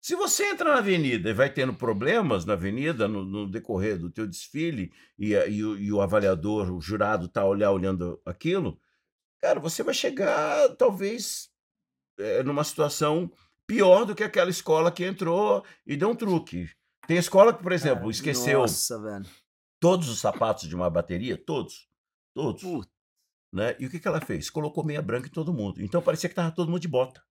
Se 0.02 0.16
você 0.16 0.46
entra 0.46 0.72
na 0.72 0.78
avenida 0.78 1.30
e 1.30 1.34
vai 1.34 1.52
tendo 1.52 1.74
problemas 1.74 2.46
na 2.46 2.54
avenida 2.54 3.08
no, 3.08 3.26
no 3.26 3.50
decorrer 3.50 3.98
do 3.98 4.10
teu 4.10 4.28
desfile 4.28 4.92
e, 5.18 5.34
e 5.34 5.64
o, 5.64 5.78
e 5.78 5.92
o 5.92 6.02
avaliador, 6.02 6.72
o 6.72 6.80
jurado 6.80 7.28
tá 7.28 7.44
olhar 7.44 7.72
olhando 7.72 8.22
aquilo, 8.26 8.80
cara, 9.42 9.60
você 9.60 9.84
vai 9.84 9.94
chegar 9.94 10.76
talvez 10.76 11.50
eh, 12.18 12.44
numa 12.44 12.64
situação 12.64 13.32
pior 13.66 14.06
do 14.06 14.16
que 14.16 14.24
aquela 14.24 14.50
escola 14.50 14.92
que 14.92 15.04
entrou 15.04 15.66
e 15.86 15.98
deu 15.98 16.10
um 16.10 16.16
truque. 16.16 16.70
Tem 17.06 17.18
escola 17.18 17.54
que, 17.54 17.62
por 17.62 17.72
exemplo, 17.72 18.10
esqueceu 18.10 18.60
Nossa, 18.60 19.22
todos 19.80 20.10
os 20.10 20.20
sapatos 20.20 20.68
de 20.68 20.76
uma 20.76 20.90
bateria, 20.90 21.38
todos, 21.38 21.90
todos, 22.34 22.62
Puta. 22.62 22.97
Né? 23.54 23.76
E 23.80 23.86
o 23.86 23.90
que, 23.90 24.00
que 24.00 24.08
ela 24.08 24.22
fez? 24.22 24.50
Colocou 24.50 24.84
meia 24.84 25.02
branca 25.02 25.28
em 25.28 25.32
todo 25.32 25.54
mundo. 25.54 25.82
Então 25.82 26.02
parecia 26.02 26.30
que 26.30 26.36
tava 26.36 26.52
todo 26.52 26.70
mundo 26.70 26.82
de 26.82 26.88
bota. 26.88 27.22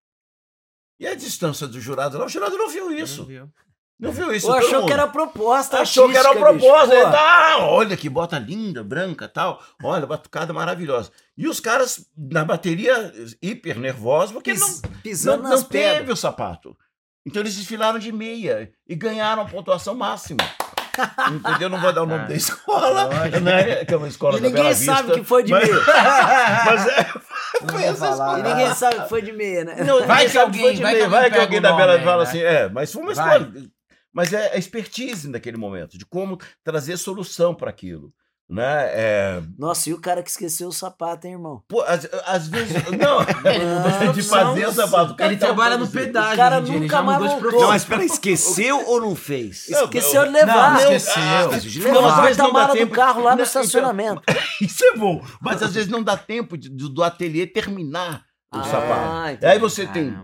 E 0.98 1.06
a 1.06 1.14
distância 1.14 1.66
do 1.66 1.80
jurado 1.80 2.16
lá, 2.18 2.24
o 2.24 2.28
jurado 2.28 2.56
não 2.56 2.68
viu 2.70 2.90
isso. 2.90 3.20
Não 3.20 3.26
viu. 3.26 3.50
Não 3.98 4.12
viu 4.12 4.32
isso. 4.32 4.46
Pô, 4.46 4.52
todo 4.54 4.64
achou 4.66 4.78
mundo. 4.80 4.86
que 4.88 4.92
era 4.92 5.06
proposta 5.06 5.80
Achou 5.80 6.08
que 6.10 6.16
era 6.16 6.28
bicho. 6.30 6.40
proposta. 6.40 6.94
Ele, 6.94 7.04
tá, 7.10 7.56
olha 7.60 7.96
que 7.96 8.08
bota 8.10 8.38
linda, 8.38 8.84
branca 8.84 9.26
tal. 9.28 9.62
Olha, 9.82 10.06
batucada 10.06 10.52
maravilhosa. 10.52 11.10
E 11.36 11.48
os 11.48 11.60
caras 11.60 12.06
na 12.16 12.44
bateria 12.44 13.12
hiper 13.40 13.78
nervosos, 13.78 14.32
porque 14.32 14.52
pis- 14.52 14.82
não, 14.82 14.90
não, 14.90 15.00
pisando 15.00 15.42
não 15.44 15.50
nas 15.50 15.62
teve 15.66 15.98
pedras. 15.98 16.18
o 16.18 16.20
sapato. 16.20 16.76
Então 17.26 17.40
eles 17.42 17.56
desfilaram 17.56 17.98
de 17.98 18.12
meia 18.12 18.70
e 18.86 18.94
ganharam 18.94 19.42
a 19.42 19.46
pontuação 19.48 19.94
máxima. 19.94 20.38
Entendeu? 21.32 21.68
Não 21.70 21.80
vou 21.80 21.92
dar 21.92 22.02
o 22.02 22.06
nome 22.06 22.26
da 22.28 22.34
escola, 22.34 23.08
né? 23.40 23.84
Que 23.84 23.94
é 23.94 23.96
uma 23.96 24.08
escola 24.08 24.38
E 24.38 24.40
da 24.40 24.48
ninguém 24.48 24.62
Bela 24.62 24.74
sabe 24.74 25.02
Vista, 25.02 25.18
que 25.20 25.24
foi 25.24 25.42
de 25.42 25.50
mas- 25.52 25.68
meia. 25.68 25.80
Mas 26.66 26.86
é. 26.88 27.06
E 28.38 28.42
ninguém 28.42 28.74
sabe 28.74 29.02
que 29.02 29.08
foi 29.08 29.22
de 29.22 29.32
meia, 29.32 29.64
né? 29.64 29.84
Não, 29.84 30.06
Vai 30.06 30.08
ninguém 30.08 30.26
que 30.26 30.32
sabe 30.32 30.38
alguém- 30.44 30.62
foi 30.62 30.74
de 30.74 30.82
vai 30.82 30.90
que 30.92 30.96
meia, 30.96 31.04
alguém 31.06 31.20
vai 31.20 31.30
que 31.30 31.38
alguém 31.38 31.60
da 31.60 31.72
Bela 31.72 32.00
fala 32.00 32.22
aí, 32.22 32.28
assim, 32.28 32.42
né? 32.42 32.54
é, 32.64 32.68
mas 32.68 32.92
foi 32.92 33.02
uma 33.02 33.14
Vai. 33.14 33.38
escola. 33.38 33.52
Mas 34.12 34.32
é 34.32 34.54
a 34.54 34.56
expertise 34.56 35.28
naquele 35.28 35.56
momento, 35.58 35.98
de 35.98 36.06
como 36.06 36.38
trazer 36.64 36.96
solução 36.96 37.54
para 37.54 37.68
aquilo. 37.70 38.12
Né? 38.48 38.62
É, 38.92 39.42
Nossa, 39.58 39.90
e 39.90 39.92
o 39.92 40.00
cara 40.00 40.22
que 40.22 40.30
esqueceu 40.30 40.68
o 40.68 40.72
sapato, 40.72 41.26
hein, 41.26 41.32
irmão? 41.32 41.64
pô, 41.66 41.82
às, 41.82 42.08
às 42.26 42.46
vezes. 42.46 42.76
Não, 42.96 43.18
mudou 43.98 44.12
de 44.12 44.22
fazer 44.22 44.68
o 44.68 44.72
sapato. 44.72 45.12
O 45.14 45.16
cara 45.16 45.32
Ele 45.32 45.40
trabalha 45.40 45.76
no 45.76 45.88
pedágio. 45.88 46.34
O 46.34 46.36
cara 46.36 46.60
nunca 46.60 47.02
mais 47.02 47.18
voltou. 47.32 47.60
Não, 47.60 47.68
mas 47.68 47.84
peraí, 47.84 48.06
esqueceu 48.06 48.86
ou 48.86 49.00
não 49.00 49.16
fez? 49.16 49.66
Não, 49.68 49.82
Esqueceu 49.84 50.26
de 50.26 50.30
não, 50.30 50.40
levar. 50.40 50.74
não, 50.74 50.80
Não, 50.84 50.92
esqueceu. 50.92 51.50
Esqueceu 51.56 51.70
de 51.70 51.88
Não, 51.90 52.06
às 52.06 52.20
vezes 52.22 52.36
não 52.36 52.52
dá 52.52 52.66
do 52.72 52.88
carro 52.90 53.20
lá 53.22 53.30
Não, 53.30 53.36
no 53.38 53.42
então- 53.42 53.62
estacionamento. 53.62 54.22
Isso 54.62 54.84
é 54.84 54.96
bom, 54.96 55.20
mas 55.40 55.60
às 55.60 55.74
vezes 55.74 55.90
não 55.90 56.02
dá 56.02 56.16
tempo 56.16 56.56
de- 56.56 56.68
do, 56.68 56.88
do 56.88 57.02
ateliê 57.02 57.48
terminar 57.48 58.24
o 58.54 58.58
Ah, 58.58 58.62
sapato. 58.62 59.28
entendi. 59.32 59.46
Aí 59.52 59.58
você 59.58 59.88
tem. 59.88 60.14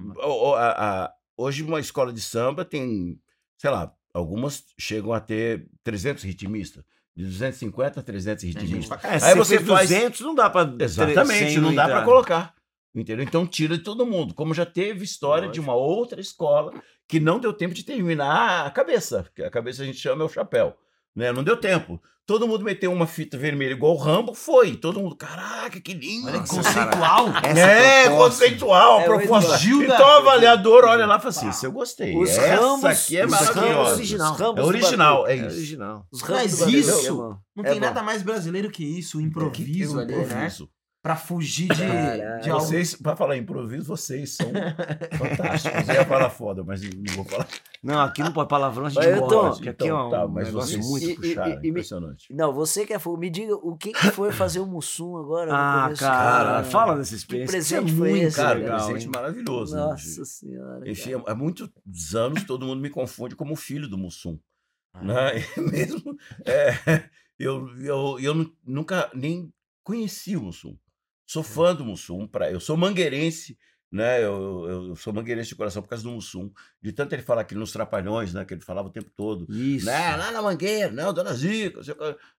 Hoje, 1.37 1.63
uma 1.65 1.81
escola 1.81 2.13
de 2.13 2.21
samba 2.21 2.65
tem, 2.65 3.19
sei 3.59 3.71
lá, 3.71 3.93
algumas 4.15 4.63
chegam 4.79 5.13
a 5.13 5.19
ter 5.19 5.67
300 5.83 6.23
ritmistas. 6.23 6.85
De 7.15 7.25
250 7.25 8.01
a 8.01 8.03
300 8.03 8.43
gente 8.45 8.59
ritmistas. 8.59 9.01
pra 9.01 9.11
É, 9.11 9.23
Aí 9.23 9.35
você 9.35 9.59
faz- 9.61 9.89
200, 9.91 10.21
não 10.23 10.35
dá 10.35 10.49
pra... 10.49 10.75
Exatamente, 10.81 11.51
100 11.53 11.59
não 11.61 11.75
dá 11.75 11.85
para 11.87 12.03
colocar. 12.05 12.55
Entendeu? 12.95 13.25
Então 13.25 13.47
tira 13.47 13.77
de 13.77 13.83
todo 13.85 14.05
mundo. 14.07 14.35
Como 14.35 14.53
já 14.55 14.67
teve 14.67 15.05
história 15.05 15.49
de 15.49 15.59
Lógico. 15.61 15.65
uma 15.65 15.75
outra 15.75 16.21
escola 16.21 16.73
que 17.09 17.19
não 17.21 17.39
deu 17.39 17.53
tempo 17.53 17.75
de 17.75 17.83
terminar 17.85 18.67
a 18.67 18.71
cabeça. 18.71 19.27
que 19.35 19.43
A 19.43 19.51
cabeça 19.51 19.83
a 19.83 19.87
gente 19.87 19.99
chama 19.99 20.23
é 20.23 20.27
o 20.27 20.29
chapéu. 20.29 20.75
Né? 21.15 21.33
Não 21.33 21.43
deu 21.45 21.57
tempo. 21.57 22.01
Todo 22.25 22.47
mundo 22.47 22.65
meteu 22.65 22.93
uma 22.93 23.07
fita 23.07 23.37
vermelha 23.37 23.73
igual 23.73 23.95
o 23.95 23.99
Rambo, 23.99 24.33
foi. 24.33 24.77
Todo 24.77 25.01
mundo, 25.01 25.17
caraca, 25.17 25.81
que 25.81 25.93
lindo. 25.93 26.29
Olha 26.29 26.41
que 26.41 26.55
Nossa, 26.55 26.63
conceitual. 26.73 27.29
Essa 27.43 27.61
é, 27.61 28.05
proposta. 28.05 28.25
conceitual, 28.45 29.01
É, 29.01 29.05
proposta. 29.05 29.51
fugiu 29.53 29.79
da- 29.89 29.95
Então 29.97 30.07
o 30.07 30.11
avaliador 30.19 30.85
olha 30.85 31.05
lá 31.05 31.17
e 31.17 31.19
fala 31.19 31.29
assim: 31.31 31.49
isso 31.51 31.67
eu 31.67 31.73
gostei. 31.73 32.17
Os 32.17 32.31
Essa 32.31 32.57
ramos, 32.63 32.85
aqui 32.85 33.17
é 33.19 33.27
maravilhosa. 33.27 33.65
ramos 33.75 33.95
original. 33.97 34.37
É 34.57 34.63
original, 34.65 35.27
é 35.27 35.33
É 35.33 35.37
isso. 35.37 35.57
original. 35.57 36.07
Os 36.13 36.21
ramos 36.23 36.43
Mas 36.61 36.61
isso 36.73 37.07
é. 37.07 37.11
Não 37.11 37.65
É 37.65 37.71
tem 37.71 37.81
bom. 37.81 37.87
nada 37.87 38.03
mais 38.05 38.23
brasileiro 38.23 38.71
que 38.71 38.85
isso, 38.85 39.19
o 39.19 39.21
improviso 39.21 39.99
ali, 39.99 40.15
né? 40.15 40.49
Pra 41.03 41.17
fugir 41.17 41.67
de, 41.67 41.85
de 42.43 42.49
algo. 42.51 42.65
Vocês, 42.65 42.95
pra 42.95 43.17
falar 43.17 43.37
improviso, 43.37 43.85
vocês 43.87 44.37
são 44.37 44.47
fantásticos. 45.19 45.89
Eu 45.89 45.95
ia 45.97 46.05
falar 46.05 46.31
foda, 46.31 46.63
mas 46.63 46.81
não 46.83 47.15
vou 47.17 47.25
falar. 47.25 47.49
Não, 47.83 48.01
aqui 48.01 48.23
não 48.23 48.33
pode 48.33 48.49
palavrão, 48.49 48.87
a 48.87 48.89
gente 48.89 49.05
Mas, 49.05 49.19
morre, 49.19 49.29
Tom, 49.35 49.51
porque 49.51 49.69
aqui 49.69 49.89
é 49.89 49.95
um 49.95 50.11
tá, 50.11 50.29
mas 50.29 50.47
negócio 50.47 50.81
vocês 50.81 50.89
muito... 51.11 51.27
E- 51.27 51.33
e- 51.33 51.37
me- 51.61 51.69
impressionante. 51.71 52.33
Não, 52.33 52.53
você 52.53 52.87
que 52.87 52.93
é 52.95 53.01
fogo, 53.01 53.17
me 53.19 53.29
diga 53.31 53.53
o 53.57 53.77
que, 53.77 53.93
que 53.93 54.11
foi 54.13 54.31
fazer 54.31 54.61
o 54.61 54.67
Mussum 54.67 55.17
agora? 55.17 55.47
no 55.51 55.57
Ah, 55.57 55.93
cara, 55.99 56.59
ano? 56.59 56.67
fala 56.71 56.97
dessa 56.97 57.17
experiência. 57.17 57.51
presente 57.53 57.87
Isso 57.87 57.95
é 57.95 57.99
foi 57.99 58.11
muito 58.11 58.25
esse, 58.27 58.37
Cara, 58.37 58.59
legal, 58.61 58.77
presente 58.87 59.05
hein? 59.07 59.11
maravilhoso. 59.13 59.75
né, 59.75 59.83
Nossa 59.83 60.23
de- 60.23 60.29
senhora. 60.29 60.89
Enfim, 60.89 61.11
cara. 61.19 61.25
há 61.27 61.35
muitos 61.35 61.69
anos 62.15 62.45
todo 62.45 62.65
mundo 62.65 62.81
me 62.81 62.91
confunde 62.91 63.35
como 63.35 63.57
filho 63.57 63.89
do 63.89 63.99
Mussum. 63.99 64.39
Ah. 64.95 65.03
Né? 65.03 65.33
E 65.59 65.61
mesmo 65.61 66.17
é, 66.47 67.03
eu, 67.37 67.67
eu, 67.81 68.21
eu 68.21 68.35
nu- 68.35 68.53
nunca 68.65 69.11
nem 69.13 69.53
conheci 69.83 70.37
o 70.37 70.43
Mussum. 70.45 70.77
Sou 71.33 71.43
fã 71.43 71.75
do 71.75 71.83
Mussum. 71.83 72.27
Pra, 72.27 72.51
eu 72.51 72.61
sou 72.61 72.77
mangueirense, 72.77 73.57
né? 73.91 74.23
Eu, 74.23 74.67
eu, 74.69 74.87
eu 74.89 74.97
sou 74.97 75.15
mangueirense 75.15 75.49
de 75.49 75.55
coração 75.55 75.81
por 75.81 75.89
causa 75.89 76.05
do 76.05 76.11
Mussum. 76.11 76.53
De 76.83 76.93
tanto 76.93 77.15
ele 77.15 77.23
falar 77.23 77.41
aqui 77.41 77.55
nos 77.55 77.73
Trapalhões, 77.73 78.35
né? 78.35 78.45
Que 78.45 78.53
ele 78.53 78.61
falava 78.61 78.89
o 78.89 78.93
tempo 78.93 79.11
todo. 79.17 79.47
Isso. 79.51 79.87
Né? 79.87 80.15
Lá 80.15 80.31
na 80.31 80.43
Mangueira, 80.43 80.93
né? 80.93 81.11
Dona 81.11 81.33
Zica, 81.33 81.81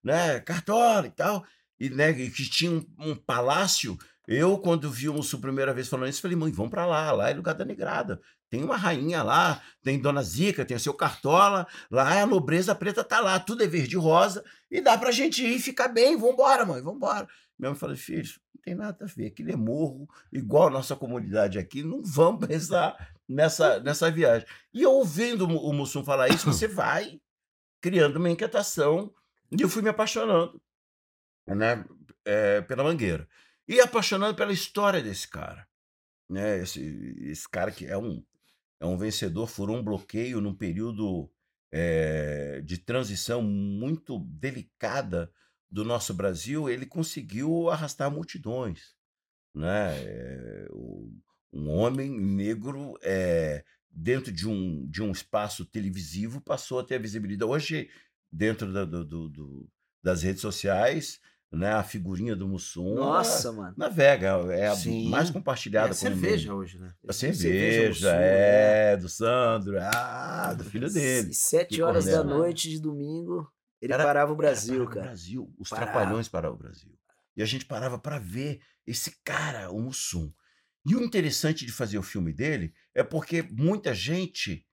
né? 0.00 0.38
Cartola 0.38 1.08
e 1.08 1.10
tal. 1.10 1.44
E 1.80 1.90
né, 1.90 2.10
e 2.12 2.30
que 2.30 2.48
tinha 2.48 2.70
um, 2.70 2.86
um 3.00 3.16
palácio. 3.16 3.98
Eu, 4.28 4.56
quando 4.58 4.88
vi 4.88 5.08
o 5.08 5.14
Mussum 5.14 5.40
primeira 5.40 5.74
vez 5.74 5.88
falando 5.88 6.08
isso, 6.08 6.22
falei, 6.22 6.36
mãe, 6.36 6.52
vamos 6.52 6.70
pra 6.70 6.86
lá, 6.86 7.10
lá 7.10 7.30
é 7.30 7.34
lugar 7.34 7.54
da 7.54 7.64
negrada. 7.64 8.20
Tem 8.48 8.62
uma 8.62 8.76
rainha 8.76 9.22
lá, 9.22 9.60
tem 9.82 10.00
Dona 10.00 10.22
Zica, 10.22 10.64
tem 10.64 10.76
o 10.76 10.80
seu 10.80 10.94
Cartola, 10.94 11.66
lá 11.90 12.22
a 12.22 12.26
nobreza 12.26 12.74
preta 12.74 13.02
tá 13.02 13.20
lá, 13.20 13.38
tudo 13.40 13.64
é 13.64 13.66
verde 13.66 13.96
e 13.96 13.98
rosa, 13.98 14.44
e 14.70 14.80
dá 14.80 14.96
pra 14.96 15.10
gente 15.10 15.44
ir 15.44 15.56
e 15.56 15.60
ficar 15.60 15.88
bem, 15.88 16.16
vambora, 16.16 16.64
mãe, 16.64 16.80
vambora. 16.80 17.26
Minha 17.58 17.70
mãe 17.70 17.78
falou, 17.78 17.96
filho, 17.96 18.28
não 18.54 18.62
tem 18.62 18.74
nada 18.74 19.04
a 19.04 19.08
ver, 19.08 19.26
aquilo 19.26 19.52
é 19.52 19.56
morro, 19.56 20.08
igual 20.32 20.68
a 20.68 20.70
nossa 20.70 20.96
comunidade 20.96 21.58
aqui, 21.58 21.82
não 21.82 22.02
vamos 22.02 22.46
pensar 22.46 23.14
nessa, 23.28 23.80
nessa 23.80 24.10
viagem. 24.10 24.46
E 24.72 24.82
eu 24.82 24.92
ouvindo 24.92 25.46
o 25.46 25.72
Mussum 25.72 26.04
falar 26.04 26.28
isso, 26.28 26.46
você 26.46 26.66
vai 26.68 27.20
criando 27.80 28.16
uma 28.16 28.30
inquietação, 28.30 29.12
e 29.56 29.60
eu 29.62 29.68
fui 29.68 29.82
me 29.82 29.90
apaixonando 29.90 30.60
né, 31.46 31.84
é, 32.24 32.60
pela 32.62 32.84
Mangueira. 32.84 33.28
E 33.66 33.80
apaixonando 33.80 34.34
pela 34.34 34.52
história 34.52 35.02
desse 35.02 35.28
cara. 35.28 35.66
Né, 36.28 36.58
esse, 36.60 36.80
esse 37.20 37.48
cara 37.48 37.70
que 37.70 37.86
é 37.86 37.98
um, 37.98 38.24
é 38.80 38.86
um 38.86 38.96
vencedor, 38.96 39.46
furou 39.46 39.76
um 39.76 39.82
bloqueio 39.82 40.40
num 40.40 40.54
período 40.54 41.30
é, 41.70 42.60
de 42.62 42.78
transição 42.78 43.42
muito 43.42 44.18
delicada 44.20 45.30
do 45.74 45.84
nosso 45.84 46.14
Brasil, 46.14 46.68
ele 46.70 46.86
conseguiu 46.86 47.68
arrastar 47.68 48.08
multidões. 48.08 48.94
Né? 49.52 49.90
É, 50.04 50.68
um 51.52 51.68
homem 51.68 52.10
negro 52.20 52.96
é, 53.02 53.64
dentro 53.90 54.30
de 54.32 54.48
um, 54.48 54.86
de 54.86 55.02
um 55.02 55.10
espaço 55.10 55.64
televisivo 55.64 56.40
passou 56.40 56.78
a 56.78 56.84
ter 56.84 56.94
a 56.94 56.98
visibilidade. 57.00 57.50
Hoje, 57.50 57.90
dentro 58.30 58.72
da- 58.72 58.84
do- 58.84 59.28
do- 59.28 59.68
das 60.02 60.22
redes 60.22 60.40
sociais, 60.42 61.18
né, 61.50 61.72
a 61.72 61.82
figurinha 61.82 62.36
do 62.36 62.46
Mussum 62.46 62.94
Nossa, 62.94 63.50
mano. 63.52 63.74
navega, 63.76 64.28
é 64.52 64.68
a 64.68 64.76
Sim. 64.76 65.08
mais 65.08 65.30
É 65.30 65.32
compartilhada. 65.32 65.92
a 65.92 65.96
como 65.96 66.10
meme. 66.10 66.20
cerveja 66.22 66.54
hoje, 66.54 66.78
né? 66.78 66.92
A 67.08 67.12
Cerveja 67.12 67.42
cerveja, 67.42 67.88
Mussum, 68.12 68.20
é, 68.20 68.96
do 68.96 69.08
Sandro, 69.08 69.76
ah, 69.80 70.54
do 70.54 70.64
filho 70.64 70.88
dele. 70.92 71.32
Sete 71.34 71.82
horas 71.82 72.04
da 72.06 72.22
noite 72.22 72.68
de 72.70 72.80
domingo, 72.80 73.48
ele 73.84 73.92
Era- 73.92 74.04
parava 74.04 74.30
o 74.32 74.34
Era 74.34 74.38
Brasil, 74.38 74.74
parar 74.78 74.84
o 74.84 74.88
cara. 74.94 75.06
Brasil, 75.06 75.54
os 75.58 75.68
Parava. 75.68 75.92
trapalhões 75.92 76.28
para 76.28 76.50
o 76.50 76.56
Brasil. 76.56 76.98
E 77.36 77.42
a 77.42 77.46
gente 77.46 77.64
parava 77.66 77.98
para 77.98 78.18
ver 78.18 78.60
esse 78.86 79.16
cara, 79.24 79.70
o 79.70 79.80
Mussum. 79.80 80.32
E 80.86 80.94
o 80.94 81.02
interessante 81.02 81.64
de 81.64 81.72
fazer 81.72 81.98
o 81.98 82.02
filme 82.02 82.32
dele 82.32 82.74
é 82.94 83.02
porque 83.02 83.42
muita 83.42 83.94
gente 83.94 84.66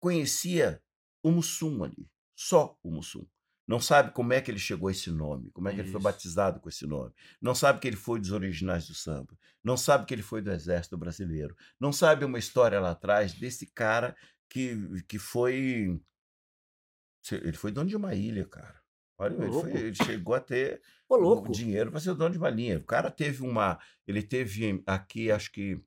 conhecia 0.00 0.82
o 1.22 1.30
Mussum 1.30 1.84
ali, 1.84 2.08
só 2.34 2.76
o 2.82 2.90
Mussum. 2.90 3.26
Não 3.66 3.80
sabe 3.80 4.10
como 4.12 4.32
é 4.32 4.40
que 4.40 4.50
ele 4.50 4.58
chegou 4.58 4.88
a 4.88 4.90
esse 4.90 5.10
nome, 5.10 5.50
como 5.52 5.68
é 5.68 5.72
que 5.74 5.80
ele 5.80 5.88
foi 5.88 5.98
Isso. 6.00 6.04
batizado 6.04 6.60
com 6.60 6.68
esse 6.68 6.84
nome. 6.84 7.12
Não 7.40 7.54
sabe 7.54 7.78
que 7.78 7.86
ele 7.86 7.96
foi 7.96 8.18
dos 8.18 8.32
originais 8.32 8.88
do 8.88 8.94
samba. 8.94 9.38
Não 9.62 9.76
sabe 9.76 10.04
que 10.04 10.12
ele 10.12 10.22
foi 10.22 10.42
do 10.42 10.50
Exército 10.50 10.98
Brasileiro. 10.98 11.56
Não 11.78 11.92
sabe 11.92 12.24
uma 12.24 12.38
história 12.38 12.80
lá 12.80 12.90
atrás 12.90 13.32
desse 13.32 13.66
cara 13.66 14.16
que, 14.50 14.76
que 15.08 15.18
foi. 15.18 16.00
Ele 17.30 17.56
foi 17.56 17.70
dono 17.70 17.88
de 17.88 17.96
uma 17.96 18.14
ilha, 18.14 18.44
cara. 18.46 18.80
Olha, 19.18 19.34
ele, 19.34 19.52
foi- 19.52 19.72
ele 19.76 19.94
chegou 19.94 20.34
a 20.34 20.40
ter 20.40 20.80
louco. 21.10 21.52
dinheiro 21.52 21.90
para 21.90 22.00
ser 22.00 22.14
dono 22.14 22.30
de 22.32 22.38
uma 22.38 22.50
linha. 22.50 22.78
O 22.78 22.84
cara 22.84 23.10
teve 23.10 23.42
uma. 23.42 23.78
Ele 24.06 24.22
teve 24.22 24.82
aqui, 24.86 25.30
acho 25.30 25.52
que. 25.52 25.80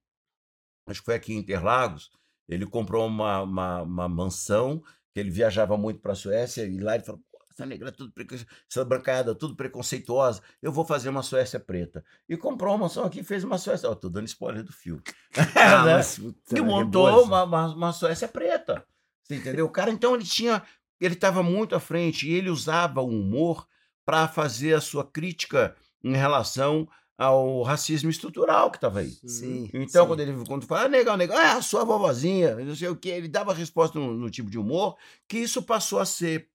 Acho 0.88 1.00
que 1.02 1.06
foi 1.06 1.16
aqui 1.16 1.34
em 1.34 1.38
Interlagos. 1.38 2.12
Ele 2.48 2.66
comprou 2.66 3.08
uma, 3.08 3.42
uma, 3.42 3.82
uma 3.82 4.08
mansão, 4.10 4.82
que 5.14 5.20
ele 5.20 5.32
viajava 5.32 5.76
muito 5.76 6.00
para 6.00 6.14
a 6.14 6.16
Suécia, 6.16 6.64
e 6.66 6.80
lá 6.80 6.94
ele 6.96 7.04
falou: 7.04 7.20
"Pô, 7.32 7.40
essa 7.52 7.66
negra 7.66 7.92
tudo 7.92 8.12
preconce- 8.14 8.46
essa 8.72 8.86
brancada 8.86 9.34
tudo 9.34 9.56
preconceituosa, 9.56 10.42
eu 10.62 10.72
vou 10.72 10.86
fazer 10.86 11.10
uma 11.10 11.24
Suécia 11.24 11.60
preta. 11.60 12.06
E 12.30 12.38
comprou 12.38 12.76
uma 12.76 12.88
só 12.88 13.04
aqui 13.06 13.24
fez 13.24 13.44
uma 13.44 13.58
Suécia. 13.58 13.94
Tô 13.96 14.10
dando 14.10 14.28
spoiler 14.28 14.64
do 14.64 14.72
filme. 14.72 15.02
Ah, 15.56 15.84
Né? 15.86 15.94
mas, 15.96 16.18
e 16.20 16.34
é 16.58 16.62
montou 16.62 17.24
uma, 17.24 17.44
uma, 17.44 17.74
uma 17.74 17.92
Suécia 17.94 18.28
preta. 18.28 18.86
Você 19.24 19.36
entendeu? 19.38 19.66
O 19.66 19.70
cara, 19.72 19.90
então, 19.90 20.14
ele 20.16 20.24
tinha. 20.24 20.62
Ele 21.00 21.14
estava 21.14 21.44
muito 21.44 21.76
à 21.76 21.80
frente 21.80 22.30
e 22.30 22.34
ele 22.34 22.50
usava 22.50 23.02
o 23.02 23.10
humor 23.10 23.68
para 24.06 24.28
fazer 24.28 24.74
a 24.74 24.82
sua 24.82 25.04
crítica 25.04 25.76
em 26.04 26.14
relação 26.14 26.88
ao 27.18 27.64
racismo 27.64 28.10
estrutural 28.10 28.70
que 28.70 28.78
estava 28.78 29.00
aí. 29.00 29.12
Sim. 29.26 29.70
Então, 29.74 30.04
sim. 30.04 30.08
quando 30.08 30.20
ele 30.20 30.46
quando 30.46 30.66
fala, 30.66 30.84
ah, 30.84 30.90
negão, 30.90 31.18
negão, 31.18 31.38
ah, 31.38 31.54
a 31.54 31.62
sua 31.62 31.84
vovozinha, 31.84 32.56
não 32.56 32.76
sei 32.76 32.90
o 32.90 32.96
que, 32.96 33.10
ele 33.10 33.28
dava 33.28 33.54
resposta 33.54 33.98
no, 33.98 34.14
no 34.14 34.30
tipo 34.30 34.50
de 34.50 34.60
humor, 34.60 34.98
que 35.28 35.38
isso 35.38 35.64
passou 35.64 36.00
a 36.00 36.06
ser, 36.06 36.50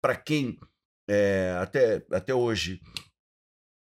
para 0.00 0.16
quem 0.16 0.58
é, 1.08 1.56
até, 1.60 2.04
até 2.10 2.34
hoje 2.34 2.80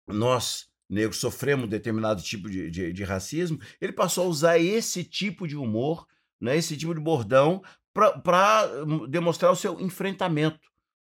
nós, 0.09 0.69
negros, 0.89 1.19
sofremos 1.19 1.69
determinado 1.69 2.23
tipo 2.23 2.51
de, 2.51 2.71
de, 2.71 2.93
de 2.93 3.05
racismo, 3.05 3.61
ele 3.81 3.93
passou 3.93 4.25
a 4.25 4.29
usar 4.29 4.59
esse 4.59 5.05
tipo 5.05 5.47
de 5.47 5.57
humor, 5.57 6.07
né, 6.41 6.57
esse 6.57 6.77
tipo 6.77 6.95
de 6.95 7.01
bordão, 7.01 7.63
para 7.93 8.67
demonstrar 9.09 9.51
o 9.53 9.57
seu 9.57 9.81
enfrentamento 9.81 10.61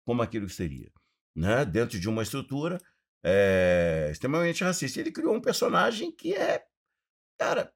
como 0.06 0.22
aquilo 0.22 0.48
que 0.48 0.54
seria. 0.54 0.92
Né, 1.36 1.66
dentro 1.66 2.00
de 2.00 2.08
uma 2.08 2.24
estrutura 2.24 2.80
é, 3.22 4.08
extremamente 4.10 4.64
racista. 4.64 5.02
Ele 5.02 5.12
criou 5.12 5.36
um 5.36 5.42
personagem 5.42 6.10
que 6.10 6.34
é, 6.34 6.64
cara, 7.38 7.74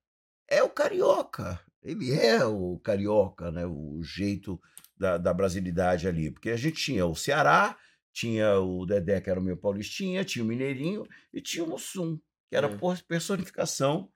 é 0.48 0.64
o 0.64 0.70
carioca. 0.70 1.60
Ele 1.84 2.14
é 2.14 2.46
o 2.46 2.80
carioca, 2.80 3.52
né? 3.52 3.66
O 3.66 4.02
jeito 4.02 4.62
da, 4.96 5.18
da 5.18 5.34
brasilidade 5.34 6.08
ali. 6.08 6.32
Porque 6.32 6.52
a 6.52 6.56
gente 6.56 6.78
tinha 6.82 7.06
o 7.06 7.16
Ceará, 7.16 7.78
tinha 8.14 8.60
o 8.60 8.86
Dedé, 8.86 9.20
que 9.20 9.30
era 9.30 9.40
o 9.40 9.44
meu 9.44 9.58
paulistinha, 9.58 10.24
tinha 10.24 10.46
o 10.46 10.48
Mineirinho 10.48 11.06
e 11.34 11.42
tinha 11.42 11.64
o 11.64 11.68
Mussum, 11.68 12.18
que 12.50 12.56
era 12.56 12.68
É. 12.68 12.78
por 12.78 13.02
personificação 13.04 14.10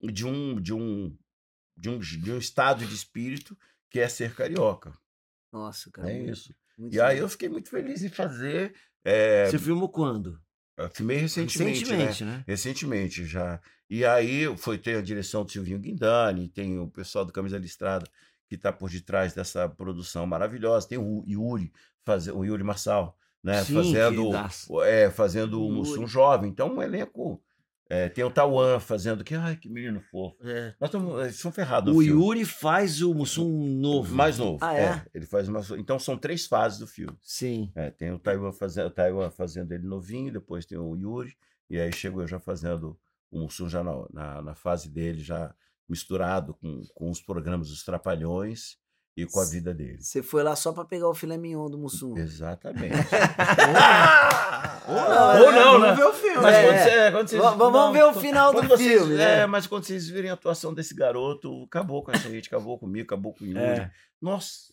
de 0.00 0.26
um, 0.26 0.60
de, 0.60 0.72
um, 0.72 1.16
de, 1.76 1.88
um, 1.88 1.98
de 1.98 2.32
um 2.32 2.38
estado 2.38 2.84
de 2.84 2.94
espírito 2.94 3.56
que 3.90 4.00
é 4.00 4.08
ser 4.08 4.34
carioca. 4.34 4.92
Nossa, 5.52 5.90
cara. 5.90 6.10
É 6.10 6.18
isso. 6.18 6.54
muito 6.76 6.94
E 6.94 7.00
aí 7.00 7.18
eu 7.18 7.28
fiquei 7.28 7.48
muito 7.48 7.70
feliz 7.70 8.02
em 8.02 8.08
fazer. 8.08 8.74
é, 9.04 9.46
Você 9.46 9.58
filmou 9.58 9.88
quando? 9.88 10.40
eu 10.76 10.88
filmei 10.90 11.16
recentemente, 11.16 11.84
né? 11.84 11.96
Recentemente, 11.96 12.24
né? 12.24 12.44
Recentemente 12.46 13.24
já. 13.24 13.60
E 13.90 14.04
aí 14.04 14.56
foi 14.56 14.78
ter 14.78 14.96
a 14.96 15.02
direção 15.02 15.44
do 15.44 15.50
Silvinho 15.50 15.78
Guindani, 15.78 16.48
tem 16.48 16.78
o 16.78 16.88
pessoal 16.88 17.24
do 17.24 17.32
Camisa 17.32 17.58
Listrada 17.58 18.06
que 18.48 18.54
está 18.54 18.72
por 18.72 18.90
detrás 18.90 19.34
dessa 19.34 19.68
produção 19.68 20.26
maravilhosa. 20.26 20.88
Tem 20.88 20.98
o 20.98 21.22
Yuri, 21.26 21.72
faz, 22.04 22.28
o 22.28 22.44
Yuri 22.44 22.64
Marçal, 22.64 23.16
né? 23.42 23.62
Sim, 23.62 23.74
fazendo, 23.74 24.30
é, 24.84 25.10
fazendo 25.10 25.62
o. 25.62 25.70
Mussum 25.70 26.06
Jovem. 26.06 26.50
Então, 26.50 26.74
um 26.74 26.82
elenco. 26.82 27.42
É, 27.90 28.08
tem 28.08 28.22
o 28.22 28.30
Tauan 28.30 28.78
fazendo 28.78 29.24
que. 29.24 29.34
Ai, 29.34 29.56
que 29.56 29.68
menino 29.68 30.00
fofo. 30.00 30.36
É. 30.46 30.74
Nós 30.78 30.90
estamos 31.30 31.54
ferrados. 31.54 31.94
O. 31.94 32.02
Yuri 32.02 32.44
faz 32.44 33.00
o 33.00 33.14
Mussum 33.14 33.48
novo. 33.48 34.14
Mais 34.14 34.38
novo. 34.38 34.58
Ah, 34.60 34.76
é? 34.76 35.06
Ele 35.14 35.24
faz 35.24 35.48
uma. 35.48 35.60
Então 35.78 35.98
são 35.98 36.16
três 36.16 36.46
fases 36.46 36.78
do 36.78 36.86
filme. 36.86 37.16
Sim. 37.22 37.72
É, 37.74 37.90
tem 37.90 38.12
o 38.12 38.18
Taiwan 38.18 38.52
fazendo, 38.52 38.88
o 38.88 38.90
Taiwan 38.90 39.30
fazendo 39.30 39.72
ele 39.72 39.86
novinho, 39.86 40.32
depois 40.32 40.66
tem 40.66 40.76
o 40.76 40.94
Yuri, 40.94 41.34
e 41.70 41.80
aí 41.80 41.90
chego 41.90 42.20
eu 42.20 42.26
já 42.26 42.38
fazendo 42.38 42.98
o 43.30 43.40
Mussum 43.40 43.68
já 43.68 43.82
na, 43.82 44.06
na, 44.12 44.42
na 44.42 44.54
fase 44.54 44.90
dele, 44.90 45.20
já 45.20 45.54
misturado 45.88 46.52
com, 46.54 46.82
com 46.94 47.10
os 47.10 47.22
programas 47.22 47.68
dos 47.68 47.82
Trapalhões 47.82 48.76
e 49.22 49.26
com 49.26 49.40
a 49.40 49.44
vida 49.44 49.74
dele. 49.74 49.98
Você 50.00 50.22
foi 50.22 50.42
lá 50.42 50.54
só 50.54 50.72
pra 50.72 50.84
pegar 50.84 51.08
o 51.08 51.14
filé 51.14 51.36
mignon 51.36 51.68
do 51.68 51.76
Mussum. 51.78 52.16
Exatamente. 52.16 52.94
Ou 54.88 54.94
não, 54.94 55.40
Ou 55.44 55.52
não, 55.52 55.78
né? 55.80 55.94
Vamos 55.94 55.96
ver 55.98 56.04
o 56.06 56.12
filme. 56.12 56.38
Mas 56.42 56.54
É. 56.54 56.62
quando 56.64 56.78
você- 56.78 57.10
quando 57.12 57.28
vocês- 57.28 57.42
Va- 57.42 57.50
Vamos 57.50 57.80
não, 57.80 57.92
ver 57.92 58.04
o 58.04 58.14
final 58.14 58.52
do 58.54 58.62
vocês- 58.62 58.80
filme, 59.00 59.14
É, 59.14 59.18
né? 59.18 59.46
mas 59.46 59.66
quando 59.66 59.84
vocês 59.84 60.08
virem 60.08 60.30
a 60.30 60.34
atuação 60.34 60.72
desse 60.72 60.94
garoto, 60.94 61.64
acabou 61.64 62.02
com 62.02 62.10
a 62.10 62.16
gente, 62.16 62.46
acabou 62.48 62.78
comigo, 62.78 63.04
acabou 63.04 63.34
com 63.34 63.44
o 63.44 63.46
Yuri. 63.46 63.60
É. 63.60 63.90
Nossa, 64.20 64.72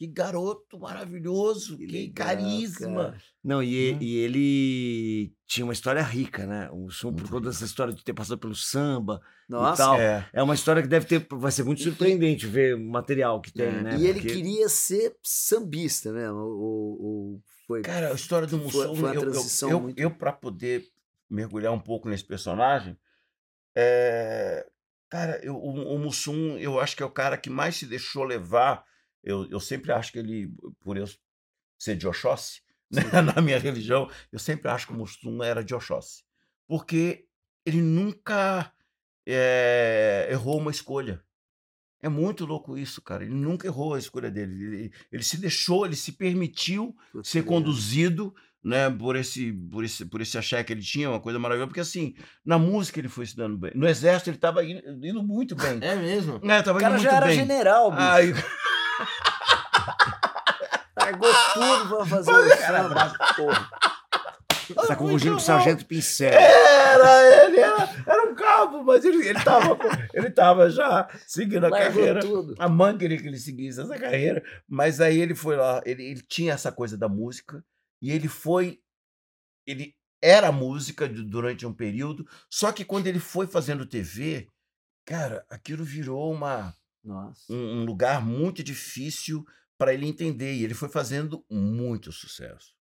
que 0.00 0.06
garoto 0.06 0.78
maravilhoso, 0.80 1.76
que, 1.76 1.84
legal, 1.86 2.26
carisma. 2.28 3.04
cara. 3.10 3.22
Não, 3.44 3.62
e, 3.62 3.92
Né? 3.92 3.98
e 4.00 4.16
ele 4.16 5.34
tinha 5.46 5.62
uma 5.62 5.74
história 5.74 6.00
rica, 6.02 6.46
né? 6.46 6.70
O 6.72 6.84
Mussum, 6.84 7.12
por 7.12 7.18
Muito 7.20 7.30
toda 7.30 7.50
essa 7.50 7.66
história 7.66 7.92
de 7.92 8.02
ter 8.02 8.14
passado 8.14 8.38
pelo 8.38 8.54
samba. 8.54 9.20
Nossa. 9.46 9.82
tal. 9.84 10.00
É. 10.00 10.26
É 10.32 10.42
uma 10.42 10.54
história 10.54 10.80
que 10.80 10.88
deve 10.88 11.04
ter. 11.04 11.26
Vai 11.30 11.52
ser 11.52 11.64
muito 11.64 11.82
surpreendente 11.82 12.46
ver 12.46 12.76
o 12.76 12.80
material 12.80 13.42
que 13.42 13.52
tem, 13.52 13.66
É. 13.66 13.82
né? 13.82 13.98
E 13.98 14.06
ele 14.06 14.20
Porque- 14.20 14.36
queria 14.36 14.70
ser 14.70 15.14
sambista 15.22 16.10
mesmo. 16.10 16.38
Ou, 16.38 17.02
ou 17.02 17.42
foi. 17.66 17.82
Cara, 17.82 18.08
a 18.10 18.14
história 18.14 18.46
do 18.48 18.56
Mussum, 18.56 18.70
foi 18.70 18.86
uma 18.86 19.14
eu, 19.14 19.22
eu, 19.68 19.80
muito- 19.82 19.98
eu 20.00 20.10
para 20.10 20.32
poder 20.32 20.82
mergulhar 21.28 21.74
um 21.74 21.78
pouco 21.78 22.08
nesse 22.08 22.24
personagem, 22.24 22.96
é, 23.76 24.66
cara, 25.10 25.38
eu, 25.44 25.54
o, 25.56 25.94
o 25.94 25.98
Mussum, 25.98 26.56
eu 26.56 26.80
acho 26.80 26.96
que 26.96 27.02
é 27.02 27.06
o 27.06 27.10
cara 27.10 27.36
que 27.36 27.50
mais 27.50 27.76
se 27.76 27.84
deixou 27.84 28.24
levar. 28.24 28.88
Eu, 29.22 29.48
eu 29.50 29.60
sempre 29.60 29.92
acho 29.92 30.12
que 30.12 30.18
ele, 30.18 30.52
por 30.80 30.96
eu 30.96 31.06
ser 31.78 31.96
de 31.96 32.06
Oxóssi, 32.06 32.62
né, 32.90 33.02
na 33.34 33.40
minha 33.40 33.58
religião, 33.58 34.10
eu 34.32 34.38
sempre 34.38 34.70
acho 34.70 34.86
que 34.86 34.92
o 34.92 34.96
Mussum 34.96 35.42
era 35.42 35.62
de 35.64 35.74
Oxóssi. 35.74 36.24
Porque 36.66 37.26
ele 37.64 37.80
nunca 37.80 38.72
é, 39.26 40.28
errou 40.30 40.58
uma 40.58 40.70
escolha. 40.70 41.22
É 42.02 42.08
muito 42.08 42.46
louco 42.46 42.78
isso, 42.78 43.02
cara. 43.02 43.24
Ele 43.24 43.34
nunca 43.34 43.66
errou 43.66 43.94
a 43.94 43.98
escolha 43.98 44.30
dele. 44.30 44.64
Ele, 44.64 44.92
ele 45.12 45.22
se 45.22 45.36
deixou, 45.36 45.84
ele 45.84 45.96
se 45.96 46.12
permitiu 46.12 46.96
ser 47.22 47.44
conduzido 47.44 48.34
né, 48.62 48.90
por 48.90 49.16
esse, 49.16 49.52
por 49.52 49.84
esse, 49.84 50.04
por 50.04 50.20
esse 50.20 50.36
axé 50.36 50.62
que 50.62 50.72
ele 50.72 50.82
tinha, 50.82 51.08
uma 51.08 51.20
coisa 51.20 51.38
maravilhosa, 51.38 51.68
porque 51.68 51.80
assim, 51.80 52.14
na 52.44 52.58
música 52.58 52.98
ele 52.98 53.08
foi 53.08 53.26
se 53.26 53.36
dando 53.36 53.56
bem. 53.56 53.72
No 53.74 53.88
exército 53.88 54.30
ele 54.30 54.36
estava 54.36 54.64
indo, 54.64 55.06
indo 55.06 55.22
muito 55.22 55.54
bem. 55.56 55.80
É 55.90 55.96
mesmo? 55.96 56.40
É, 56.44 56.62
tava 56.62 56.78
O 56.78 56.80
cara 56.80 56.98
já 56.98 57.16
era 57.16 57.26
bem. 57.26 57.36
general, 57.36 57.90
bicho. 57.90 58.02
Aí, 58.02 58.32
Largou 60.96 61.30
tudo 61.54 61.96
pra 61.96 62.06
fazer 62.06 62.32
o 62.32 62.56
samba. 62.56 63.12
Porra. 63.36 63.70
Você 64.74 64.86
tá 64.86 64.96
confundindo 64.96 65.32
com 65.32 65.36
o 65.38 65.40
Sargento 65.40 65.84
Pincel. 65.84 66.32
era, 66.32 67.44
ele 67.44 67.58
era, 67.58 67.88
era 68.06 68.30
um 68.30 68.34
cabo, 68.34 68.84
mas 68.84 69.04
ele, 69.04 69.26
ele, 69.26 69.42
tava, 69.42 69.76
ele 70.14 70.30
tava 70.30 70.70
já 70.70 71.08
seguindo 71.26 71.66
a 71.66 71.68
Largou 71.68 71.92
carreira. 71.92 72.20
tudo. 72.20 72.54
A 72.58 72.68
mãe 72.68 72.96
queria 72.96 73.20
que 73.20 73.26
ele 73.26 73.38
seguisse 73.38 73.80
essa 73.80 73.98
carreira, 73.98 74.42
mas 74.68 75.00
aí 75.00 75.20
ele 75.20 75.34
foi 75.34 75.56
lá, 75.56 75.82
ele, 75.84 76.04
ele 76.04 76.22
tinha 76.22 76.52
essa 76.52 76.70
coisa 76.70 76.96
da 76.96 77.08
música, 77.08 77.64
e 78.00 78.10
ele 78.12 78.28
foi. 78.28 78.78
Ele 79.66 79.94
era 80.22 80.52
música 80.52 81.08
durante 81.08 81.66
um 81.66 81.72
período, 81.72 82.26
só 82.50 82.72
que 82.72 82.84
quando 82.84 83.06
ele 83.06 83.18
foi 83.18 83.46
fazendo 83.46 83.86
TV, 83.86 84.46
cara, 85.04 85.44
aquilo 85.50 85.84
virou 85.84 86.32
uma. 86.32 86.74
Um, 87.04 87.80
um 87.80 87.84
lugar 87.84 88.24
muito 88.24 88.62
difícil 88.62 89.44
para 89.78 89.94
ele 89.94 90.06
entender, 90.06 90.54
e 90.54 90.64
ele 90.64 90.74
foi 90.74 90.88
fazendo 90.88 91.44
muito 91.50 92.12
sucesso. 92.12 92.74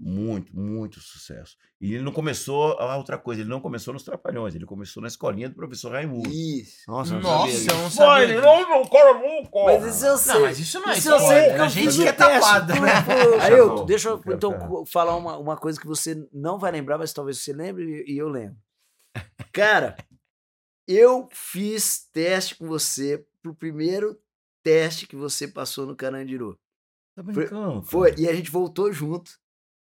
Muito, 0.00 0.56
muito 0.56 1.00
sucesso. 1.00 1.56
E 1.80 1.92
ele 1.92 2.04
não 2.04 2.12
começou 2.12 2.78
a 2.78 2.96
outra 2.96 3.18
coisa, 3.18 3.40
ele 3.40 3.50
não 3.50 3.60
começou 3.60 3.92
nos 3.92 4.04
Trapalhões, 4.04 4.54
ele 4.54 4.64
começou 4.64 5.02
na 5.02 5.08
escolinha 5.08 5.48
do 5.48 5.56
professor 5.56 5.90
Raimundo. 5.90 6.28
Isso. 6.28 6.82
Nossa, 6.86 7.14
eu 7.14 7.20
não 7.20 7.30
Nossa, 7.30 7.52
sabia 7.52 7.72
eu 7.72 7.82
não 7.82 7.90
sabia. 7.90 8.40
não, 8.40 8.86
cara, 8.86 9.14
não, 9.14 9.64
Mas 9.64 9.96
isso 9.96 10.06
eu 10.06 10.16
sei. 10.16 10.34
Não, 10.34 10.40
mas 10.42 10.58
isso 10.60 10.78
não 10.78 10.88
é 10.88 10.98
Isso 10.98 11.08
eu 11.08 11.18
sei 11.18 11.50
a 11.50 11.56
eu 11.56 11.68
gente 11.68 12.06
é 12.06 12.12
né? 12.12 12.92
Ailton, 13.42 13.86
deixa 13.86 14.10
eu 14.10 14.22
então 14.28 14.84
falar 14.86 15.16
uma, 15.16 15.36
uma 15.36 15.56
coisa 15.56 15.80
que 15.80 15.86
você 15.86 16.14
não 16.32 16.60
vai 16.60 16.70
lembrar, 16.70 16.96
mas 16.96 17.12
talvez 17.12 17.38
você 17.38 17.52
lembre 17.52 18.04
e 18.06 18.16
eu 18.16 18.28
lembro. 18.28 18.56
Cara, 19.52 19.96
eu 20.86 21.28
fiz 21.32 22.08
teste 22.12 22.54
com 22.54 22.68
você 22.68 23.26
pro 23.42 23.54
primeiro 23.54 24.18
teste 24.62 25.06
que 25.06 25.16
você 25.16 25.46
passou 25.48 25.86
no 25.86 25.96
Carandiru. 25.96 26.58
Tá 27.16 27.22
brincando? 27.22 27.82
Foi, 27.82 28.14
e 28.18 28.28
a 28.28 28.34
gente 28.34 28.50
voltou 28.50 28.92
junto. 28.92 29.30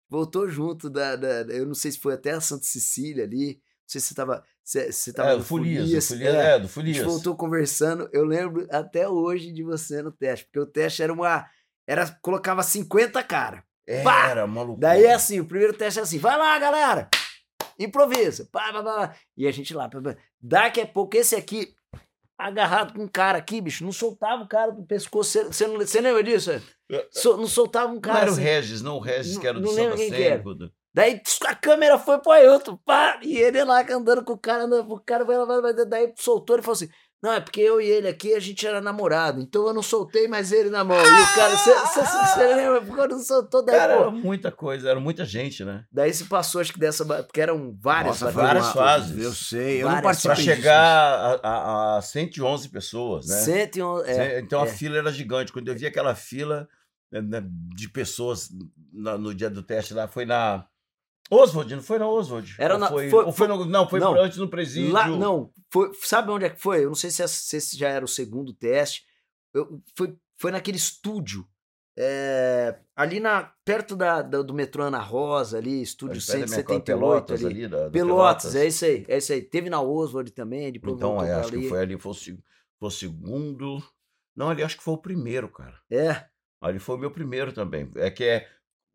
Voltou 0.10 0.48
junto 0.48 0.90
da, 0.90 1.16
da- 1.16 1.42
Eu 1.54 1.66
não 1.66 1.74
sei 1.76 1.92
se 1.92 2.00
foi 2.00 2.14
até 2.14 2.32
a 2.32 2.42
Santa 2.42 2.64
Cecília 2.64 3.24
ali. 3.26 3.56
Não 3.56 3.62
sei 3.90 4.02
se 4.02 4.08
você 4.08 4.16
tava. 4.16 4.44
Se, 4.64 4.92
se 4.92 5.14
tava 5.14 5.32
É, 5.32 5.38
do 5.38 5.44
Folias, 5.44 5.84
do 5.84 5.88
Folias, 5.88 6.08
Folias, 6.08 6.36
é. 6.36 6.56
é, 6.56 6.60
do 6.60 6.66
A 6.66 6.70
Folias. 6.70 6.98
gente 6.98 7.06
voltou 7.06 7.36
conversando. 7.36 8.10
Eu 8.14 8.24
lembro 8.26 8.68
até 8.70 9.08
hoje 9.08 9.52
de 9.52 9.64
você 9.64 10.02
no 10.02 10.12
teste, 10.12 10.46
porque 10.46 10.60
o 10.60 10.66
teste 10.66 11.02
era 11.04 11.12
uma. 11.12 11.46
Era, 11.86 12.10
colocava 12.22 12.64
50 12.64 13.22
cara. 13.24 13.64
Pá! 14.04 14.30
Era 14.30 14.46
maluco. 14.48 14.80
Daí 14.80 15.06
é 15.06 15.14
assim, 15.14 15.40
o 15.40 15.46
primeiro 15.46 15.74
teste 15.74 16.00
é 16.00 16.04
assim, 16.04 16.18
vai 16.18 16.38
lá, 16.38 16.60
galera, 16.60 17.10
improvisa, 17.80 18.46
pá, 18.52 18.74
pá, 18.74 18.84
pá, 18.84 19.08
pá. 19.08 19.16
e 19.38 19.48
a 19.48 19.52
gente 19.52 19.74
lá, 19.74 19.88
pá, 19.88 20.02
pá. 20.02 20.18
daqui 20.42 20.82
a 20.82 20.88
pouco 20.88 21.16
esse 21.16 21.36
aqui, 21.36 21.74
agarrado 22.38 22.94
com 22.94 23.04
um 23.04 23.08
cara 23.08 23.38
aqui, 23.38 23.60
bicho, 23.60 23.84
não 23.84 23.92
soltava 23.92 24.44
o 24.44 24.48
cara 24.48 24.72
do 24.72 24.84
pescoço, 24.84 25.32
você- 25.46 25.68
não- 25.68 25.78
lembra 26.00 26.24
disso? 26.24 26.52
é? 26.52 26.62
So- 27.12 27.36
não 27.38 27.48
soltava 27.48 27.92
um 27.92 27.96
Não 27.96 28.02
cara 28.02 28.20
era 28.20 28.30
o 28.30 28.34
assim. 28.34 28.42
Regis, 28.44 28.82
não 28.82 28.98
o 28.98 29.00
Regis, 29.00 29.34
Não- 29.34 29.42
que 29.42 29.48
era 29.48 29.60
do 29.60 29.66
não 29.66 29.74
samba 29.74 29.96
era. 30.24 30.44
do- 30.56 30.72
Daí 30.94 31.22
a 31.46 31.54
câmera 31.56 32.00
foi 32.00 32.18
pro 32.20 32.32
Ailton, 32.32 32.76
pá, 32.78 33.20
e 33.22 33.38
ele 33.38 33.64
lá 33.64 33.82
andando 33.94 34.24
com 34.24 34.34
o 34.34 34.38
cara, 34.38 34.64
andando 34.64 34.92
o 34.96 35.00
cara, 35.00 35.24
vai 35.24 35.38
lá. 35.38 35.86
daí 35.86 36.12
soltou 36.18 36.58
e 36.58 36.62
falou 36.62 36.74
assim, 36.74 36.90
Não, 37.22 37.34
é 37.34 37.40
porque 37.40 37.60
eu 37.60 37.82
e 37.82 37.86
ele 37.86 38.08
aqui, 38.08 38.36
a 38.36 38.40
gente 38.40 38.66
era 38.66 38.80
namorado, 38.80 39.42
então 39.42 39.66
eu 39.66 39.74
não 39.74 39.82
soltei 39.82 40.28
mais 40.28 40.52
ele 40.52 40.70
na 40.70 40.84
mão. 40.84 40.98
E 40.98 41.02
o 41.02 41.36
cara, 41.36 41.58
você 41.58 42.54
lembra? 42.54 42.82
Porque 42.82 43.08
não 43.08 43.20
soltou 43.20 43.66
daí, 43.66 43.76
Cara, 43.76 43.96
pô. 43.96 44.02
era 44.04 44.12
muita 44.12 44.52
coisa, 44.52 44.90
era 44.90 45.00
muita 45.00 45.26
gente, 45.26 45.66
né? 45.66 45.84
Daí 45.92 46.14
se 46.14 46.26
passou, 46.26 46.62
acho 46.62 46.72
que 46.72 46.80
dessa. 46.80 47.04
Porque 47.24 47.42
eram 47.42 47.76
várias 47.80 48.22
Nossa, 48.22 48.32
várias 48.32 48.72
fases. 48.72 49.18
Eu 49.24 49.34
sei, 49.34 49.82
eu 49.82 49.86
não 49.86 49.96
Várias 49.96 50.22
Pra 50.22 50.30
participei 50.30 50.56
chegar 50.56 51.40
a, 51.44 51.96
a, 51.96 51.98
a 51.98 52.02
111 52.04 52.70
pessoas, 52.70 53.28
né? 53.28 53.36
111, 53.38 54.10
é, 54.10 54.40
então 54.40 54.62
a 54.62 54.68
é. 54.68 54.70
fila 54.70 54.98
era 54.98 55.12
gigante. 55.12 55.52
Quando 55.52 55.70
eu 55.70 55.76
vi 55.76 55.88
aquela 55.88 56.14
fila 56.14 56.68
né, 57.12 57.22
né, 57.22 57.44
de 57.76 57.90
pessoas 57.90 58.50
no 58.94 59.34
dia 59.34 59.50
do 59.50 59.64
teste 59.64 59.94
lá, 59.94 60.08
foi 60.08 60.26
na 60.26 60.66
Oswald, 61.30 61.76
não 61.76 61.84
foi 61.84 62.00
na 62.00 62.08
Oswald? 62.08 62.56
Era 62.58 62.78
na- 62.78 62.88
foi, 62.90 63.10
foi- 63.10 63.32
foi 63.32 63.48
no- 63.48 63.66
não, 63.66 63.88
foi 63.90 64.00
não. 64.00 64.14
antes 64.16 64.38
no 64.38 64.48
presídio. 64.50 64.92
Lá, 64.94 65.08
não, 65.08 65.52
foi, 65.72 65.92
sabe 66.02 66.32
onde 66.32 66.46
é 66.46 66.50
que 66.50 66.62
foi? 66.62 66.84
Eu 66.84 66.88
não 66.90 66.96
sei 66.96 67.10
se, 67.12 67.22
essa- 67.22 67.34
se 67.42 67.58
esse 67.58 67.78
já 67.78 67.90
era 67.90 68.06
o 68.06 68.08
segundo 68.08 68.54
teste. 68.54 69.04
Eu- 69.54 69.82
foi, 69.96 70.16
foi 70.40 70.52
naquele 70.52 70.78
estúdio. 70.78 71.46
é, 72.00 72.78
ali 72.96 73.20
na, 73.20 73.52
perto 73.66 73.96
da, 73.96 74.22
da- 74.22 74.44
do 74.44 74.54
metrô 74.54 74.84
Ana 74.84 75.00
Rosa, 75.00 75.58
ali, 75.58 75.82
estúdio 75.82 76.18
Perto 76.22 76.28
da 76.28 76.36
minha 76.36 76.48
178 76.50 76.86
Pelotas 76.86 77.44
ali. 77.44 77.56
ali, 77.56 77.68
da- 77.68 77.84
da 77.86 77.90
Pelotas, 77.90 78.56
é 78.56 78.68
isso 78.68 78.86
aí, 78.86 79.04
é 79.08 79.18
isso 79.18 79.34
aí. 79.34 79.42
Teve 79.42 79.68
na 79.68 79.82
Oswald 79.82 80.30
também, 80.32 80.72
depois 80.72 80.94
Então, 80.96 81.20
é, 81.24 81.34
acho 81.34 81.50
que 81.50 81.56
ali. 81.58 81.68
foi 81.70 81.80
ali, 81.80 81.98
foi 82.00 82.14
seg- 82.14 82.40
foi 82.80 82.88
o 82.88 82.92
segundo. 82.92 83.84
Não, 84.36 84.50
ali 84.52 84.62
acho 84.62 84.78
que 84.78 84.84
foi 84.84 84.94
o 84.94 84.98
primeiro, 85.00 85.50
cara. 85.50 85.74
É, 85.90 86.26
Ali 86.62 86.78
foi 86.78 86.96
o 86.96 87.00
meu 87.00 87.10
primeiro 87.10 87.52
também. 87.52 87.92
É 87.96 88.10
que 88.12 88.24
é, 88.24 88.48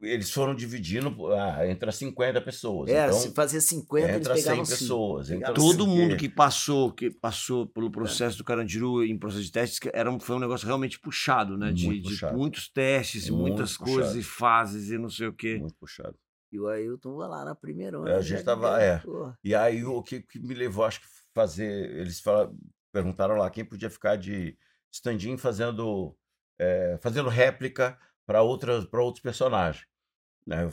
eles 0.03 0.31
foram 0.31 0.55
dividindo 0.55 1.33
ah, 1.33 1.67
entre 1.67 1.89
as 1.89 1.95
50 1.97 2.41
pessoas. 2.41 2.91
era, 2.91 3.09
então, 3.09 3.19
se 3.21 3.33
fazia 3.33 3.61
50, 3.61 4.07
eles 4.09 4.17
entra 4.19 4.35
100 4.35 4.43
pegavam 4.43 4.65
cinco. 4.65 4.79
pessoas. 4.79 5.31
Entra 5.31 5.53
Pegavam 5.53 5.71
Todo 5.71 5.85
cinco. 5.85 5.97
mundo 5.97 6.17
que 6.17 6.29
passou, 6.29 6.93
que 6.93 7.11
passou 7.11 7.67
pelo 7.67 7.91
processo 7.91 8.37
do 8.39 8.45
Carandiru 8.45 9.05
em 9.05 9.17
processo 9.19 9.45
de 9.45 9.53
testes, 9.53 9.79
era 9.93 10.11
um, 10.11 10.19
foi 10.19 10.37
um 10.37 10.41
negócio 10.41 10.67
realmente 10.67 10.99
puxado, 10.99 11.57
né? 11.57 11.73
De, 11.73 11.87
Muito 11.87 12.03
de 12.03 12.09
puxado. 12.11 12.37
muitos 12.37 12.69
testes, 12.69 13.31
Muito 13.31 13.49
muitas 13.49 13.77
puxado. 13.77 13.93
coisas 13.93 14.17
e 14.17 14.23
fases 14.23 14.91
e 14.91 14.99
não 14.99 15.09
sei 15.09 15.29
o 15.29 15.33
quê. 15.33 15.59
Muito 15.59 15.77
puxado. 15.77 16.17
E 16.51 16.59
o 16.61 16.69
Ailton 16.69 17.17
lá 17.17 17.45
na 17.45 17.55
primeira. 17.55 17.97
É, 17.99 18.01
a 18.01 18.05
né, 18.17 18.23
gente 18.23 18.39
já 18.39 18.45
tava- 18.45 18.77
ganhou, 18.79 18.83
é. 18.95 18.99
porra. 18.99 19.39
E 19.43 19.55
aí 19.55 19.85
o 19.85 20.03
que, 20.03 20.21
que 20.21 20.39
me 20.39 20.53
levou, 20.53 20.85
acho 20.85 21.01
que 21.01 21.07
fazer. 21.35 21.91
Eles 21.97 22.21
falaram, 22.21 22.55
perguntaram 22.93 23.37
lá 23.37 23.49
quem 23.49 23.65
podia 23.65 23.89
ficar 23.89 24.17
de 24.17 24.57
stand-in 24.93 25.39
fazendo, 25.39 26.15
é, 26.59 26.99
fazendo 27.01 27.29
réplica 27.31 27.97
para 28.27 28.43
outras 28.43 28.85
para 28.85 29.03
outros 29.03 29.23
personagens. 29.23 29.87
Né? 30.47 30.65
Eu, 30.65 30.71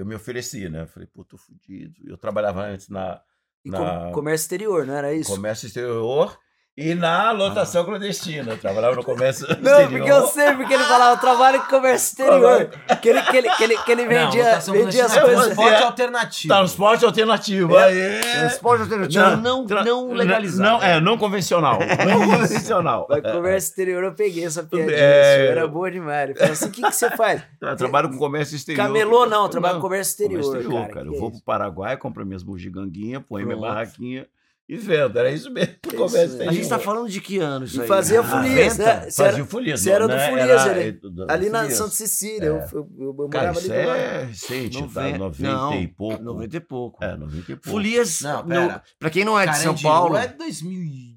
eu 0.00 0.06
me 0.06 0.14
ofereci, 0.14 0.68
né? 0.68 0.86
Falei, 0.86 1.08
pô, 1.12 1.24
tô 1.24 1.36
fudido. 1.36 1.94
Eu 2.06 2.16
trabalhava 2.16 2.62
antes 2.64 2.88
na 2.88 3.20
Na- 3.64 4.06
com- 4.06 4.12
comércio 4.12 4.44
exterior, 4.44 4.86
não 4.86 4.94
era 4.94 5.12
isso? 5.12 5.30
comércio 5.34 5.66
exterior 5.66 6.38
e 6.80 6.94
na 6.94 7.30
lotação 7.32 7.84
clandestina. 7.84 8.52
Eu 8.52 8.58
trabalhava 8.58 8.96
no 8.96 9.04
comércio 9.04 9.46
Não, 9.60 9.80
exterior. 9.82 9.90
porque 9.90 10.10
eu 10.10 10.26
sei, 10.28 10.52
porque 10.54 10.72
ele 10.72 10.84
falava, 10.84 11.14
eu 11.14 11.20
trabalho 11.20 11.60
com 11.60 11.66
comércio 11.68 12.08
exterior. 12.12 12.70
Que 13.02 13.08
ele, 13.10 13.22
que 13.22 13.36
ele, 13.36 13.50
que 13.50 13.64
ele, 13.64 13.76
que 13.78 13.92
ele 13.92 14.06
vendia, 14.06 14.44
votação 14.44 14.74
vendia 14.74 15.04
as 15.04 15.12
clandestina 15.12 15.18
é 15.18 15.20
coisas. 15.20 15.44
transporte 15.44 15.82
É. 15.82 15.84
alternativo. 15.84 16.54
Tá 16.54 16.58
no 16.60 16.66
esporte 16.66 17.04
alternativo. 17.04 17.76
É. 17.76 17.84
Aê! 17.84 18.20
Transporte 18.20 18.82
alternativo 18.82 19.36
não, 19.36 19.66
tra- 19.66 19.84
não 19.84 20.12
legalizado. 20.12 20.68
Não, 20.70 20.82
é, 20.82 21.00
não 21.00 21.18
convencional. 21.18 21.78
Não 22.08 22.26
convencional. 22.30 23.06
Mas 23.10 23.22
comércio 23.22 23.68
exterior 23.70 24.02
eu 24.04 24.14
peguei 24.14 24.44
essa 24.44 24.62
piadinha. 24.62 24.96
É. 24.96 25.46
Era 25.48 25.68
boa 25.68 25.90
demais. 25.90 26.30
Ele 26.30 26.38
falou 26.38 26.52
assim: 26.52 26.66
o 26.68 26.70
que, 26.70 26.82
que 26.82 26.92
você 26.92 27.10
faz? 27.10 27.42
Eu 27.60 27.76
trabalho 27.76 28.08
com 28.08 28.16
comércio 28.16 28.56
exterior. 28.56 28.84
Camelô 28.86 29.26
não, 29.26 29.42
eu 29.44 29.48
trabalho 29.48 29.74
com 29.74 29.80
Não, 29.80 29.88
comércio 29.88 30.12
exterior. 30.12 30.42
comércio 30.42 30.60
exterior, 30.60 30.82
cara. 30.82 30.94
cara. 30.94 31.06
Eu 31.06 31.14
é 31.14 31.18
vou 31.18 31.28
isso? 31.28 31.36
pro 31.38 31.44
Paraguai, 31.44 31.96
compro 31.96 32.24
minhas 32.24 32.42
bugiganguinhas, 32.42 33.22
ponho 33.28 33.46
minha 33.46 33.58
barraquinha 33.58 34.26
e 34.72 34.76
vendo. 34.76 35.18
Era 35.18 35.30
isso 35.30 35.50
mesmo. 35.50 35.74
Isso 35.86 35.96
comércio 35.96 36.36
mesmo. 36.38 36.50
A 36.50 36.52
gente 36.52 36.68
tá 36.68 36.78
falando 36.78 37.08
de 37.08 37.20
que 37.20 37.38
ano 37.38 37.64
isso 37.64 37.78
E 37.78 37.82
aí? 37.82 37.88
fazia 37.88 38.20
Ah, 38.20 38.24
folias, 38.24 38.78
90? 38.78 38.84
né? 38.84 39.10
Você 39.10 39.22
Fazia 39.22 39.36
era, 39.38 39.46
Folias. 39.46 39.80
você 39.80 39.90
era 39.90 40.06
do 40.08 40.14
né? 40.14 40.28
Folias, 40.30 40.66
Era- 40.66 40.92
do- 40.92 41.10
do 41.10 41.26
ali 41.30 41.48
na 41.50 41.58
Folias. 41.60 41.78
Santa 41.78 41.90
Cecília. 41.94 42.46
eu- 42.46 42.56
É. 42.56 42.68
Eu, 42.72 42.88
eu, 42.98 43.16
eu 43.18 43.28
Cara, 43.28 43.52
morava 43.52 43.58
ali 43.58 43.66
isso 43.66 43.72
é 43.72 44.24
recente, 44.24 44.78
tá? 44.78 44.80
Noventa- 44.82 45.18
90 45.18 45.42
não, 45.52 45.74
e 45.74 45.88
pouco. 45.88 46.22
90 46.22 46.56
e 46.56 46.60
pouco. 46.60 47.04
É, 47.04 47.16
90 47.16 47.38
e 47.52 47.56
pouco. 47.56 47.70
Folias, 47.70 48.20
Não, 48.20 48.42
no- 48.42 48.48
pera. 48.48 48.82
pra 48.98 49.10
quem 49.10 49.24
não 49.24 49.38
é 49.38 49.46
de 49.46 49.58
São 49.58 49.74
Paulo, 49.76 50.16
é 50.16 50.26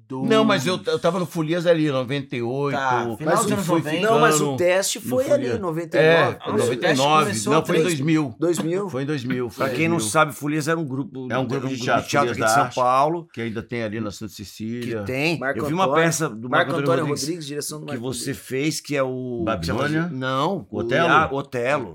2002. 0.08 0.28
Não, 0.30 0.44
mas 0.44 0.66
eu, 0.66 0.80
eu 0.86 0.98
tava 0.98 1.18
no 1.18 1.26
Folias 1.26 1.66
ali, 1.66 1.90
98. 1.90 2.76
Tá, 2.76 3.00
final 3.16 3.16
Mas 3.34 3.40
dos 3.40 3.50
o- 3.50 3.54
anos 3.54 3.66
fui 3.66 3.78
90. 3.82 4.00
Não, 4.10 4.20
mas 4.20 4.40
o 4.40 4.56
teste 4.56 5.00
foi 5.00 5.24
ali, 5.30 5.44
Folias. 5.44 5.60
99. 5.60 6.06
É, 6.06 6.24
foi 6.24 6.52
o 6.52 6.56
isso? 6.56 6.64
99. 6.64 7.24
começou 7.24 7.52
Não, 7.52 7.64
foi 7.66 7.76
em 7.76 7.82
dois- 7.82 7.94
2000. 7.94 8.34
2000. 8.38 8.88
Foi 8.90 9.02
em 9.02 9.06
2000. 9.06 9.50
foi 9.50 9.66
pra 9.66 9.74
em 9.74 9.76
quem 9.78 9.88
não 9.88 9.96
2000. 9.96 10.10
sabe, 10.12 10.32
Folias 10.34 10.68
era 10.68 10.78
um 10.78 10.84
grupo, 10.84 11.28
É 11.32 11.38
um 11.38 11.46
grupo 11.46 11.68
de 11.68 11.78
teatro, 11.78 12.08
teatro 12.08 12.30
aqui 12.32 12.40
de 12.42 12.50
São 12.50 12.62
Arte. 12.64 12.74
Paulo, 12.74 13.28
Que 13.32 13.40
ainda 13.40 13.62
tem 13.62 13.82
ali 13.82 14.00
na 14.00 14.10
Santa 14.10 14.30
que 14.30 14.36
Cecília. 14.44 15.02
tem. 15.02 15.38
Marco 15.38 15.58
eu 15.60 15.66
vi 15.66 15.74
uma 15.74 15.84
Antônio- 15.84 16.02
peça 16.04 16.28
do 16.28 16.48
Marco 16.48 16.50
Marco 16.50 16.70
Antônio 16.72 16.90
Rodrigues, 17.04 17.20
Rodrigues, 17.22 17.46
direção 17.46 17.80
do 17.80 17.86
que 17.86 17.92
Marco 17.92 18.04
você 18.04 18.18
Rodrigues. 18.30 18.46
fez, 18.48 18.80
que 18.80 18.96
é 18.96 19.02
o... 19.02 19.42
Babilônia? 19.44 20.08
Não. 20.12 20.66
Otelo. 20.70 21.36
Otelo. 21.36 21.94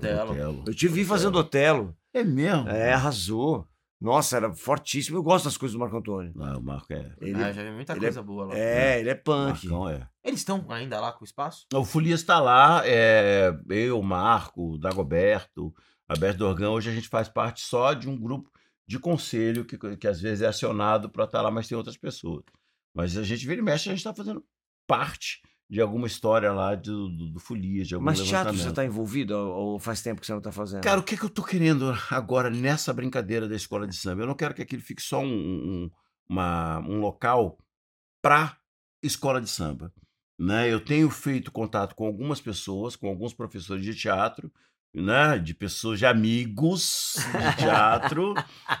Eu 0.66 0.74
te 0.74 0.88
vi 0.88 1.04
fazendo 1.04 1.36
Otelo. 1.38 1.94
É 2.12 2.24
mesmo? 2.24 2.68
É, 2.68 2.92
arrasou. 2.92 3.64
Nossa, 4.00 4.36
era 4.38 4.54
fortíssimo. 4.54 5.18
Eu 5.18 5.22
gosto 5.22 5.44
das 5.44 5.56
coisas 5.58 5.74
do 5.74 5.78
Marco 5.78 5.96
Antônio. 5.96 6.32
Não, 6.34 6.58
o 6.58 6.62
Marco 6.62 6.92
é. 6.92 7.14
Ele, 7.20 7.42
Ah, 7.42 7.52
já 7.52 7.62
vi 7.62 7.70
muita 7.70 7.92
ele 7.92 8.00
coisa 8.00 8.22
boa 8.22 8.46
lá. 8.46 8.56
é, 8.56 8.98
ele 8.98 9.10
é 9.10 9.14
punk. 9.14 9.66
Marcão 9.68 9.88
é. 9.90 10.08
Eles 10.24 10.40
estão 10.40 10.64
ainda 10.70 10.98
lá 10.98 11.12
com 11.12 11.22
o 11.22 11.24
espaço? 11.26 11.66
O 11.74 11.84
Folias 11.84 12.20
está 12.20 12.40
lá, 12.40 12.82
é, 12.86 13.52
eu, 13.68 14.00
Marco, 14.02 14.78
Dagoberto, 14.78 15.74
Alberto 16.08 16.38
Dorgão. 16.38 16.72
Hoje 16.74 16.88
a 16.90 16.94
gente 16.94 17.08
faz 17.08 17.28
parte 17.28 17.60
só 17.60 17.92
de 17.92 18.08
um 18.08 18.18
grupo 18.18 18.50
de 18.86 18.98
conselho 18.98 19.64
que, 19.64 19.76
que 19.96 20.08
às 20.08 20.20
vezes 20.20 20.42
é 20.42 20.46
acionado 20.48 21.10
para 21.10 21.24
estar 21.24 21.42
lá, 21.42 21.50
mas 21.50 21.68
tem 21.68 21.76
outras 21.76 21.96
pessoas. 21.96 22.42
Mas 22.94 23.16
a 23.16 23.22
gente 23.22 23.46
vira 23.46 23.60
e 23.60 23.62
mexe, 23.62 23.88
a 23.88 23.92
gente 23.92 24.00
está 24.00 24.14
fazendo 24.14 24.44
parte 24.86 25.40
de 25.70 25.80
alguma 25.80 26.08
história 26.08 26.52
lá 26.52 26.74
do, 26.74 27.08
do, 27.08 27.28
do 27.28 27.38
Folias, 27.40 27.86
de 27.86 27.94
algum 27.94 28.04
Mas 28.04 28.20
teatro 28.20 28.56
você 28.56 28.70
está 28.70 28.84
envolvido 28.84 29.36
ou 29.38 29.78
faz 29.78 30.02
tempo 30.02 30.20
que 30.20 30.26
você 30.26 30.32
não 30.32 30.38
está 30.40 30.50
fazendo? 30.50 30.82
Cara, 30.82 30.98
o 30.98 31.02
que, 31.04 31.16
que 31.16 31.24
eu 31.24 31.30
tô 31.30 31.44
querendo 31.44 31.96
agora 32.10 32.50
nessa 32.50 32.92
brincadeira 32.92 33.48
da 33.48 33.54
escola 33.54 33.86
de 33.86 33.94
samba? 33.94 34.22
Eu 34.22 34.26
não 34.26 34.34
quero 34.34 34.52
que 34.52 34.62
aquilo 34.62 34.82
fique 34.82 35.00
só 35.00 35.20
um, 35.20 35.26
um, 35.32 35.90
uma- 36.28 36.80
um 36.80 36.98
local 36.98 37.56
para 38.20 38.56
escola 39.00 39.40
de 39.40 39.48
samba. 39.48 39.92
Né? 40.36 40.72
Eu 40.72 40.80
tenho 40.80 41.08
feito 41.08 41.52
contato 41.52 41.94
com 41.94 42.04
algumas 42.06 42.40
pessoas, 42.40 42.96
com 42.96 43.06
alguns 43.08 43.32
professores 43.32 43.84
de 43.84 43.94
teatro, 43.94 44.50
né? 44.92 45.38
de 45.38 45.54
pessoas, 45.54 46.00
de 46.00 46.06
amigos 46.06 47.14
de 47.16 47.56
teatro, 47.62 48.34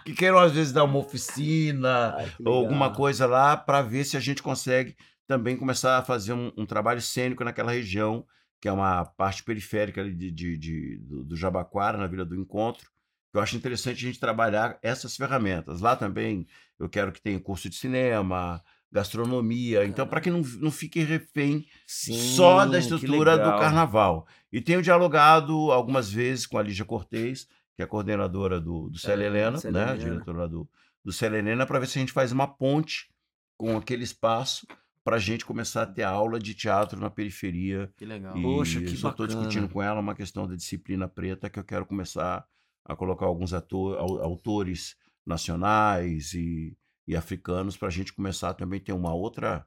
que 0.04 0.12
queiram 0.12 0.38
às 0.38 0.50
vezes 0.52 0.72
dar 0.72 0.82
uma 0.82 0.98
oficina, 0.98 2.14
Ai, 2.16 2.32
ou 2.44 2.54
alguma 2.54 2.90
coisa 2.92 3.26
lá 3.26 3.56
para 3.56 3.80
ver 3.80 4.04
se 4.04 4.16
a 4.16 4.20
gente 4.20 4.42
consegue 4.42 4.96
também 5.30 5.56
começar 5.56 5.96
a 5.96 6.02
fazer 6.02 6.32
um, 6.32 6.50
um 6.56 6.66
trabalho 6.66 7.00
cênico 7.00 7.44
naquela 7.44 7.70
região, 7.70 8.26
que 8.60 8.66
é 8.66 8.72
uma 8.72 9.04
parte 9.04 9.44
periférica 9.44 10.02
de, 10.02 10.28
de- 10.28 10.58
de- 10.58 10.96
do, 10.98 11.22
do 11.22 11.36
Jabaquara, 11.36 11.96
na 11.96 12.08
Vila 12.08 12.24
do 12.24 12.34
Encontro. 12.34 12.90
Eu 13.32 13.40
acho 13.40 13.56
interessante 13.56 14.04
a 14.04 14.08
gente 14.08 14.18
trabalhar 14.18 14.76
essas 14.82 15.16
ferramentas. 15.16 15.80
Lá 15.80 15.94
também 15.94 16.48
eu 16.80 16.88
quero 16.88 17.12
que 17.12 17.22
tenha 17.22 17.38
curso 17.38 17.70
de 17.70 17.76
cinema, 17.76 18.60
gastronomia. 18.90 19.84
Então, 19.84 20.04
para 20.04 20.20
que 20.20 20.32
não, 20.32 20.40
não 20.58 20.70
fique 20.72 20.98
refém 20.98 21.64
Sim, 21.86 22.12
só 22.12 22.66
da 22.66 22.80
estrutura 22.80 23.38
do 23.38 23.50
carnaval. 23.60 24.26
E 24.52 24.60
tenho 24.60 24.82
dialogado 24.82 25.70
algumas 25.70 26.10
vezes 26.10 26.44
com 26.44 26.58
a 26.58 26.62
Lígia 26.62 26.84
Cortez, 26.84 27.44
que 27.76 27.82
é 27.82 27.84
a 27.84 27.86
coordenadora 27.88 28.60
do, 28.60 28.90
do 28.90 28.98
Célia 28.98 29.26
Helena, 29.26 29.58
né? 29.70 29.96
Diretora 29.96 30.48
do, 30.48 30.68
do 31.04 31.12
Célia 31.12 31.38
Helena, 31.38 31.64
para 31.66 31.78
ver 31.78 31.86
se 31.86 31.98
a 31.98 32.00
gente 32.00 32.12
faz 32.12 32.32
uma 32.32 32.48
ponte 32.48 33.08
com 33.56 33.76
aquele 33.76 34.02
espaço 34.02 34.66
para 35.10 35.16
a 35.16 35.20
gente 35.20 35.44
começar 35.44 35.82
a 35.82 35.86
ter 35.86 36.04
aula 36.04 36.38
de 36.38 36.54
teatro 36.54 37.00
na 37.00 37.10
periferia. 37.10 37.92
Que 37.96 38.04
legal. 38.04 38.36
E 38.36 38.42
Poxa, 38.42 38.80
que 38.80 38.86
eu 38.86 39.10
estou 39.10 39.26
discutindo 39.26 39.68
com 39.68 39.82
ela 39.82 39.98
uma 40.00 40.14
questão 40.14 40.46
da 40.46 40.54
disciplina 40.54 41.08
preta 41.08 41.50
que 41.50 41.58
eu 41.58 41.64
quero 41.64 41.84
começar 41.84 42.46
a 42.84 42.94
colocar 42.96 43.26
alguns 43.26 43.52
ator, 43.52 43.98
au- 43.98 44.22
autores 44.22 44.96
nacionais 45.26 46.32
e, 46.34 46.76
e 47.08 47.16
africanos 47.16 47.76
para 47.76 47.88
a 47.88 47.90
gente 47.90 48.12
começar 48.12 48.50
a 48.50 48.54
também 48.54 48.78
ter 48.80 48.92
uma 48.92 49.12
outra 49.14 49.66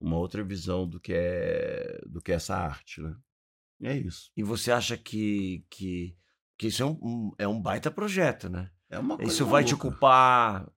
uma 0.00 0.16
outra 0.16 0.42
visão 0.42 0.88
do 0.88 0.98
que 0.98 1.12
é 1.14 2.00
do 2.06 2.22
que 2.22 2.32
é 2.32 2.36
essa 2.36 2.56
arte, 2.56 3.02
né? 3.02 3.14
E 3.80 3.86
é 3.86 3.96
isso. 3.98 4.30
E 4.36 4.42
você 4.42 4.72
acha 4.72 4.96
que, 4.96 5.64
que, 5.70 6.16
que 6.58 6.68
isso 6.68 6.82
é 6.82 6.86
um, 6.86 6.98
um- 7.02 7.32
é 7.38 7.46
um 7.46 7.60
baita 7.60 7.90
projeto, 7.90 8.48
né? 8.48 8.70
É 8.88 8.98
uma 8.98 9.16
coisa 9.18 9.30
Isso 9.32 9.44
vai 9.46 9.62
te 9.62 9.72
maluca. 9.74 9.88
ocupar. 9.88 10.72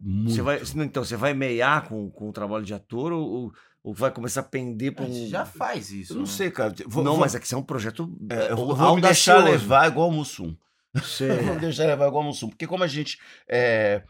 Muito. 0.00 0.30
Você 0.30 0.42
vai, 0.42 0.60
então, 0.84 1.04
você 1.04 1.16
vai 1.16 1.34
meiar 1.34 1.88
com, 1.88 2.10
com 2.10 2.28
o 2.28 2.32
trabalho 2.32 2.64
de 2.64 2.74
ator 2.74 3.12
ou, 3.12 3.28
ou- 3.28 3.52
ou 3.82 3.94
vai 3.94 4.10
começar 4.10 4.40
a 4.40 4.44
pender 4.44 4.94
para 4.94 5.04
um. 5.04 5.26
já 5.28 5.44
faz 5.46 5.90
isso. 5.92 6.12
Eu 6.12 6.16
não 6.16 6.22
né? 6.24 6.30
sei, 6.30 6.50
cara. 6.50 6.74
Vou, 6.86 7.04
não, 7.04 7.12
vou- 7.12 7.20
mas 7.20 7.34
é 7.34 7.38
que 7.38 7.46
isso 7.46 7.54
é 7.54 7.58
um 7.58 7.62
projeto. 7.62 8.16
é, 8.30 8.34
eu 8.34 8.40
é, 8.40 8.54
vou, 8.54 8.74
vou 8.74 8.96
me 8.96 9.00
deixar 9.02 9.42
levar 9.44 9.86
igual 9.88 10.08
o 10.08 10.12
Mussum. 10.12 10.56
Sei. 11.04 11.28
Vou 11.44 11.54
me 11.54 11.60
deixar 11.60 11.84
levar 11.86 12.06
igual 12.08 12.22
o 12.22 12.26
Mussum. 12.26 12.48
Porque 12.48 12.66
como 12.66 12.82
a 12.82 12.86
gente 12.86 13.18
é, 13.48 14.02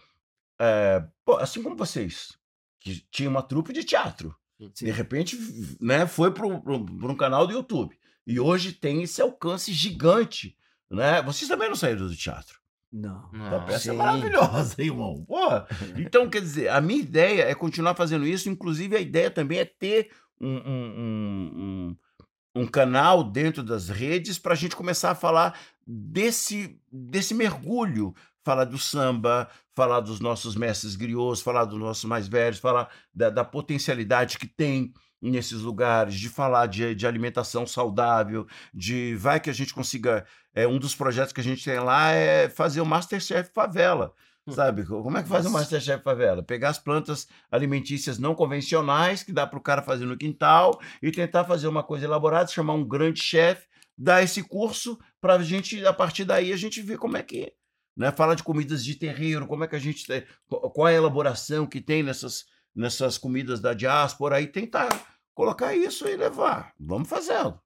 é, 0.58 1.04
pô, 1.24 1.36
assim 1.36 1.62
como 1.62 1.76
vocês, 1.76 2.38
que 2.80 3.04
tinha 3.10 3.28
uma 3.28 3.42
trupe 3.42 3.72
de 3.72 3.82
teatro. 3.84 4.34
De 4.72 4.90
repente, 4.90 5.36
né, 5.80 6.06
foi 6.06 6.32
para 6.32 6.46
um 6.46 7.16
canal 7.16 7.46
do 7.46 7.52
YouTube. 7.52 7.98
E 8.26 8.40
hoje 8.40 8.72
tem 8.72 9.02
esse 9.02 9.20
alcance 9.20 9.72
gigante. 9.72 10.56
Né? 10.90 11.20
Vocês 11.22 11.48
também 11.48 11.68
não 11.68 11.76
saíram 11.76 12.06
do 12.06 12.16
teatro. 12.16 12.58
Não. 12.98 13.28
Não. 13.32 13.64
peça 13.66 13.90
é 13.90 13.92
Sim. 13.92 13.96
maravilhosa, 13.98 14.82
irmão. 14.82 15.24
Porra. 15.26 15.66
Então, 15.98 16.28
quer 16.30 16.40
dizer, 16.40 16.68
a 16.68 16.80
minha 16.80 17.00
ideia 17.00 17.42
é 17.42 17.54
continuar 17.54 17.94
fazendo 17.94 18.26
isso. 18.26 18.48
Inclusive, 18.48 18.96
a 18.96 19.00
ideia 19.00 19.30
também 19.30 19.58
é 19.58 19.64
ter 19.64 20.10
um, 20.40 20.48
um, 20.56 20.60
um, 20.98 21.52
um- 21.56 22.62
um 22.62 22.66
canal 22.66 23.22
dentro 23.22 23.62
das 23.62 23.88
redes 23.90 24.38
para 24.38 24.54
a 24.54 24.56
gente 24.56 24.74
começar 24.74 25.10
a 25.10 25.14
falar 25.14 25.58
desse, 25.86 26.80
desse 26.90 27.34
mergulho. 27.34 28.14
Falar 28.44 28.64
do 28.64 28.78
samba, 28.78 29.48
falar 29.74 29.98
dos 30.00 30.20
nossos 30.20 30.54
mestres 30.54 30.94
griots, 30.94 31.42
falar 31.42 31.64
dos 31.64 31.78
nossos 31.80 32.04
mais 32.04 32.28
velhos, 32.28 32.60
falar 32.60 32.88
da, 33.12 33.28
da 33.28 33.44
potencialidade 33.44 34.38
que 34.38 34.46
tem 34.46 34.92
nesses 35.30 35.62
lugares, 35.62 36.14
de 36.14 36.28
falar 36.28 36.66
de, 36.66 36.94
de 36.94 37.06
alimentação 37.06 37.66
saudável, 37.66 38.46
de 38.72 39.14
vai 39.16 39.40
que 39.40 39.50
a 39.50 39.52
gente 39.54 39.74
consiga 39.74 40.24
é, 40.54 40.66
um 40.66 40.78
dos 40.78 40.94
projetos 40.94 41.32
que 41.32 41.40
a 41.40 41.44
gente 41.44 41.64
tem 41.64 41.78
lá 41.78 42.10
é 42.10 42.48
fazer 42.48 42.80
o 42.80 42.86
Masterchef 42.86 43.50
Favela. 43.52 44.14
Sabe? 44.48 44.84
Como 44.86 45.18
é 45.18 45.22
que 45.22 45.28
faz 45.28 45.44
o. 45.44 45.50
Masterchef 45.50 46.04
Favela? 46.04 46.42
Pegar 46.42 46.68
as 46.68 46.78
plantas 46.78 47.26
alimentícias 47.50 48.16
não 48.18 48.34
convencionais, 48.34 49.22
que 49.22 49.32
dá 49.32 49.46
para 49.46 49.58
o 49.58 49.62
cara 49.62 49.82
fazer 49.82 50.06
no 50.06 50.16
quintal, 50.16 50.80
e 51.02 51.10
tentar 51.10 51.44
fazer 51.44 51.66
uma 51.66 51.82
coisa 51.82 52.04
elaborada, 52.04 52.48
chamar 52.48 52.74
um 52.74 52.86
grande 52.86 53.20
chefe, 53.20 53.66
dar 53.98 54.22
esse 54.22 54.42
curso 54.44 54.98
para 55.20 55.34
a 55.34 55.42
gente, 55.42 55.84
a 55.84 55.92
partir 55.92 56.24
daí, 56.24 56.52
a 56.52 56.56
gente 56.56 56.80
ver 56.80 56.96
como 56.96 57.16
é 57.16 57.22
que. 57.22 57.52
Né? 57.96 58.12
Fala 58.12 58.36
de 58.36 58.44
comidas 58.44 58.84
de 58.84 58.94
terreiro, 58.94 59.48
como 59.48 59.64
é 59.64 59.66
que 59.66 59.74
a 59.74 59.80
gente. 59.80 60.06
Qual 60.48 60.86
é 60.86 60.92
a 60.92 60.98
elaboração 60.98 61.66
que 61.66 61.80
tem 61.80 62.04
nessas, 62.04 62.44
nessas 62.74 63.18
comidas 63.18 63.58
da 63.60 63.74
diáspora, 63.74 64.40
e 64.40 64.46
tentar 64.46 65.15
colocar 65.36 65.76
isso 65.76 66.08
e 66.08 66.16
levar. 66.16 66.72
Vamos 66.80 67.08
fazendo. 67.08 67.60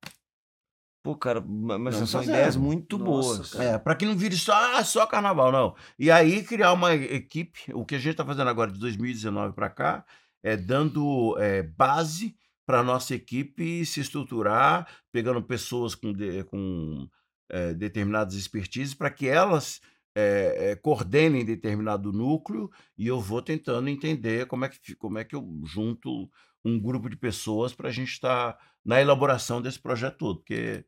Pô, 1.03 1.17
cara, 1.17 1.41
ma- 1.41 1.79
mas 1.79 1.99
Não, 1.99 2.07
são 2.07 2.21
fazendo. 2.21 2.35
ideias 2.35 2.57
muito 2.57 2.99
Nossa, 2.99 3.11
boas. 3.39 3.51
cara. 3.53 3.65
É, 3.65 3.79
para 3.79 3.95
que 3.95 4.05
não 4.05 4.15
vire 4.17 4.37
só, 4.37 4.53
ah, 4.77 4.85
só 4.85 5.07
carnaval, 5.07 5.51
não. 5.51 5.75
E 5.99 6.11
aí 6.11 6.43
criar 6.45 6.75
uma 6.75 6.93
equipe, 6.95 7.73
o 7.73 7.87
que 7.87 7.95
a 7.95 7.99
gente 7.99 8.11
está 8.11 8.25
fazendo 8.25 8.51
agora 8.51 8.71
de 8.71 8.79
2019 8.79 9.55
para 9.55 9.71
cá, 9.71 10.05
é 10.43 10.57
dando 10.59 11.37
é, 11.39 11.63
base 11.63 12.37
para 12.67 12.81
a 12.81 12.85
nossa 12.85 13.15
equipe 13.15 13.85
se 13.87 14.01
estruturar, 14.01 14.87
pegando 15.11 15.43
pessoas 15.43 15.95
com, 15.95 16.13
de- 16.13 16.45
com 16.45 17.09
é, 17.51 17.73
determinadas 17.73 18.35
expertises 18.35 18.93
para 18.93 19.11
que 19.11 19.27
elas 19.27 19.81
é, 20.15 20.73
é, 20.73 20.77
coordenem 20.77 21.45
determinado 21.45 22.13
núcleo 22.13 22.69
e 22.99 23.07
eu 23.07 23.21
vou 23.21 23.41
tentando 23.41 23.89
entender 23.89 24.45
como 24.47 24.65
é 24.67 24.69
que, 24.69 24.95
como 24.97 25.19
é 25.19 25.25
que 25.25 25.35
eu 25.35 25.49
junto 25.65 26.29
um 26.65 26.79
grupo 26.81 27.09
de 27.09 27.17
pessoas 27.17 27.73
para 27.75 27.89
a 27.89 27.93
gente 27.93 28.11
estar 28.13 28.59
na 28.85 29.01
elaboração 29.01 29.61
desse 29.63 29.79
projeto 29.79 30.17
todo, 30.19 30.37
porque 30.39 30.85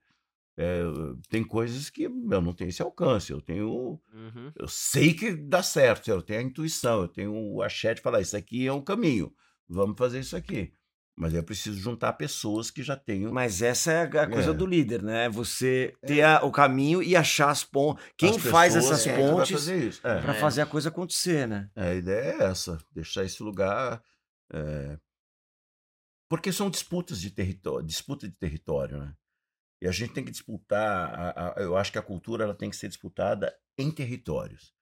é, 0.56 0.82
tem 1.30 1.42
coisas 1.42 1.88
que 1.88 2.02
eu 2.04 2.10
não 2.42 2.52
tenho 2.52 2.68
esse 2.68 2.82
alcance, 2.82 3.32
eu 3.32 3.40
tenho 3.40 3.98
Uhum. 4.12 4.52
eu 4.54 4.68
sei 4.68 5.14
que 5.14 5.32
dá 5.34 5.62
certo, 5.62 6.08
eu 6.10 6.20
tenho 6.22 6.40
a 6.40 6.42
intuição, 6.42 7.02
eu 7.02 7.08
tenho 7.08 7.32
o 7.34 7.62
axé 7.62 7.94
de 7.94 8.02
falar, 8.02 8.20
isso 8.20 8.36
aqui 8.36 8.66
é 8.66 8.72
um 8.72 8.82
caminho, 8.82 9.32
vamos 9.68 9.96
fazer 9.96 10.20
isso 10.20 10.36
aqui. 10.36 10.72
Mas 11.14 11.34
eu 11.34 11.42
preciso 11.44 11.78
juntar 11.78 12.14
pessoas 12.14 12.70
que 12.70 12.82
já 12.82 12.96
tenham. 12.96 13.30
Mas 13.30 13.60
essa 13.60 13.92
é 13.92 14.00
a 14.18 14.26
coisa 14.26 14.50
É. 14.50 14.54
do 14.54 14.64
líder, 14.64 15.02
né? 15.02 15.28
Você 15.28 15.92
ter 16.06 16.22
a- 16.22 16.40
o 16.42 16.50
caminho 16.50 17.02
e 17.02 17.14
achar 17.14 17.50
as 17.50 17.62
pontes. 17.62 18.02
Quem 18.16 18.30
as 18.30 18.36
faz 18.38 18.74
essas 18.74 19.04
vai 19.04 19.16
pontes 19.18 19.50
fazer 19.52 19.88
isso. 19.88 20.00
É. 20.06 20.22
para 20.22 20.34
É. 20.34 20.40
fazer 20.40 20.62
a 20.62 20.66
coisa 20.66 20.88
acontecer, 20.88 21.46
né? 21.46 21.68
É, 21.76 21.88
a 21.90 21.94
ideia 21.94 22.36
é 22.38 22.42
essa, 22.44 22.78
deixar 22.94 23.24
esse 23.24 23.42
lugar. 23.42 24.02
Porque 26.32 26.50
são 26.50 26.70
disputas 26.70 27.20
de 27.20 27.30
território, 27.30 27.86
disputa 27.86 28.26
de 28.26 28.34
território, 28.34 28.96
né? 28.96 29.14
E 29.82 29.86
a 29.86 29.92
gente 29.92 30.14
tem 30.14 30.24
que 30.24 30.30
disputar. 30.30 31.14
a- 31.14 31.52
a- 31.58 31.60
eu 31.60 31.76
acho 31.76 31.92
que 31.92 31.98
a 31.98 32.02
cultura 32.02 32.44
ela 32.44 32.54
tem 32.54 32.70
que 32.70 32.76
ser 32.76 32.88
disputada 32.88 33.54
em 33.76 33.90
territórios. 33.90 34.72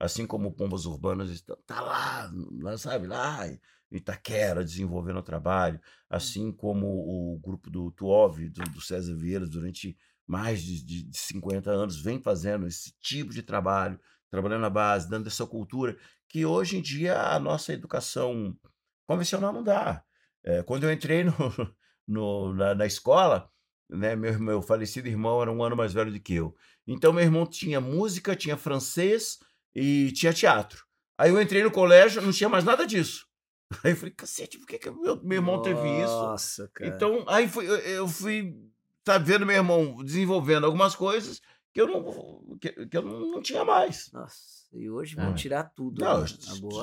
Assim 0.00 0.26
como 0.26 0.50
Pombas 0.50 0.84
Urbanas 0.84 1.30
está 1.30 1.54
tá 1.64 1.80
lá, 1.80 2.28
lá, 2.60 2.76
sabe, 2.76 3.06
lá 3.06 3.46
em 3.46 3.60
Itaquera, 3.88 4.64
desenvolvendo 4.64 5.18
o 5.18 5.22
trabalho. 5.22 5.80
Assim 6.10 6.50
como 6.50 6.88
o 6.88 7.38
grupo 7.38 7.70
do 7.70 7.92
Tuov, 7.92 8.40
do, 8.50 8.62
do 8.64 8.80
César 8.80 9.14
Vieira, 9.14 9.46
durante 9.46 9.96
mais 10.26 10.60
de, 10.60 10.84
de, 10.84 11.02
de 11.04 11.18
50 11.18 11.70
anos, 11.70 12.02
vem 12.02 12.20
fazendo 12.20 12.66
esse 12.66 12.92
tipo 13.00 13.32
de 13.32 13.44
trabalho, 13.44 14.00
trabalhando 14.28 14.62
na 14.62 14.70
base, 14.70 15.08
dando 15.08 15.28
essa 15.28 15.46
cultura, 15.46 15.96
que 16.28 16.44
hoje 16.44 16.78
em 16.78 16.82
dia 16.82 17.16
a 17.16 17.38
nossa 17.38 17.72
educação 17.72 18.58
convencional 19.06 19.52
não 19.52 19.62
dá. 19.62 20.04
É, 20.46 20.62
quando 20.62 20.84
eu 20.84 20.92
entrei 20.92 21.24
no, 21.24 21.32
no- 22.06 22.54
na, 22.54 22.74
na 22.74 22.86
escola, 22.86 23.50
né, 23.90 24.14
meu, 24.14 24.38
meu 24.38 24.62
falecido 24.62 25.08
irmão 25.08 25.42
era 25.42 25.50
um 25.50 25.62
ano 25.62 25.76
mais 25.76 25.92
velho 25.92 26.12
do 26.12 26.20
que 26.20 26.34
eu. 26.34 26.54
Então, 26.86 27.12
meu 27.12 27.24
irmão 27.24 27.44
tinha 27.46 27.80
música, 27.80 28.36
tinha 28.36 28.56
francês 28.56 29.38
e 29.74 30.12
tinha 30.12 30.32
teatro. 30.32 30.84
Aí 31.18 31.30
eu 31.30 31.40
entrei 31.40 31.62
no 31.62 31.70
colégio, 31.70 32.22
não 32.22 32.32
tinha 32.32 32.48
mais 32.48 32.64
nada 32.64 32.86
disso. 32.86 33.26
Aí 33.84 33.92
eu 33.92 33.96
falei, 33.96 34.14
cacete, 34.14 34.58
por 34.58 34.66
que, 34.66 34.78
que 34.78 34.90
meu, 34.90 35.20
meu 35.22 35.36
irmão 35.38 35.60
teve 35.60 35.88
isso? 35.88 36.22
Nossa, 36.22 36.70
cara. 36.72 36.88
Então, 36.94 37.24
aí 37.26 37.48
fui, 37.48 37.66
eu, 37.68 37.76
eu 37.78 38.08
fui, 38.08 38.54
tá 39.02 39.18
vendo 39.18 39.44
meu 39.44 39.56
irmão 39.56 40.04
desenvolvendo 40.04 40.64
algumas 40.66 40.94
coisas 40.94 41.40
que 41.74 41.80
eu 41.80 41.88
não, 41.88 42.56
que, 42.60 42.86
que 42.86 42.96
eu 42.96 43.02
não, 43.02 43.32
não 43.32 43.42
tinha 43.42 43.64
mais. 43.64 44.08
Nossa, 44.12 44.68
e 44.72 44.88
hoje 44.88 45.18
É. 45.18 45.22
vão 45.24 45.34
tirar 45.34 45.64
tudo. 45.74 46.00
Não, 46.00 46.20
né? 46.20 46.26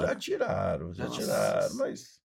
já 0.02 0.16
tiraram, 0.16 0.94
já 0.94 1.06
Nossa. 1.06 1.22
tiraram, 1.22 1.76
mas. 1.76 2.23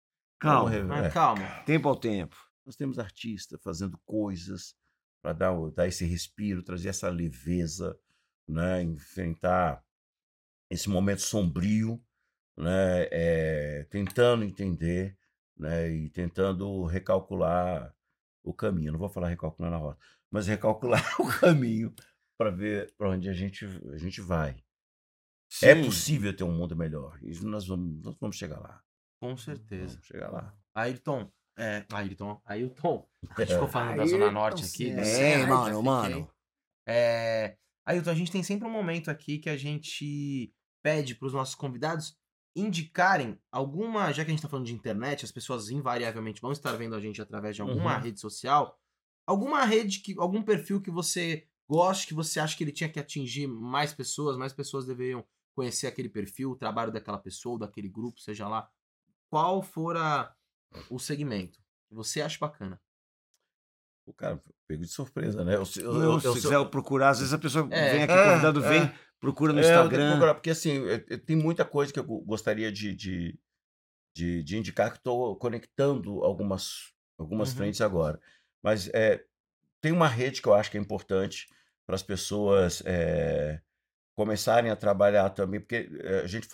Calma. 0.44 0.84
Mas 0.84 1.06
É. 1.06 1.10
calma. 1.10 1.46
tempo 1.64 1.88
ao 1.88 1.96
tempo. 1.96 2.36
Nós 2.64 2.76
temos 2.76 2.98
artistas 2.98 3.60
fazendo 3.62 3.98
coisas 4.04 4.74
para 5.22 5.32
dar, 5.32 5.70
dar 5.70 5.88
esse 5.88 6.04
respiro, 6.04 6.62
trazer 6.62 6.90
essa 6.90 7.08
leveza, 7.08 7.98
né? 8.48 8.82
enfrentar 8.82 9.82
esse 10.70 10.88
momento 10.88 11.22
sombrio, 11.22 12.02
né? 12.56 13.08
é, 13.10 13.86
tentando 13.90 14.44
entender 14.44 15.16
né? 15.56 15.90
e 15.90 16.10
tentando 16.10 16.84
recalcular 16.84 17.94
o 18.42 18.52
caminho. 18.52 18.92
Não 18.92 18.98
vou 18.98 19.08
falar 19.08 19.28
recalcular 19.28 19.70
na 19.70 19.78
rota, 19.78 19.98
mas 20.30 20.46
recalcular 20.46 21.02
o 21.20 21.26
caminho 21.40 21.94
para 22.36 22.50
ver 22.50 22.92
para 22.96 23.08
onde 23.10 23.28
a 23.28 23.32
gente, 23.32 23.64
a 23.92 23.96
gente 23.96 24.20
vai. 24.20 24.62
É 25.62 25.74
Sim. 25.74 25.84
possível 25.84 26.34
ter 26.36 26.44
um 26.44 26.52
mundo 26.52 26.76
melhor. 26.76 27.18
E 27.22 27.32
nós 27.44 27.66
vamos, 27.66 28.02
nós 28.02 28.16
vamos 28.20 28.36
chegar 28.36 28.58
lá. 28.58 28.83
Com 29.24 29.38
certeza. 29.38 29.94
Vamos 29.94 30.06
chegar 30.06 30.30
lá. 30.30 30.54
Ayrton. 30.74 31.32
É, 31.56 31.86
Ayrton. 31.90 32.42
Ayrton. 32.44 33.08
A 33.30 33.40
gente 33.40 33.54
ficou 33.54 33.68
falando 33.68 33.96
da 33.96 34.04
Zona 34.04 34.24
Ayrton 34.26 34.38
Norte 34.38 34.64
aqui. 34.66 34.90
É, 34.90 35.04
Ceará, 35.04 35.46
mano, 35.46 35.82
mano. 35.82 36.30
É, 36.86 37.56
Ailton, 37.86 38.10
a 38.10 38.14
gente 38.14 38.30
tem 38.30 38.42
sempre 38.42 38.68
um 38.68 38.70
momento 38.70 39.10
aqui 39.10 39.38
que 39.38 39.48
a 39.48 39.56
gente 39.56 40.52
pede 40.82 41.14
para 41.14 41.26
os 41.26 41.32
nossos 41.32 41.54
convidados 41.54 42.18
indicarem 42.54 43.40
alguma, 43.50 44.12
já 44.12 44.24
que 44.24 44.30
a 44.30 44.32
gente 44.32 44.40
está 44.40 44.48
falando 44.48 44.66
de 44.66 44.74
internet, 44.74 45.24
as 45.24 45.32
pessoas 45.32 45.70
invariavelmente 45.70 46.42
vão 46.42 46.52
estar 46.52 46.72
vendo 46.72 46.94
a 46.94 47.00
gente 47.00 47.22
através 47.22 47.56
de 47.56 47.62
alguma 47.62 47.96
Uhum. 47.96 48.02
rede 48.02 48.20
social, 48.20 48.78
alguma 49.26 49.64
rede, 49.64 50.00
que, 50.00 50.14
algum 50.18 50.42
perfil 50.42 50.82
que 50.82 50.90
você 50.90 51.48
goste, 51.66 52.06
que 52.06 52.14
você 52.14 52.38
acha 52.38 52.56
que 52.56 52.62
ele 52.62 52.72
tinha 52.72 52.90
que 52.90 53.00
atingir 53.00 53.46
mais 53.46 53.94
pessoas, 53.94 54.36
mais 54.36 54.52
pessoas 54.52 54.84
deveriam 54.84 55.24
conhecer 55.56 55.86
aquele 55.86 56.10
perfil, 56.10 56.50
o 56.50 56.56
trabalho 56.56 56.92
daquela 56.92 57.18
pessoa, 57.18 57.58
daquele 57.58 57.88
grupo, 57.88 58.20
seja 58.20 58.46
lá 58.46 58.70
qual 59.34 59.60
for 59.62 59.96
a- 59.96 60.32
o 60.88 60.96
segmento 60.96 61.58
que 61.88 61.94
você 61.94 62.22
acha 62.22 62.38
bacana. 62.38 62.80
O 64.06 64.12
cara 64.12 64.40
pego 64.68 64.82
de 64.82 64.88
surpresa, 64.88 65.44
né? 65.44 65.56
Eu, 65.56 65.64
eu, 65.76 65.92
Eu, 65.92 66.12
eu, 66.12 66.20
se 66.20 66.26
eu- 66.28 66.32
quiser 66.34 66.64
procurar, 66.70 67.08
às 67.08 67.18
vezes 67.18 67.34
a 67.34 67.38
pessoa 67.38 67.66
É, 67.72 67.90
vem 67.94 68.02
aqui, 68.04 68.12
é, 68.12 68.30
convidado 68.30 68.60
vem, 68.60 68.82
é. 68.84 68.94
procura 69.18 69.52
no 69.52 69.58
É, 69.58 69.62
eu 69.62 69.66
Instagram. 69.66 70.10
procurar, 70.10 70.34
porque 70.34 70.50
assim, 70.50 70.86
é- 70.86 71.04
é- 71.14 71.16
tem 71.18 71.34
muita 71.34 71.64
coisa 71.64 71.92
que 71.92 71.98
eu 71.98 72.04
go- 72.04 72.20
gostaria 72.20 72.70
de, 72.70 72.94
de, 72.94 73.36
de, 74.16 74.44
de 74.44 74.56
indicar 74.56 74.92
que 74.92 74.98
estou 74.98 75.34
conectando 75.36 76.22
algumas, 76.22 76.92
algumas 77.18 77.50
Uhum. 77.50 77.56
frentes 77.56 77.80
agora. 77.80 78.20
Mas 78.62 78.88
é, 78.94 79.24
tem 79.80 79.90
uma 79.90 80.06
rede 80.06 80.40
que 80.40 80.46
eu 80.48 80.54
acho 80.54 80.70
que 80.70 80.78
é 80.78 80.80
importante 80.80 81.48
para 81.84 81.96
as 81.96 82.04
pessoas 82.04 82.84
é, 82.86 83.60
começarem 84.14 84.70
a 84.70 84.76
trabalhar 84.76 85.30
também, 85.30 85.58
porque 85.60 85.90
é, 86.02 86.20
a 86.20 86.26
gente, 86.28 86.46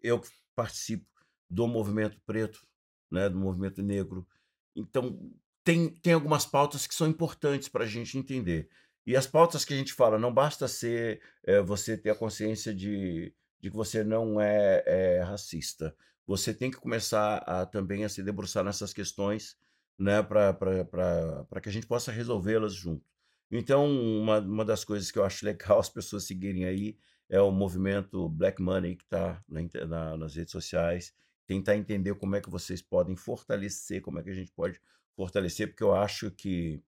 eu 0.00 0.20
participo 0.54 1.04
do 1.52 1.66
movimento 1.66 2.18
preto, 2.26 2.66
né, 3.10 3.28
do 3.28 3.38
movimento 3.38 3.82
negro. 3.82 4.26
Então, 4.74 5.30
tem, 5.64 5.90
tem 5.96 6.12
algumas 6.14 6.46
pautas 6.46 6.86
que 6.86 6.94
são 6.94 7.06
importantes 7.06 7.68
para 7.68 7.84
a 7.84 7.86
gente 7.86 8.16
entender. 8.18 8.68
E 9.06 9.16
as 9.16 9.26
pautas 9.26 9.64
que 9.64 9.74
a 9.74 9.76
gente 9.76 9.92
fala, 9.92 10.18
não 10.18 10.32
basta 10.32 10.66
ser 10.68 11.20
é, 11.44 11.60
você 11.60 11.96
ter 11.96 12.10
a 12.10 12.14
consciência 12.14 12.74
de, 12.74 13.34
de 13.60 13.70
que 13.70 13.76
você 13.76 14.02
não 14.04 14.40
é, 14.40 14.82
é 14.86 15.20
racista. 15.22 15.94
Você 16.26 16.54
tem 16.54 16.70
que 16.70 16.78
começar 16.78 17.38
a 17.38 17.66
também 17.66 18.04
a 18.04 18.08
se 18.08 18.22
debruçar 18.22 18.64
nessas 18.64 18.92
questões 18.92 19.56
né, 19.98 20.22
para 20.22 21.60
que 21.60 21.68
a 21.68 21.72
gente 21.72 21.86
possa 21.86 22.12
resolvê-las 22.12 22.74
junto. 22.74 23.04
Então, 23.50 23.86
uma, 23.86 24.38
uma 24.38 24.64
das 24.64 24.84
coisas 24.84 25.10
que 25.10 25.18
eu 25.18 25.24
acho 25.24 25.44
legal 25.44 25.78
as 25.80 25.88
pessoas 25.90 26.24
seguirem 26.24 26.64
aí 26.64 26.96
é 27.28 27.40
o 27.40 27.50
movimento 27.50 28.28
Black 28.28 28.60
Money 28.62 28.96
que 28.96 29.04
está 29.04 29.42
na, 29.48 29.60
na- 29.86 30.16
nas 30.16 30.34
redes 30.34 30.52
sociais, 30.52 31.14
tentar 31.52 31.76
entender 31.76 32.14
como 32.14 32.34
é 32.36 32.40
que 32.40 32.50
vocês 32.50 32.80
podem 32.80 33.14
fortalecer, 33.16 34.00
como 34.00 34.18
é 34.18 34.22
que 34.22 34.30
a 34.30 34.34
gente 34.34 34.52
pode 34.52 34.80
fortalecer, 35.14 35.68
porque 35.68 35.82
eu 35.82 35.94
acho 35.94 36.30
que 36.30 36.82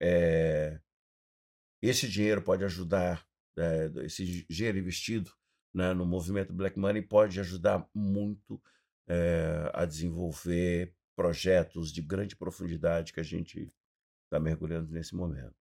é, 0.00 0.80
esse 1.82 2.08
dinheiro 2.08 2.40
pode 2.42 2.64
ajudar, 2.64 3.26
é, 3.58 3.90
esse 4.04 4.46
dinheiro 4.48 4.78
investido 4.78 5.32
né, 5.74 5.92
no 5.92 6.06
movimento 6.06 6.52
Black 6.52 6.78
Money 6.78 7.02
pode 7.02 7.40
ajudar 7.40 7.84
muito 7.92 8.62
eh, 9.08 9.70
a 9.74 9.84
desenvolver 9.84 10.94
projetos 11.16 11.92
de 11.92 12.00
grande 12.00 12.36
profundidade 12.36 13.12
que 13.12 13.18
a 13.18 13.24
gente 13.24 13.72
está 14.24 14.38
mergulhando 14.38 14.92
nesse 14.92 15.16
momento. 15.16 15.56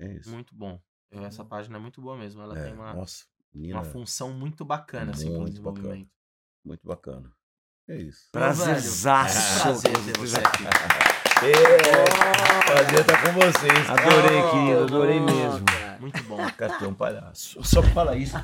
É 0.00 0.14
isso. 0.14 0.30
Muito 0.30 0.54
bom. 0.54 0.80
Essa 1.10 1.44
página 1.44 1.76
é 1.76 1.80
muito 1.80 2.00
boa 2.00 2.16
mesmo. 2.16 2.40
Ela 2.40 2.58
É, 2.58 2.64
tem 2.64 2.72
uma, 2.72 2.94
nossa, 2.94 3.26
uma 3.54 3.84
função 3.84 4.32
muito 4.32 4.64
bacana, 4.64 5.12
assim, 5.12 5.28
Muito 5.28 5.60
bacana. 5.62 5.74
desenvolvimento. 5.74 6.10
muito 6.64 6.86
bacana. 6.86 7.32
É 7.88 7.96
isso. 7.96 8.20
Prazerzaço. 8.32 9.62
Prazer 9.62 9.92
ter 9.92 10.18
você 10.18 10.36
aqui. 10.38 10.64
É, 11.44 12.64
prazer 12.64 13.00
estar 13.00 13.22
com 13.22 13.32
vocês. 13.32 13.90
Adorei, 13.90 14.38
Oh, 14.42 14.50
querido, 14.50 14.84
adorei 14.84 15.20
bom, 15.20 15.26
mesmo. 15.26 15.66
cara. 15.66 15.96
Muito 16.00 16.22
bom. 16.24 16.50
Cartão 16.56 16.94
palhaço. 16.94 17.58
Só 17.62 17.82
fala 17.82 18.16
isso. 18.16 18.36